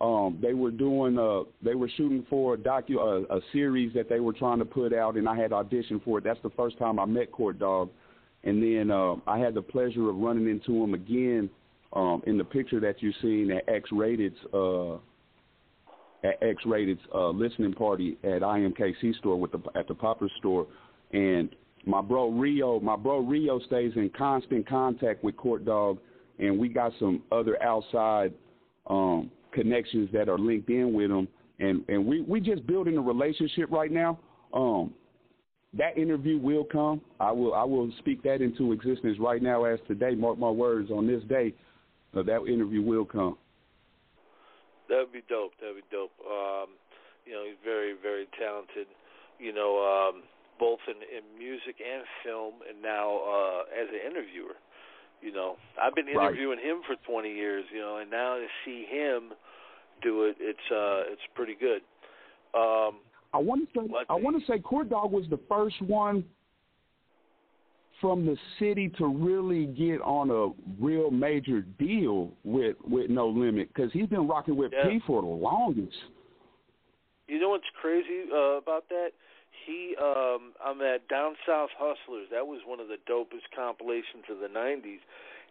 Um, 0.00 0.38
they 0.42 0.52
were 0.52 0.70
doing 0.70 1.16
a, 1.18 1.44
they 1.64 1.74
were 1.74 1.88
shooting 1.96 2.24
for 2.28 2.54
a 2.54 2.56
docu 2.58 2.96
a, 2.98 3.36
a 3.36 3.40
series 3.52 3.94
that 3.94 4.08
they 4.08 4.20
were 4.20 4.34
trying 4.34 4.58
to 4.58 4.64
put 4.64 4.92
out, 4.92 5.16
and 5.16 5.28
I 5.28 5.36
had 5.36 5.52
auditioned 5.52 6.04
for 6.04 6.18
it. 6.18 6.24
That's 6.24 6.40
the 6.42 6.50
first 6.50 6.78
time 6.78 6.98
I 6.98 7.06
met 7.06 7.32
Court 7.32 7.58
Dog, 7.58 7.90
and 8.44 8.62
then 8.62 8.90
uh, 8.90 9.14
I 9.26 9.38
had 9.38 9.54
the 9.54 9.62
pleasure 9.62 10.08
of 10.10 10.16
running 10.16 10.48
into 10.48 10.82
him 10.82 10.94
again 10.94 11.48
um, 11.94 12.22
in 12.26 12.36
the 12.36 12.44
picture 12.44 12.78
that 12.80 13.02
you've 13.02 13.14
seen 13.22 13.50
at 13.50 13.68
X 13.68 13.88
Rated's 13.90 14.36
uh, 14.52 14.96
at 16.24 16.42
X 16.42 16.62
Rated's 16.66 17.00
uh, 17.14 17.30
listening 17.30 17.72
party 17.72 18.18
at 18.22 18.42
IMKC 18.42 19.16
store 19.18 19.40
with 19.40 19.52
the 19.52 19.60
at 19.74 19.88
the 19.88 19.94
Popper 19.94 20.28
store, 20.38 20.66
and 21.12 21.48
my 21.86 22.02
bro 22.02 22.30
Rio, 22.30 22.80
my 22.80 22.96
bro 22.96 23.20
Rio 23.20 23.60
stays 23.60 23.92
in 23.94 24.10
constant 24.10 24.68
contact 24.68 25.22
with 25.24 25.36
Court 25.36 25.64
Dog, 25.64 25.98
and 26.38 26.58
we 26.58 26.68
got 26.68 26.92
some 26.98 27.22
other 27.32 27.60
outside 27.62 28.34
um, 28.88 29.30
connections 29.52 30.10
that 30.12 30.28
are 30.28 30.38
linked 30.38 30.68
in 30.68 30.92
with 30.92 31.10
him, 31.10 31.28
and 31.60 31.84
and 31.88 32.04
we 32.04 32.20
we 32.22 32.40
just 32.40 32.66
building 32.66 32.98
a 32.98 33.00
relationship 33.00 33.70
right 33.70 33.90
now. 33.90 34.18
Um, 34.52 34.92
that 35.74 35.96
interview 35.96 36.38
will 36.38 36.64
come. 36.64 37.00
I 37.20 37.30
will 37.30 37.54
I 37.54 37.64
will 37.64 37.90
speak 37.98 38.22
that 38.24 38.42
into 38.42 38.72
existence 38.72 39.18
right 39.20 39.42
now 39.42 39.64
as 39.64 39.78
today. 39.86 40.14
Mark 40.14 40.38
my 40.38 40.50
words 40.50 40.90
on 40.90 41.06
this 41.06 41.22
day. 41.24 41.54
Uh, 42.16 42.22
that 42.22 42.46
interview 42.46 42.82
will 42.82 43.04
come. 43.04 43.36
That 44.88 44.98
would 44.98 45.12
be 45.12 45.22
dope. 45.28 45.52
That 45.60 45.74
would 45.74 45.82
be 45.82 45.88
dope. 45.90 46.12
Um, 46.20 46.70
you 47.24 47.32
know, 47.32 47.44
he's 47.46 47.58
very 47.64 47.94
very 48.00 48.26
talented. 48.38 48.86
You 49.38 49.52
know, 49.52 50.10
um, 50.10 50.22
both 50.58 50.80
in, 50.88 50.96
in 50.96 51.38
music 51.38 51.76
and 51.80 52.04
film, 52.24 52.54
and 52.68 52.82
now 52.82 53.18
uh, 53.18 53.60
as 53.72 53.88
an 53.88 54.00
interviewer. 54.10 54.56
You 55.22 55.32
know, 55.32 55.56
I've 55.80 55.94
been 55.94 56.08
interviewing 56.08 56.58
right. 56.58 56.66
him 56.66 56.82
for 56.86 56.96
20 57.10 57.32
years. 57.32 57.64
You 57.72 57.80
know, 57.80 57.98
and 57.98 58.10
now 58.10 58.36
to 58.36 58.46
see 58.64 58.86
him 58.88 59.32
do 60.02 60.24
it, 60.24 60.36
it's 60.40 60.58
uh, 60.70 61.10
it's 61.12 61.22
pretty 61.34 61.56
good. 61.58 61.82
Um, 62.54 63.00
I 63.32 63.38
want 63.38 63.68
to 63.72 63.80
say, 63.80 63.86
I 64.08 64.14
want 64.14 64.38
to 64.38 64.46
say, 64.50 64.58
Court 64.58 64.88
Dog 64.88 65.12
was 65.12 65.24
the 65.30 65.40
first 65.48 65.80
one 65.82 66.24
from 68.00 68.26
the 68.26 68.36
city 68.58 68.88
to 68.98 69.06
really 69.06 69.66
get 69.66 70.00
on 70.02 70.30
a 70.30 70.82
real 70.82 71.10
major 71.10 71.62
deal 71.78 72.30
with 72.44 72.76
with 72.88 73.10
No 73.10 73.28
Limit 73.28 73.72
because 73.74 73.92
he's 73.92 74.06
been 74.06 74.28
rocking 74.28 74.56
with 74.56 74.72
yeah. 74.72 74.88
P 74.88 75.00
for 75.06 75.22
the 75.22 75.28
longest. 75.28 75.96
You 77.26 77.40
know 77.40 77.50
what's 77.50 77.64
crazy 77.80 78.24
uh, 78.32 78.58
about 78.58 78.88
that? 78.90 79.08
He, 79.66 79.96
um, 79.98 80.54
I'm 80.62 80.80
at 80.80 81.08
Down 81.08 81.34
South 81.42 81.74
Hustlers. 81.74 82.30
That 82.30 82.46
was 82.46 82.62
one 82.64 82.78
of 82.78 82.86
the 82.86 83.02
dopest 83.10 83.50
compilations 83.50 84.30
of 84.30 84.38
the 84.38 84.46
'90s, 84.46 85.02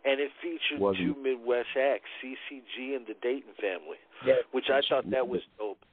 and 0.07 0.24
it 0.24 0.32
featured 0.41 0.80
Wasn't. 0.80 1.03
two 1.03 1.16
Midwest 1.22 1.76
acts, 1.76 2.07
CCG 2.24 2.95
and 2.95 3.05
the 3.05 3.16
Dayton 3.22 3.51
Family, 3.59 3.99
yeah. 4.26 4.39
which 4.51 4.72
I 4.72 4.80
thought 4.88 5.09
that 5.11 5.28
was 5.28 5.41
dope. 5.59 5.84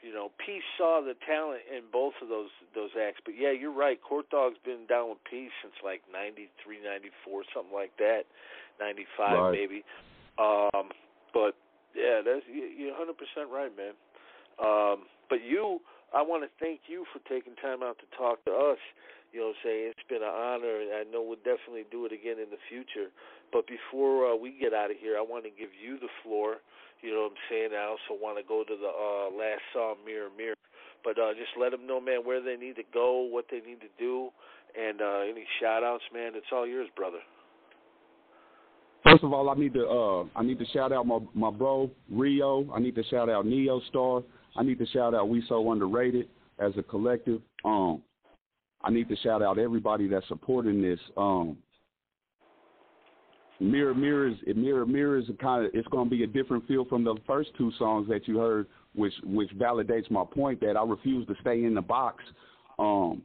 You 0.00 0.14
know, 0.14 0.30
Peace 0.38 0.62
saw 0.78 1.02
the 1.02 1.18
talent 1.26 1.66
in 1.66 1.82
both 1.90 2.14
of 2.22 2.28
those 2.28 2.54
those 2.74 2.94
acts. 2.94 3.18
But 3.24 3.34
yeah, 3.36 3.50
you're 3.50 3.74
right. 3.74 3.98
Court 4.00 4.30
Dog's 4.30 4.62
been 4.64 4.86
down 4.86 5.10
with 5.10 5.18
Peace 5.28 5.50
since 5.60 5.74
like 5.82 6.02
'93, 6.12 6.78
'94, 6.78 7.42
something 7.52 7.74
like 7.74 7.90
that, 7.98 8.30
'95 8.78 9.18
right. 9.18 9.50
maybe. 9.50 9.82
Um, 10.38 10.94
but 11.34 11.58
yeah, 11.98 12.22
that's 12.22 12.46
you're 12.46 12.94
100 12.94 13.18
percent 13.18 13.50
right, 13.50 13.74
man. 13.74 13.98
Um, 14.62 15.10
but 15.28 15.42
you 15.42 15.82
I 16.14 16.22
want 16.22 16.42
to 16.42 16.50
thank 16.58 16.88
you 16.88 17.04
for 17.12 17.20
taking 17.28 17.54
time 17.56 17.82
out 17.82 17.98
to 18.00 18.08
talk 18.16 18.44
to 18.46 18.52
us. 18.52 18.80
You 19.32 19.40
know, 19.40 19.52
saying 19.62 19.92
it's 19.92 20.08
been 20.08 20.24
an 20.24 20.32
honor, 20.32 20.80
and 20.80 20.88
I 20.96 21.04
know 21.04 21.20
we'll 21.20 21.44
definitely 21.44 21.84
do 21.92 22.08
it 22.08 22.12
again 22.12 22.40
in 22.40 22.48
the 22.48 22.60
future. 22.72 23.12
But 23.52 23.68
before 23.68 24.32
uh, 24.32 24.36
we 24.36 24.56
get 24.56 24.72
out 24.72 24.90
of 24.90 24.96
here, 24.96 25.18
I 25.18 25.20
want 25.20 25.44
to 25.44 25.52
give 25.52 25.68
you 25.76 26.00
the 26.00 26.08
floor. 26.24 26.64
You 27.02 27.12
know 27.12 27.28
what 27.28 27.36
I'm 27.36 27.44
saying? 27.52 27.70
I 27.76 27.84
also 27.92 28.16
want 28.16 28.40
to 28.40 28.44
go 28.44 28.64
to 28.64 28.72
the 28.72 28.88
uh, 28.88 29.28
last 29.36 29.60
song, 29.76 30.00
Mirror 30.04 30.32
Mirror. 30.36 30.56
But 31.04 31.20
uh, 31.20 31.36
just 31.36 31.52
let 31.60 31.70
them 31.70 31.86
know, 31.86 32.00
man, 32.00 32.24
where 32.24 32.42
they 32.42 32.56
need 32.56 32.76
to 32.76 32.88
go, 32.92 33.28
what 33.28 33.46
they 33.50 33.60
need 33.60 33.80
to 33.80 33.92
do, 33.98 34.30
and 34.72 35.00
uh, 35.00 35.20
any 35.28 35.44
shout 35.60 35.84
outs, 35.84 36.04
man. 36.12 36.32
It's 36.34 36.48
all 36.50 36.66
yours, 36.66 36.88
brother. 36.96 37.20
First 39.04 39.24
of 39.24 39.32
all, 39.32 39.48
I 39.48 39.54
need 39.54 39.74
to 39.74 39.86
uh, 39.86 40.24
I 40.34 40.42
need 40.42 40.58
to 40.58 40.66
shout 40.66 40.92
out 40.92 41.06
my 41.06 41.18
my 41.34 41.50
bro 41.50 41.90
Rio. 42.10 42.66
I 42.74 42.80
need 42.80 42.94
to 42.96 43.04
shout 43.04 43.28
out 43.28 43.46
Neo 43.46 43.80
Star. 43.88 44.22
I 44.56 44.62
need 44.62 44.78
to 44.78 44.86
shout 44.86 45.14
out 45.14 45.28
We 45.28 45.42
So 45.48 45.70
Underrated 45.70 46.28
as 46.58 46.72
a 46.76 46.82
collective. 46.82 47.40
Um, 47.64 48.02
I 48.82 48.90
need 48.90 49.08
to 49.08 49.16
shout 49.16 49.42
out 49.42 49.58
everybody 49.58 50.08
that's 50.08 50.26
supporting 50.28 50.82
this. 50.82 51.00
Um, 51.16 51.58
Mirror 53.60 53.94
Mirror 53.94 54.28
is 54.28 54.56
Mirror 54.56 54.86
Mirror 54.86 55.18
is 55.18 55.28
a 55.28 55.32
kind 55.32 55.64
of 55.64 55.72
it's 55.74 55.88
going 55.88 56.08
to 56.08 56.10
be 56.10 56.22
a 56.22 56.26
different 56.26 56.66
feel 56.68 56.84
from 56.84 57.02
the 57.02 57.16
first 57.26 57.50
two 57.58 57.72
songs 57.78 58.08
that 58.08 58.28
you 58.28 58.38
heard, 58.38 58.66
which 58.94 59.14
which 59.24 59.50
validates 59.58 60.10
my 60.10 60.24
point 60.24 60.60
that 60.60 60.76
I 60.76 60.84
refuse 60.84 61.26
to 61.26 61.34
stay 61.40 61.64
in 61.64 61.74
the 61.74 61.82
box. 61.82 62.22
Um, 62.78 63.22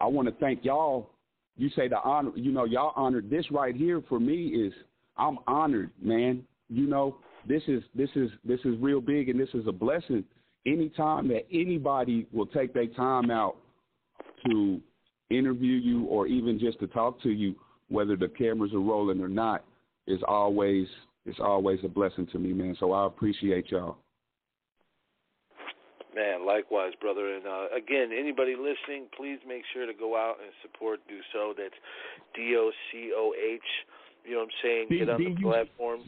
I 0.00 0.06
want 0.06 0.28
to 0.28 0.34
thank 0.40 0.64
y'all. 0.64 1.10
You 1.56 1.68
say 1.76 1.88
the 1.88 2.00
honor, 2.02 2.30
you 2.34 2.52
know, 2.52 2.64
y'all 2.64 2.92
honored 2.96 3.30
this 3.30 3.50
right 3.50 3.76
here 3.76 4.02
for 4.08 4.18
me 4.18 4.46
is 4.46 4.72
I'm 5.16 5.38
honored, 5.46 5.90
man. 6.00 6.42
You 6.68 6.86
know, 6.86 7.18
this 7.46 7.62
is 7.66 7.82
this 7.94 8.10
is 8.14 8.30
this 8.44 8.60
is 8.64 8.76
real 8.80 9.00
big 9.00 9.28
and 9.28 9.38
this 9.38 9.48
is 9.54 9.66
a 9.66 9.72
blessing. 9.72 10.24
Anytime 10.66 11.28
that 11.28 11.46
anybody 11.52 12.26
will 12.32 12.46
take 12.46 12.72
their 12.72 12.86
time 12.86 13.30
out 13.30 13.56
to 14.46 14.80
interview 15.30 15.74
you 15.74 16.04
or 16.04 16.26
even 16.26 16.58
just 16.58 16.80
to 16.80 16.86
talk 16.86 17.20
to 17.22 17.30
you, 17.30 17.54
whether 17.88 18.16
the 18.16 18.28
cameras 18.28 18.72
are 18.72 18.80
rolling 18.80 19.20
or 19.20 19.28
not, 19.28 19.64
is 20.06 20.20
always 20.26 20.86
it's 21.26 21.40
always 21.40 21.80
a 21.84 21.88
blessing 21.88 22.26
to 22.32 22.38
me, 22.38 22.52
man. 22.52 22.76
So 22.78 22.92
I 22.92 23.06
appreciate 23.06 23.70
y'all. 23.70 23.96
Man, 26.14 26.46
likewise, 26.46 26.92
brother. 27.00 27.34
And 27.34 27.46
uh, 27.46 27.66
again, 27.76 28.10
anybody 28.16 28.54
listening, 28.54 29.06
please 29.16 29.38
make 29.48 29.62
sure 29.72 29.84
to 29.84 29.92
go 29.92 30.16
out 30.16 30.36
and 30.42 30.52
support 30.62 31.00
Do 31.08 31.18
So. 31.32 31.54
That's 31.56 31.74
D 32.34 32.54
O 32.56 32.70
C 32.92 33.10
O 33.14 33.32
H. 33.34 33.60
You 34.24 34.34
know 34.34 34.38
what 34.38 34.44
I'm 34.44 34.50
saying? 34.62 34.86
Get 34.90 35.08
on 35.08 35.22
the 35.22 35.42
platform. 35.42 36.00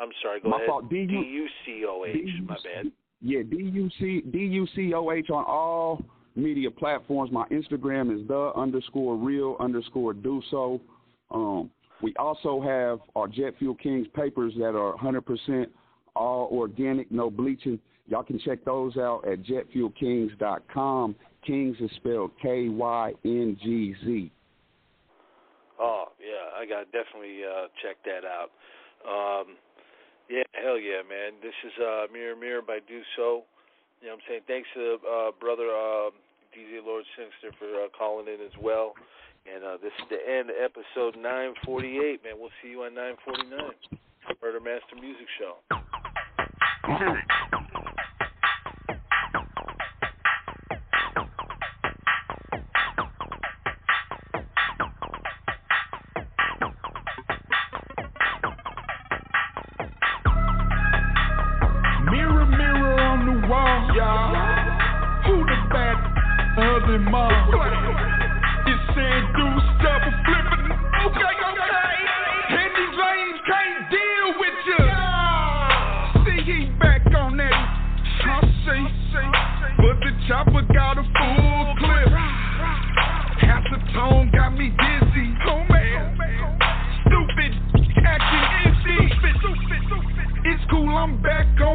I'm 0.00 0.10
sorry. 0.22 0.40
Go 0.40 0.50
My 0.50 0.56
ahead. 0.56 0.68
fault. 0.68 0.90
D- 0.90 1.06
U 1.08 1.48
C 1.64 1.84
O 1.86 2.04
H. 2.06 2.16
My 2.46 2.56
bad. 2.64 2.92
Yeah, 3.20 3.42
D 3.42 3.56
U 3.56 3.90
C 3.98 4.22
D 4.30 4.38
U 4.38 4.66
C 4.74 4.92
O 4.94 5.10
H 5.10 5.30
on 5.30 5.44
all 5.44 6.02
media 6.36 6.70
platforms. 6.70 7.32
My 7.32 7.46
Instagram 7.48 8.14
is 8.14 8.26
the 8.28 8.52
underscore 8.56 9.16
real 9.16 9.56
underscore 9.58 10.12
do 10.12 10.40
so. 10.50 10.80
Um, 11.30 11.70
we 12.02 12.14
also 12.16 12.60
have 12.60 13.00
our 13.16 13.26
Jet 13.26 13.54
Fuel 13.58 13.74
Kings 13.74 14.06
papers 14.14 14.52
that 14.56 14.76
are 14.76 14.94
100% 14.94 15.66
all 16.14 16.48
organic, 16.52 17.10
no 17.10 17.28
bleaching. 17.28 17.78
Y'all 18.06 18.22
can 18.22 18.38
check 18.38 18.64
those 18.64 18.96
out 18.96 19.26
at 19.28 19.42
jetfuelkings.com. 19.42 21.16
Kings 21.46 21.76
is 21.80 21.90
spelled 21.96 22.30
K 22.40 22.68
Y 22.68 23.12
N 23.24 23.56
G 23.62 23.94
Z. 24.04 24.32
Oh 25.80 26.06
yeah, 26.20 26.60
I 26.60 26.66
got 26.66 26.80
to 26.80 26.84
definitely 26.86 27.42
uh, 27.44 27.66
check 27.82 27.96
that 28.04 28.24
out. 28.26 28.50
Um, 29.06 29.56
yeah, 30.28 30.44
hell 30.52 30.78
yeah, 30.78 31.02
man. 31.02 31.40
This 31.42 31.54
is 31.64 31.72
uh, 31.80 32.06
Mirror 32.12 32.36
Mirror 32.36 32.62
by 32.62 32.78
Do 32.86 33.00
So. 33.16 33.44
You 34.00 34.08
know 34.08 34.14
what 34.14 34.22
I'm 34.22 34.26
saying? 34.28 34.42
Thanks 34.46 34.68
to 34.74 34.98
uh, 35.02 35.30
brother 35.40 35.68
uh, 35.74 36.10
DJ 36.54 36.84
Lord 36.84 37.04
Sinister 37.16 37.56
for 37.58 37.84
uh, 37.84 37.88
calling 37.96 38.28
in 38.28 38.40
as 38.44 38.54
well. 38.62 38.94
And 39.52 39.64
uh, 39.64 39.76
this 39.82 39.92
is 39.98 40.06
the 40.10 40.20
end 40.20 40.50
of 40.50 40.56
episode 40.60 41.16
948, 41.16 42.22
man. 42.22 42.34
We'll 42.38 42.50
see 42.62 42.70
you 42.70 42.84
on 42.84 42.94
949. 42.94 43.98
Murder 44.42 44.60
Master 44.60 44.96
Music 45.00 45.26
Show. 45.38 45.56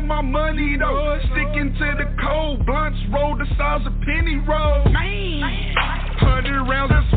On 0.04 0.08
my 0.08 0.22
money 0.22 0.78
though. 0.78 1.18
Sticking 1.32 1.74
to 1.80 1.94
the 1.98 2.08
cold 2.22 2.66
blunts, 2.66 3.00
roll 3.12 3.38
the 3.38 3.46
size 3.58 3.86
of 3.86 3.94
penny 4.02 4.36
roll. 4.48 4.84
Man, 4.92 5.74
hundred 6.20 6.64
rounds, 6.64 6.92
that's 6.92 7.13